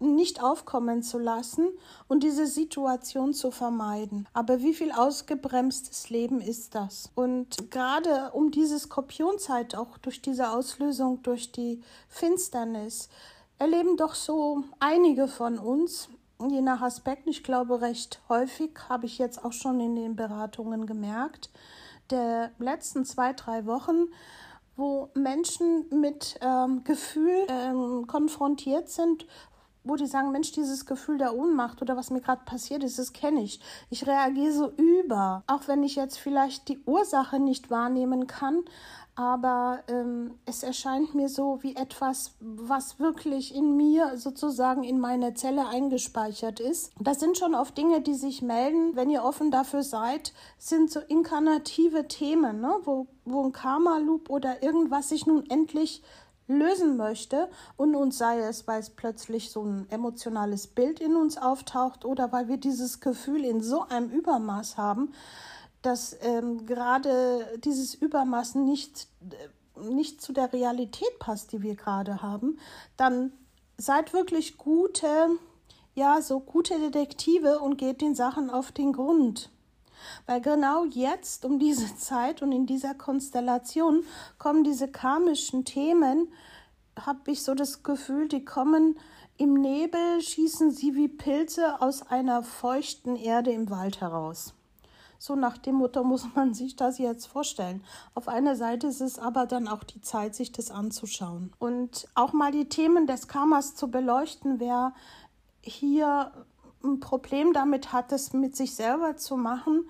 nicht 0.00 0.42
aufkommen 0.42 1.02
zu 1.02 1.18
lassen 1.18 1.68
und 2.08 2.22
diese 2.22 2.46
Situation 2.46 3.34
zu 3.34 3.50
vermeiden. 3.50 4.26
Aber 4.32 4.60
wie 4.60 4.74
viel 4.74 4.92
ausgebremstes 4.92 6.10
Leben 6.10 6.40
ist 6.40 6.74
das? 6.74 7.10
Und 7.14 7.70
gerade 7.70 8.30
um 8.32 8.50
diese 8.50 8.78
Skorpionzeit, 8.78 9.74
auch 9.74 9.98
durch 9.98 10.22
diese 10.22 10.50
Auslösung, 10.50 11.22
durch 11.22 11.52
die 11.52 11.82
Finsternis, 12.08 13.08
erleben 13.58 13.96
doch 13.96 14.14
so 14.14 14.64
einige 14.78 15.28
von 15.28 15.58
uns, 15.58 16.08
je 16.48 16.62
nach 16.62 16.80
Aspekt, 16.80 17.26
ich 17.26 17.44
glaube 17.44 17.82
recht 17.82 18.20
häufig, 18.28 18.70
habe 18.88 19.06
ich 19.06 19.18
jetzt 19.18 19.44
auch 19.44 19.52
schon 19.52 19.80
in 19.80 19.94
den 19.94 20.16
Beratungen 20.16 20.86
gemerkt, 20.86 21.50
der 22.10 22.50
letzten 22.58 23.04
zwei, 23.04 23.34
drei 23.34 23.66
Wochen, 23.66 24.06
wo 24.76 25.10
Menschen 25.14 25.84
mit 25.90 26.38
ähm, 26.40 26.82
Gefühl 26.84 27.46
ähm, 27.48 28.06
konfrontiert 28.06 28.88
sind, 28.88 29.26
wo 29.84 29.96
die 29.96 30.06
sagen, 30.06 30.30
Mensch, 30.30 30.52
dieses 30.52 30.86
Gefühl 30.86 31.18
der 31.18 31.34
Ohnmacht 31.34 31.80
oder 31.82 31.96
was 31.96 32.10
mir 32.10 32.20
gerade 32.20 32.44
passiert 32.44 32.84
ist, 32.84 32.98
das 32.98 33.12
kenne 33.12 33.42
ich. 33.42 33.60
Ich 33.88 34.06
reagiere 34.06 34.52
so 34.52 34.70
über, 34.70 35.42
auch 35.46 35.68
wenn 35.68 35.82
ich 35.82 35.96
jetzt 35.96 36.18
vielleicht 36.18 36.68
die 36.68 36.80
Ursache 36.84 37.38
nicht 37.38 37.70
wahrnehmen 37.70 38.26
kann, 38.26 38.62
aber 39.20 39.80
ähm, 39.88 40.38
es 40.46 40.62
erscheint 40.62 41.14
mir 41.14 41.28
so 41.28 41.58
wie 41.62 41.76
etwas, 41.76 42.36
was 42.40 42.98
wirklich 42.98 43.54
in 43.54 43.76
mir 43.76 44.16
sozusagen 44.16 44.82
in 44.82 44.98
meine 44.98 45.34
Zelle 45.34 45.68
eingespeichert 45.68 46.58
ist. 46.58 46.92
Das 46.98 47.20
sind 47.20 47.36
schon 47.36 47.54
oft 47.54 47.76
Dinge, 47.76 48.00
die 48.00 48.14
sich 48.14 48.40
melden, 48.40 48.96
wenn 48.96 49.10
ihr 49.10 49.22
offen 49.22 49.50
dafür 49.50 49.82
seid, 49.82 50.32
sind 50.56 50.90
so 50.90 51.00
inkarnative 51.00 52.08
Themen, 52.08 52.60
ne? 52.60 52.76
wo, 52.84 53.08
wo 53.26 53.44
ein 53.44 53.52
Karma-Loop 53.52 54.30
oder 54.30 54.62
irgendwas 54.62 55.10
sich 55.10 55.26
nun 55.26 55.44
endlich 55.50 56.02
lösen 56.50 56.96
möchte 56.96 57.48
und 57.76 57.94
uns 57.94 58.18
sei 58.18 58.40
es, 58.40 58.66
weil 58.66 58.80
es 58.80 58.90
plötzlich 58.90 59.50
so 59.50 59.62
ein 59.62 59.86
emotionales 59.90 60.66
Bild 60.66 61.00
in 61.00 61.16
uns 61.16 61.38
auftaucht 61.38 62.04
oder 62.04 62.32
weil 62.32 62.48
wir 62.48 62.56
dieses 62.56 63.00
Gefühl 63.00 63.44
in 63.44 63.60
so 63.60 63.82
einem 63.88 64.10
Übermaß 64.10 64.76
haben, 64.76 65.12
dass 65.82 66.16
ähm, 66.22 66.66
gerade 66.66 67.58
dieses 67.64 67.94
Übermaß 67.94 68.56
nicht, 68.56 69.08
äh, 69.30 69.88
nicht 69.88 70.20
zu 70.20 70.32
der 70.32 70.52
Realität 70.52 71.18
passt, 71.18 71.52
die 71.52 71.62
wir 71.62 71.74
gerade 71.74 72.22
haben, 72.22 72.58
dann 72.96 73.32
seid 73.78 74.12
wirklich 74.12 74.58
gute, 74.58 75.28
ja, 75.94 76.20
so 76.20 76.40
gute 76.40 76.78
Detektive 76.78 77.60
und 77.60 77.78
geht 77.78 78.00
den 78.02 78.14
Sachen 78.14 78.50
auf 78.50 78.72
den 78.72 78.92
Grund. 78.92 79.50
Weil 80.26 80.40
genau 80.40 80.84
jetzt, 80.84 81.44
um 81.44 81.58
diese 81.58 81.96
Zeit 81.98 82.42
und 82.42 82.52
in 82.52 82.66
dieser 82.66 82.94
Konstellation, 82.94 84.04
kommen 84.38 84.64
diese 84.64 84.88
karmischen 84.88 85.64
Themen, 85.64 86.32
habe 86.98 87.30
ich 87.30 87.42
so 87.42 87.54
das 87.54 87.82
Gefühl, 87.82 88.28
die 88.28 88.44
kommen 88.44 88.98
im 89.36 89.54
Nebel, 89.54 90.20
schießen 90.20 90.70
sie 90.70 90.94
wie 90.94 91.08
Pilze 91.08 91.80
aus 91.80 92.02
einer 92.02 92.42
feuchten 92.42 93.16
Erde 93.16 93.52
im 93.52 93.70
Wald 93.70 94.00
heraus. 94.00 94.52
So 95.18 95.34
nach 95.34 95.58
dem 95.58 95.76
Motto 95.76 96.02
muss 96.02 96.26
man 96.34 96.54
sich 96.54 96.76
das 96.76 96.98
jetzt 96.98 97.26
vorstellen. 97.26 97.84
Auf 98.14 98.26
einer 98.26 98.56
Seite 98.56 98.86
ist 98.86 99.02
es 99.02 99.18
aber 99.18 99.44
dann 99.44 99.68
auch 99.68 99.84
die 99.84 100.00
Zeit, 100.00 100.34
sich 100.34 100.50
das 100.50 100.70
anzuschauen. 100.70 101.52
Und 101.58 102.08
auch 102.14 102.32
mal 102.32 102.52
die 102.52 102.70
Themen 102.70 103.06
des 103.06 103.28
Karmas 103.28 103.74
zu 103.74 103.90
beleuchten, 103.90 104.60
wer 104.60 104.94
hier 105.60 106.32
ein 106.82 107.00
Problem 107.00 107.52
damit 107.52 107.92
hat, 107.92 108.12
es 108.12 108.32
mit 108.32 108.56
sich 108.56 108.74
selber 108.74 109.16
zu 109.16 109.36
machen. 109.36 109.88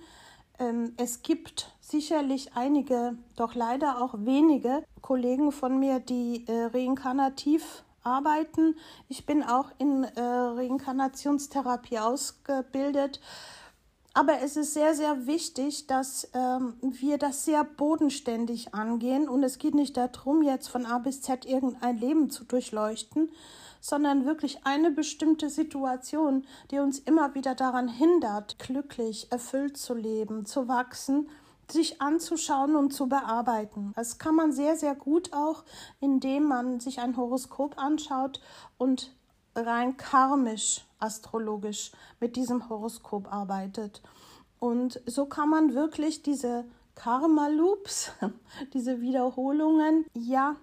Ähm, 0.59 0.93
es 0.97 1.21
gibt 1.21 1.71
sicherlich 1.79 2.51
einige, 2.55 3.17
doch 3.35 3.55
leider 3.55 4.01
auch 4.01 4.13
wenige 4.17 4.83
Kollegen 5.01 5.51
von 5.51 5.79
mir, 5.79 5.99
die 5.99 6.45
äh, 6.47 6.65
reinkarnativ 6.65 7.83
arbeiten. 8.03 8.75
Ich 9.09 9.25
bin 9.25 9.43
auch 9.43 9.71
in 9.77 10.03
äh, 10.03 10.21
Reinkarnationstherapie 10.21 11.99
ausgebildet. 11.99 13.19
Aber 14.13 14.41
es 14.41 14.57
ist 14.57 14.73
sehr, 14.73 14.93
sehr 14.93 15.25
wichtig, 15.25 15.87
dass 15.87 16.29
ähm, 16.33 16.75
wir 16.81 17.17
das 17.17 17.45
sehr 17.45 17.63
bodenständig 17.63 18.73
angehen. 18.73 19.29
Und 19.29 19.43
es 19.43 19.57
geht 19.57 19.73
nicht 19.73 19.95
darum, 19.95 20.43
jetzt 20.43 20.67
von 20.67 20.85
A 20.85 20.97
bis 20.97 21.21
Z 21.21 21.45
irgendein 21.45 21.97
Leben 21.97 22.29
zu 22.29 22.43
durchleuchten, 22.43 23.31
sondern 23.81 24.25
wirklich 24.25 24.65
eine 24.65 24.91
bestimmte 24.91 25.49
Situation, 25.49 26.45
die 26.69 26.79
uns 26.79 26.99
immer 26.99 27.35
wieder 27.35 27.55
daran 27.55 27.87
hindert, 27.87 28.59
glücklich, 28.59 29.31
erfüllt 29.31 29.75
zu 29.75 29.93
leben, 29.93 30.45
zu 30.45 30.67
wachsen, 30.67 31.29
sich 31.69 32.01
anzuschauen 32.01 32.75
und 32.75 32.93
zu 32.93 33.07
bearbeiten. 33.07 33.91
Das 33.95 34.17
kann 34.17 34.35
man 34.35 34.51
sehr, 34.51 34.75
sehr 34.77 34.95
gut 34.95 35.33
auch, 35.33 35.63
indem 35.99 36.43
man 36.43 36.79
sich 36.79 36.99
ein 36.99 37.17
Horoskop 37.17 37.77
anschaut 37.77 38.41
und 38.77 39.13
rein 39.55 39.97
karmisch, 39.97 40.85
astrologisch 40.99 41.91
mit 42.19 42.35
diesem 42.35 42.69
Horoskop 42.69 43.31
arbeitet. 43.31 44.01
Und 44.59 45.01
so 45.05 45.25
kann 45.25 45.49
man 45.49 45.73
wirklich 45.73 46.21
diese 46.21 46.65
Karma-Loops, 46.95 48.11
diese 48.73 49.01
Wiederholungen, 49.01 50.05
ja, 50.13 50.55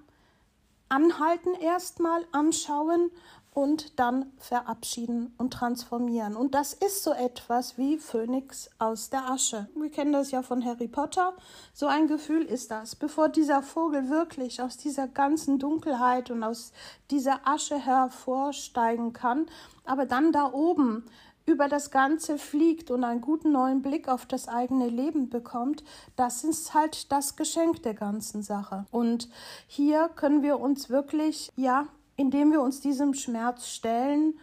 anhalten 0.88 1.54
erstmal, 1.54 2.24
anschauen 2.32 3.10
und 3.58 3.98
dann 3.98 4.30
verabschieden 4.38 5.34
und 5.36 5.52
transformieren. 5.52 6.36
Und 6.36 6.54
das 6.54 6.74
ist 6.74 7.02
so 7.02 7.12
etwas 7.12 7.76
wie 7.76 7.98
Phönix 7.98 8.70
aus 8.78 9.10
der 9.10 9.28
Asche. 9.28 9.68
Wir 9.74 9.90
kennen 9.90 10.12
das 10.12 10.30
ja 10.30 10.42
von 10.42 10.64
Harry 10.64 10.86
Potter. 10.86 11.32
So 11.72 11.88
ein 11.88 12.06
Gefühl 12.06 12.42
ist 12.42 12.70
das. 12.70 12.94
Bevor 12.94 13.28
dieser 13.28 13.62
Vogel 13.62 14.10
wirklich 14.10 14.62
aus 14.62 14.76
dieser 14.76 15.08
ganzen 15.08 15.58
Dunkelheit 15.58 16.30
und 16.30 16.44
aus 16.44 16.72
dieser 17.10 17.48
Asche 17.48 17.78
hervorsteigen 17.78 19.12
kann, 19.12 19.46
aber 19.84 20.06
dann 20.06 20.30
da 20.30 20.52
oben 20.52 21.04
über 21.48 21.68
das 21.68 21.90
Ganze 21.90 22.38
fliegt 22.38 22.90
und 22.90 23.02
einen 23.02 23.20
guten 23.20 23.52
neuen 23.52 23.82
Blick 23.82 24.08
auf 24.08 24.26
das 24.26 24.46
eigene 24.48 24.88
Leben 24.88 25.30
bekommt, 25.30 25.82
das 26.14 26.44
ist 26.44 26.74
halt 26.74 27.10
das 27.10 27.36
Geschenk 27.36 27.82
der 27.82 27.94
ganzen 27.94 28.42
Sache. 28.42 28.84
Und 28.90 29.28
hier 29.66 30.10
können 30.14 30.42
wir 30.42 30.60
uns 30.60 30.90
wirklich, 30.90 31.50
ja, 31.56 31.88
indem 32.16 32.52
wir 32.52 32.60
uns 32.60 32.80
diesem 32.80 33.14
Schmerz 33.14 33.68
stellen, 33.68 34.38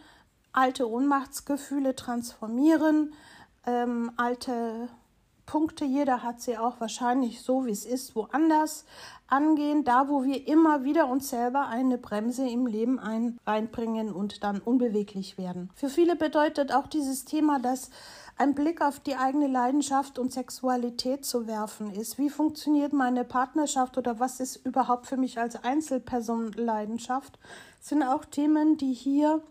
alte 0.51 0.89
Ohnmachtsgefühle 0.89 1.95
transformieren, 1.95 3.14
ähm, 3.66 4.12
alte 4.18 4.89
Punkte, 5.45 5.86
jeder 5.86 6.24
hat 6.24 6.41
sie 6.41 6.58
auch 6.58 6.80
wahrscheinlich 6.80 7.41
so, 7.41 7.66
wie 7.66 7.72
es 7.72 7.86
ist, 7.86 8.16
woanders 8.16 8.86
angehen, 9.28 9.84
da 9.84 10.07
wo 10.07 10.23
wir 10.23 10.47
immer 10.47 10.84
wieder 10.84 11.07
uns 11.07 11.30
selber 11.30 11.67
eine 11.67 11.97
Bremse 11.97 12.47
im 12.47 12.67
Leben 12.67 12.99
ein, 12.99 13.39
reinbringen 13.45 14.13
und 14.13 14.43
dann 14.43 14.59
unbeweglich 14.59 15.38
werden. 15.38 15.69
Für 15.73 15.89
viele 15.89 16.15
bedeutet 16.15 16.73
auch 16.73 16.88
dieses 16.88 17.26
Thema, 17.26 17.59
dass 17.59 17.89
ein 18.38 18.53
Blick 18.53 18.82
auf 18.82 18.99
die 18.99 19.15
eigene 19.15 19.47
Leidenschaft 19.47 20.19
und 20.19 20.32
Sexualität 20.32 21.26
zu 21.26 21.47
werfen 21.47 21.91
ist. 21.91 22.17
Wie 22.17 22.30
funktioniert 22.30 22.93
meine 22.93 23.23
Partnerschaft 23.23 23.97
oder 23.97 24.19
was 24.19 24.39
ist 24.39 24.57
überhaupt 24.57 25.07
für 25.07 25.17
mich 25.17 25.39
als 25.39 25.63
Einzelperson 25.63 26.51
Leidenschaft? 26.51 27.39
Sind 27.80 28.03
auch 28.03 28.26
Themen, 28.26 28.78
die 28.78 28.93
hier 28.93 29.41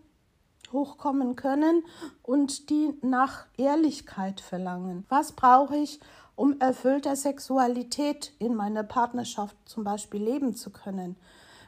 hochkommen 0.73 1.37
können 1.37 1.85
und 2.23 2.69
die 2.69 2.99
nach 3.01 3.47
Ehrlichkeit 3.57 4.41
verlangen. 4.41 5.07
Was 5.09 5.33
brauche 5.33 5.77
ich, 5.77 6.01
um 6.37 6.59
erfüllter 6.61 7.17
Sexualität 7.17 8.33
in 8.39 8.55
meiner 8.55 8.83
Partnerschaft 8.83 9.57
zum 9.65 9.85
Beispiel 9.85 10.23
leben 10.23 10.55
zu 10.55 10.71
können? 10.71 11.17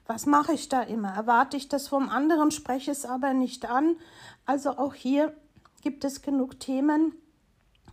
Was 0.07 0.27
mache 0.27 0.53
ich 0.53 0.69
da 0.69 0.83
immer? 0.83 1.11
Erwarte 1.11 1.57
ich 1.57 1.69
das 1.69 1.89
vom 1.89 2.09
anderen, 2.09 2.51
spreche 2.51 2.91
es 2.91 3.05
aber 3.05 3.33
nicht 3.35 3.69
an? 3.69 3.97
Also 4.45 4.71
auch 4.79 4.95
hier 4.95 5.35
gibt 5.83 6.05
es 6.05 6.23
genug 6.23 6.61
Themen, 6.61 7.13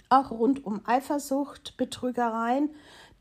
auch 0.09 0.31
rund 0.31 0.65
um 0.65 0.81
Eifersucht, 0.85 1.75
Betrügereien, 1.77 2.69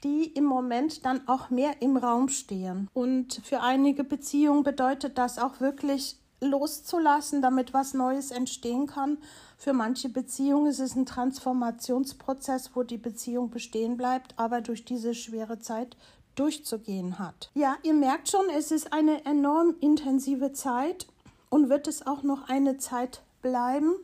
die 0.05 0.25
im 0.25 0.45
Moment 0.45 1.07
dann 1.07 1.27
auch 1.29 1.49
mehr 1.51 1.81
im 1.81 1.97
Raum 1.97 2.29
stehen. 2.29 2.89
Und 2.93 3.41
für 3.45 3.61
einige 3.61 4.05
Beziehungen 4.05 4.63
bedeutet 4.63 5.17
das 5.17 5.39
auch 5.39 5.61
wirklich 5.61 6.17
loszulassen, 6.41 7.41
damit 7.41 7.73
was 7.73 7.95
Neues 7.95 8.31
entstehen 8.31 8.87
kann. 8.87 9.19
Für 9.63 9.73
manche 9.73 10.09
Beziehungen 10.09 10.67
ist 10.67 10.81
es 10.81 10.97
ein 10.97 11.07
Transformationsprozess, 11.07 12.73
wo 12.75 12.83
die 12.83 12.99
Beziehung 12.99 13.49
bestehen 13.51 13.97
bleibt, 13.97 14.35
aber 14.37 14.61
durch 14.61 14.85
diese 14.85 15.15
schwere 15.15 15.61
Zeit 15.61 15.97
durchzugehen 16.35 17.21
hat. 17.21 17.49
Ja, 17.55 17.77
ihr 17.85 17.95
merkt 17.95 18.29
schon, 18.29 18.51
es 18.59 18.73
ist 18.73 18.93
eine 18.93 19.25
enorm 19.25 19.77
intensive 19.79 20.53
Zeit 20.53 21.07
und 21.49 21.69
wird 21.69 21.87
es 21.87 22.05
auch 22.05 22.25
noch 22.25 22.49
eine 22.49 22.79
Zeit 22.79 23.23
bleiben. 23.41 23.95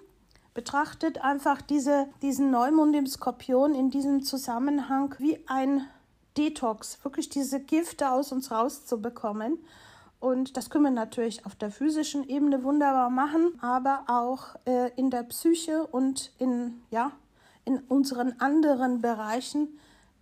Betrachtet 0.55 1.25
einfach 1.25 1.61
diese, 1.61 2.07
diesen 2.23 2.53
Neumond 2.53 2.95
im 2.95 3.09
Skorpion 3.09 3.75
in 3.75 3.91
diesem 3.91 4.23
Zusammenhang 4.23 5.17
wie 5.19 5.41
ein 5.49 5.89
Detox, 6.37 7.03
wirklich 7.03 7.31
diese 7.31 7.59
Gifte 7.59 8.13
aus 8.13 8.31
uns 8.31 8.53
rauszubekommen 8.53 9.59
und 10.21 10.57
das 10.57 10.69
können 10.69 10.85
wir 10.85 10.91
natürlich 10.91 11.47
auf 11.47 11.55
der 11.55 11.71
physischen 11.71 12.29
Ebene 12.29 12.64
wunderbar 12.64 13.11
machen, 13.11 13.53
aber 13.61 14.05
auch 14.09 14.57
äh, 14.66 14.91
in 14.97 15.11
der 15.11 15.23
Psyche 15.23 15.87
und 15.87 16.33
in, 16.39 16.83
ja, 16.91 17.12
in 17.64 17.79
unseren 17.79 18.41
anderen 18.41 19.01
Bereichen 19.01 19.79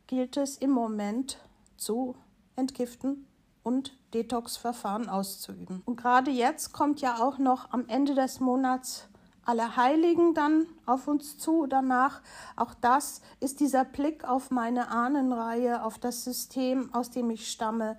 gilt 0.07 0.37
es 0.37 0.59
im 0.59 0.71
Moment 0.71 1.39
zu 1.77 2.15
entgiften 2.57 3.27
und 3.63 3.97
Detox-Verfahren 4.13 5.09
auszuüben. 5.09 5.83
Und 5.85 5.97
gerade 5.97 6.31
jetzt 6.31 6.73
kommt 6.73 7.01
ja 7.01 7.19
auch 7.23 7.39
noch 7.39 7.73
am 7.73 7.87
Ende 7.89 8.15
des 8.15 8.41
Monats 8.41 9.09
alle 9.47 9.77
Heiligen 9.77 10.35
dann 10.35 10.67
auf 10.87 11.09
uns 11.09 11.39
zu 11.39 11.67
danach. 11.67 12.21
Auch 12.57 12.75
das 12.75 13.23
ist 13.41 13.61
dieser 13.61 13.85
Blick 13.85 14.25
auf 14.25 14.51
meine 14.51 14.89
Ahnenreihe, 14.89 15.85
auf 15.85 15.99
das 15.99 16.25
System, 16.25 16.93
aus 16.93 17.11
dem 17.11 17.31
ich 17.31 17.51
stamme 17.51 17.97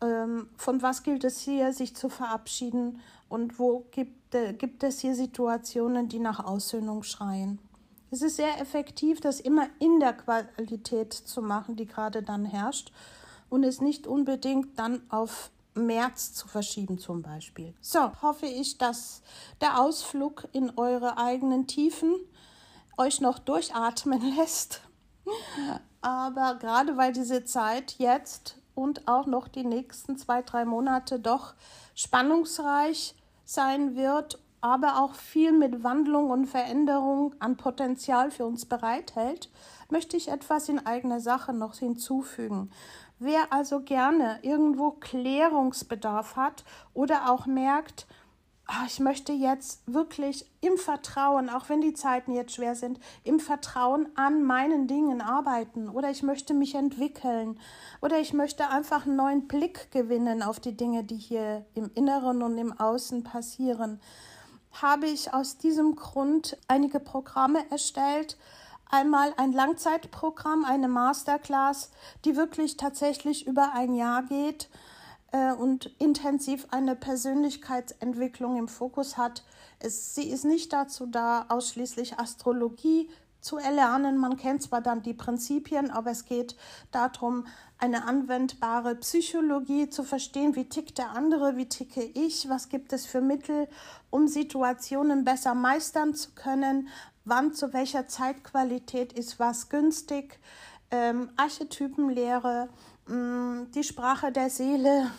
von 0.00 0.82
was 0.82 1.02
gilt 1.02 1.24
es 1.24 1.40
hier, 1.40 1.72
sich 1.72 1.96
zu 1.96 2.08
verabschieden 2.08 3.00
und 3.28 3.58
wo 3.58 3.86
gibt, 3.90 4.34
äh, 4.34 4.52
gibt 4.52 4.82
es 4.82 5.00
hier 5.00 5.14
Situationen, 5.14 6.08
die 6.08 6.18
nach 6.18 6.44
Aussöhnung 6.44 7.02
schreien. 7.02 7.58
Es 8.10 8.22
ist 8.22 8.36
sehr 8.36 8.60
effektiv, 8.60 9.20
das 9.20 9.40
immer 9.40 9.66
in 9.80 10.00
der 10.00 10.14
Qualität 10.14 11.12
zu 11.12 11.42
machen, 11.42 11.76
die 11.76 11.86
gerade 11.86 12.22
dann 12.22 12.44
herrscht 12.44 12.92
und 13.50 13.64
es 13.64 13.80
nicht 13.80 14.06
unbedingt 14.06 14.78
dann 14.78 15.02
auf 15.10 15.50
März 15.74 16.32
zu 16.32 16.48
verschieben 16.48 16.98
zum 16.98 17.22
Beispiel. 17.22 17.74
So, 17.80 18.10
hoffe 18.22 18.46
ich, 18.46 18.78
dass 18.78 19.22
der 19.60 19.80
Ausflug 19.80 20.48
in 20.52 20.76
eure 20.76 21.18
eigenen 21.18 21.66
Tiefen 21.66 22.14
euch 22.96 23.20
noch 23.20 23.38
durchatmen 23.38 24.36
lässt. 24.36 24.80
Aber 26.00 26.54
gerade 26.54 26.96
weil 26.96 27.12
diese 27.12 27.44
Zeit 27.44 27.96
jetzt 27.98 28.56
und 28.78 29.08
auch 29.08 29.26
noch 29.26 29.48
die 29.48 29.64
nächsten 29.64 30.16
zwei, 30.16 30.40
drei 30.40 30.64
Monate 30.64 31.18
doch 31.18 31.54
spannungsreich 31.96 33.16
sein 33.44 33.96
wird, 33.96 34.38
aber 34.60 35.00
auch 35.00 35.14
viel 35.14 35.50
mit 35.52 35.82
Wandlung 35.82 36.30
und 36.30 36.46
Veränderung 36.46 37.34
an 37.40 37.56
Potenzial 37.56 38.30
für 38.30 38.46
uns 38.46 38.66
bereithält, 38.66 39.50
möchte 39.90 40.16
ich 40.16 40.28
etwas 40.28 40.68
in 40.68 40.84
eigener 40.86 41.18
Sache 41.18 41.52
noch 41.52 41.74
hinzufügen. 41.74 42.70
Wer 43.18 43.52
also 43.52 43.80
gerne 43.80 44.38
irgendwo 44.42 44.92
Klärungsbedarf 44.92 46.36
hat 46.36 46.64
oder 46.94 47.30
auch 47.30 47.46
merkt, 47.46 48.06
ich 48.86 49.00
möchte 49.00 49.32
jetzt 49.32 49.80
wirklich 49.86 50.44
im 50.60 50.76
Vertrauen, 50.76 51.48
auch 51.48 51.68
wenn 51.70 51.80
die 51.80 51.94
Zeiten 51.94 52.32
jetzt 52.32 52.54
schwer 52.54 52.74
sind, 52.74 53.00
im 53.24 53.40
Vertrauen 53.40 54.08
an 54.14 54.42
meinen 54.42 54.86
Dingen 54.86 55.22
arbeiten. 55.22 55.88
Oder 55.88 56.10
ich 56.10 56.22
möchte 56.22 56.52
mich 56.52 56.74
entwickeln. 56.74 57.58
Oder 58.02 58.18
ich 58.18 58.34
möchte 58.34 58.68
einfach 58.68 59.06
einen 59.06 59.16
neuen 59.16 59.48
Blick 59.48 59.90
gewinnen 59.90 60.42
auf 60.42 60.60
die 60.60 60.76
Dinge, 60.76 61.02
die 61.02 61.16
hier 61.16 61.64
im 61.74 61.90
Inneren 61.94 62.42
und 62.42 62.58
im 62.58 62.78
Außen 62.78 63.24
passieren, 63.24 64.00
habe 64.72 65.06
ich 65.06 65.32
aus 65.32 65.56
diesem 65.56 65.96
Grund 65.96 66.58
einige 66.68 67.00
Programme 67.00 67.60
erstellt. 67.70 68.36
Einmal 68.90 69.32
ein 69.38 69.52
Langzeitprogramm, 69.52 70.66
eine 70.66 70.88
Masterclass, 70.88 71.90
die 72.26 72.36
wirklich 72.36 72.76
tatsächlich 72.76 73.46
über 73.46 73.72
ein 73.72 73.94
Jahr 73.94 74.24
geht 74.24 74.68
äh, 75.32 75.52
und 75.52 75.86
intensiv 75.98 76.66
eine 76.70 76.96
Persönlichkeitsentwicklung 76.96 78.56
im 78.56 78.68
Fokus 78.68 79.16
hat. 79.16 79.44
Es, 79.78 80.14
sie 80.14 80.28
ist 80.28 80.44
nicht 80.44 80.72
dazu 80.72 81.06
da, 81.06 81.46
ausschließlich 81.48 82.18
Astrologie 82.18 83.08
zu 83.40 83.56
erlernen. 83.56 84.18
Man 84.18 84.36
kennt 84.36 84.62
zwar 84.62 84.80
dann 84.80 85.02
die 85.02 85.14
Prinzipien, 85.14 85.90
aber 85.90 86.10
es 86.10 86.24
geht 86.24 86.56
darum, 86.90 87.46
eine 87.78 88.04
anwendbare 88.04 88.96
Psychologie 88.96 89.88
zu 89.88 90.02
verstehen, 90.02 90.56
wie 90.56 90.68
tickt 90.68 90.98
der 90.98 91.10
andere, 91.10 91.56
wie 91.56 91.68
ticke 91.68 92.02
ich, 92.02 92.48
was 92.48 92.68
gibt 92.68 92.92
es 92.92 93.06
für 93.06 93.20
Mittel, 93.20 93.68
um 94.10 94.26
Situationen 94.26 95.24
besser 95.24 95.54
meistern 95.54 96.14
zu 96.14 96.32
können, 96.34 96.88
wann 97.24 97.54
zu 97.54 97.72
welcher 97.72 98.08
Zeitqualität 98.08 99.12
ist 99.12 99.38
was 99.38 99.68
günstig, 99.68 100.40
ähm, 100.90 101.30
Archetypenlehre, 101.36 102.68
Mm, 103.08 103.70
die 103.74 103.84
Sprache 103.84 104.30
der 104.32 104.50
Seele 104.50 105.10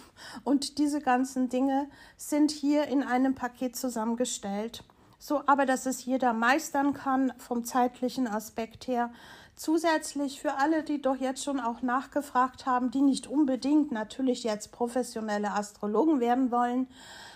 und 0.44 0.78
diese 0.78 1.02
ganzen 1.02 1.50
Dinge 1.50 1.90
sind 2.18 2.52
hier 2.52 2.88
in 2.88 3.02
einem 3.02 3.34
Paket 3.34 3.76
zusammengestellt. 3.76 4.84
So 5.18 5.42
aber, 5.48 5.66
dass 5.66 5.88
es 5.88 6.06
jeder 6.06 6.34
meistern 6.34 6.94
kann 6.94 7.34
vom 7.40 7.66
zeitlichen 7.66 8.28
Aspekt 8.28 8.88
her. 8.88 9.12
Zusätzlich 9.56 10.40
für 10.40 10.54
alle, 10.54 10.84
die 10.84 11.02
doch 11.02 11.18
jetzt 11.18 11.44
schon 11.44 11.60
auch 11.60 11.82
nachgefragt 11.82 12.68
haben, 12.68 12.92
die 12.92 13.02
nicht 13.02 13.28
unbedingt 13.28 13.92
natürlich 13.92 14.44
jetzt 14.44 14.72
professionelle 14.72 15.52
Astrologen 15.52 16.20
werden 16.20 16.52
wollen, 16.52 16.88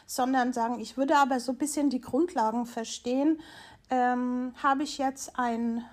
sondern 0.05 0.53
sagen, 0.53 0.79
ich 0.79 0.97
würde 0.97 1.17
aber 1.17 1.39
so 1.39 1.51
ein 1.51 1.57
bisschen 1.57 1.89
die 1.89 1.99
Grundlagen 1.99 2.65
verstehen, 2.65 3.41
ähm, 3.89 4.53
habe 4.61 4.83
ich 4.83 4.99
jetzt 4.99 5.37
ein 5.37 5.83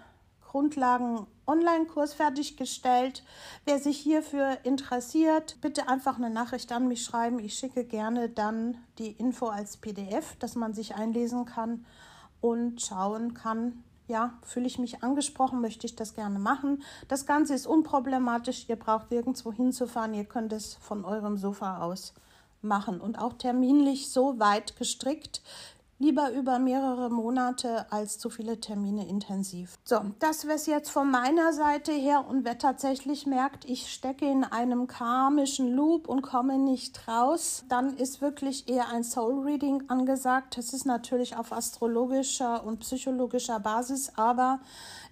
Grundlagen 0.51 1.29
Online-Kurs 1.47 2.15
fertiggestellt. 2.15 3.23
Wer 3.67 3.79
sich 3.79 3.99
hierfür 3.99 4.59
interessiert, 4.65 5.57
bitte 5.61 5.89
einfach 5.89 6.17
eine 6.17 6.29
Nachricht 6.29 6.73
an 6.73 6.89
mich 6.89 7.05
schreiben. 7.05 7.39
Ich 7.39 7.55
schicke 7.55 7.85
gerne 7.85 8.29
dann 8.29 8.77
die 8.99 9.13
Info 9.13 9.47
als 9.47 9.77
PDF, 9.77 10.35
dass 10.41 10.57
man 10.57 10.75
sich 10.75 10.97
einlesen 10.97 11.45
kann 11.45 11.87
und 12.41 12.83
schauen 12.83 13.33
kann, 13.35 13.85
ja, 14.09 14.33
fühle 14.43 14.67
ich 14.67 14.81
mich 14.81 15.05
angesprochen, 15.05 15.61
möchte 15.61 15.87
ich 15.87 15.95
das 15.95 16.15
gerne 16.15 16.41
machen. 16.41 16.83
Das 17.07 17.27
Ganze 17.27 17.55
ist 17.55 17.69
unproblematisch, 17.69 18.69
ihr 18.69 18.75
braucht 18.75 19.13
nirgendwo 19.13 19.53
hinzufahren, 19.53 20.15
ihr 20.15 20.25
könnt 20.25 20.53
es 20.53 20.75
von 20.75 21.05
eurem 21.05 21.39
Sofa 21.39 21.81
aus 21.81 22.13
machen 22.61 23.01
und 23.01 23.21
auch 23.21 23.35
terminlich 23.35 24.11
so 24.11 24.41
weit 24.41 24.77
gestrickt, 24.77 25.43
lieber 26.01 26.33
über 26.33 26.59
mehrere 26.59 27.11
Monate 27.11 27.93
als 27.93 28.19
zu 28.19 28.31
viele 28.31 28.59
Termine 28.59 29.07
intensiv. 29.07 29.79
So, 29.85 30.01
das 30.19 30.47
wäre 30.47 30.57
es 30.57 30.65
jetzt 30.65 30.91
von 30.91 31.11
meiner 31.11 31.53
Seite 31.53 31.93
her 31.93 32.25
und 32.27 32.45
wer 32.45 32.57
tatsächlich 32.57 33.27
merkt, 33.27 33.67
ich 33.67 33.93
stecke 33.93 34.25
in 34.25 34.43
einem 34.43 34.87
karmischen 34.87 35.73
Loop 35.75 36.09
und 36.09 36.23
komme 36.23 36.59
nicht 36.59 37.07
raus, 37.07 37.65
dann 37.69 37.97
ist 37.99 38.23
wirklich 38.23 38.67
eher 38.69 38.89
ein 38.89 39.05
Soul 39.05 39.45
Reading 39.45 39.85
angesagt. 39.89 40.57
Das 40.57 40.73
ist 40.73 40.87
natürlich 40.87 41.37
auf 41.37 41.53
astrologischer 41.53 42.65
und 42.65 42.81
psychologischer 42.81 43.61
Basis, 43.61 44.13
aber 44.17 44.61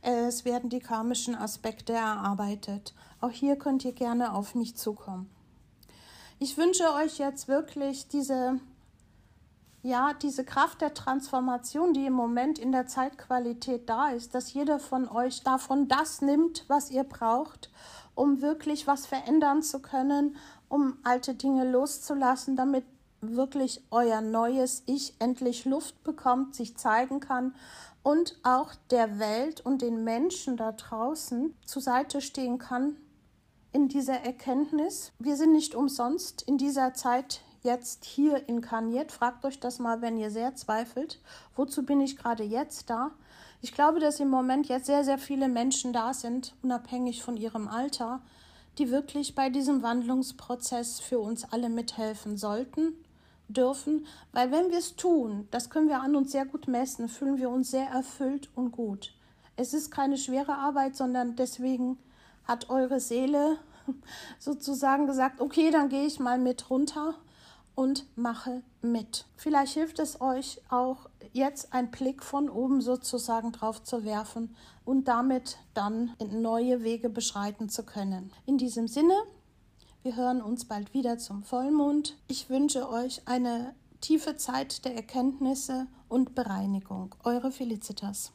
es 0.00 0.46
werden 0.46 0.70
die 0.70 0.80
karmischen 0.80 1.34
Aspekte 1.34 1.92
erarbeitet. 1.92 2.94
Auch 3.20 3.30
hier 3.30 3.56
könnt 3.56 3.84
ihr 3.84 3.92
gerne 3.92 4.32
auf 4.32 4.54
mich 4.54 4.74
zukommen. 4.74 5.28
Ich 6.38 6.56
wünsche 6.56 6.94
euch 6.94 7.18
jetzt 7.18 7.46
wirklich 7.46 8.08
diese 8.08 8.58
ja, 9.82 10.12
diese 10.14 10.44
Kraft 10.44 10.80
der 10.80 10.94
Transformation, 10.94 11.94
die 11.94 12.06
im 12.06 12.12
Moment 12.12 12.58
in 12.58 12.72
der 12.72 12.86
Zeitqualität 12.86 13.88
da 13.88 14.10
ist, 14.10 14.34
dass 14.34 14.52
jeder 14.52 14.78
von 14.78 15.08
euch 15.08 15.42
davon 15.42 15.88
das 15.88 16.20
nimmt, 16.20 16.64
was 16.68 16.90
ihr 16.90 17.04
braucht, 17.04 17.70
um 18.14 18.42
wirklich 18.42 18.86
was 18.86 19.06
verändern 19.06 19.62
zu 19.62 19.80
können, 19.80 20.36
um 20.68 20.98
alte 21.04 21.34
Dinge 21.34 21.70
loszulassen, 21.70 22.56
damit 22.56 22.84
wirklich 23.20 23.82
euer 23.90 24.20
neues 24.20 24.82
Ich 24.86 25.14
endlich 25.20 25.64
Luft 25.64 26.02
bekommt, 26.04 26.54
sich 26.54 26.76
zeigen 26.76 27.20
kann 27.20 27.54
und 28.02 28.38
auch 28.42 28.74
der 28.90 29.18
Welt 29.18 29.60
und 29.60 29.82
den 29.82 30.04
Menschen 30.04 30.56
da 30.56 30.72
draußen 30.72 31.54
zur 31.64 31.82
Seite 31.82 32.20
stehen 32.20 32.58
kann 32.58 32.96
in 33.72 33.88
dieser 33.88 34.20
Erkenntnis. 34.24 35.12
Wir 35.18 35.36
sind 35.36 35.52
nicht 35.52 35.74
umsonst 35.74 36.42
in 36.42 36.58
dieser 36.58 36.94
Zeit 36.94 37.42
jetzt 37.68 38.06
hier 38.06 38.48
inkarniert. 38.48 39.12
Fragt 39.12 39.44
euch 39.44 39.60
das 39.60 39.78
mal, 39.78 40.00
wenn 40.00 40.16
ihr 40.16 40.30
sehr 40.30 40.56
zweifelt. 40.56 41.20
Wozu 41.54 41.84
bin 41.84 42.00
ich 42.00 42.16
gerade 42.16 42.42
jetzt 42.42 42.88
da? 42.88 43.10
Ich 43.60 43.74
glaube, 43.74 44.00
dass 44.00 44.20
im 44.20 44.30
Moment 44.30 44.68
jetzt 44.68 44.86
sehr, 44.86 45.04
sehr 45.04 45.18
viele 45.18 45.48
Menschen 45.48 45.92
da 45.92 46.14
sind, 46.14 46.54
unabhängig 46.62 47.22
von 47.22 47.36
ihrem 47.36 47.68
Alter, 47.68 48.20
die 48.78 48.90
wirklich 48.90 49.34
bei 49.34 49.50
diesem 49.50 49.82
Wandlungsprozess 49.82 51.00
für 51.00 51.18
uns 51.18 51.44
alle 51.52 51.68
mithelfen 51.68 52.38
sollten, 52.38 52.94
dürfen, 53.48 54.06
weil 54.32 54.50
wenn 54.50 54.70
wir 54.70 54.78
es 54.78 54.96
tun, 54.96 55.46
das 55.50 55.68
können 55.68 55.88
wir 55.88 56.00
an 56.00 56.16
uns 56.16 56.32
sehr 56.32 56.46
gut 56.46 56.68
messen, 56.68 57.08
fühlen 57.08 57.38
wir 57.38 57.50
uns 57.50 57.70
sehr 57.70 57.88
erfüllt 57.88 58.48
und 58.54 58.72
gut. 58.72 59.14
Es 59.56 59.74
ist 59.74 59.90
keine 59.90 60.16
schwere 60.16 60.54
Arbeit, 60.54 60.96
sondern 60.96 61.36
deswegen 61.36 61.98
hat 62.44 62.70
eure 62.70 63.00
Seele 63.00 63.58
sozusagen 64.38 65.06
gesagt, 65.06 65.40
okay, 65.40 65.70
dann 65.70 65.88
gehe 65.88 66.06
ich 66.06 66.20
mal 66.20 66.38
mit 66.38 66.70
runter 66.70 67.14
und 67.78 68.06
mache 68.16 68.64
mit. 68.82 69.24
Vielleicht 69.36 69.74
hilft 69.74 70.00
es 70.00 70.20
euch 70.20 70.60
auch 70.68 71.08
jetzt 71.32 71.72
einen 71.72 71.92
Blick 71.92 72.24
von 72.24 72.50
oben 72.50 72.80
sozusagen 72.80 73.52
drauf 73.52 73.84
zu 73.84 74.04
werfen 74.04 74.56
und 74.84 75.06
damit 75.06 75.58
dann 75.74 76.12
neue 76.28 76.82
Wege 76.82 77.08
beschreiten 77.08 77.68
zu 77.68 77.84
können. 77.84 78.32
In 78.46 78.58
diesem 78.58 78.88
Sinne, 78.88 79.14
wir 80.02 80.16
hören 80.16 80.42
uns 80.42 80.64
bald 80.64 80.92
wieder 80.92 81.18
zum 81.18 81.44
Vollmond. 81.44 82.16
Ich 82.26 82.50
wünsche 82.50 82.90
euch 82.90 83.22
eine 83.26 83.76
tiefe 84.00 84.34
Zeit 84.34 84.84
der 84.84 84.96
Erkenntnisse 84.96 85.86
und 86.08 86.34
Bereinigung. 86.34 87.14
Eure 87.22 87.52
Felicitas. 87.52 88.32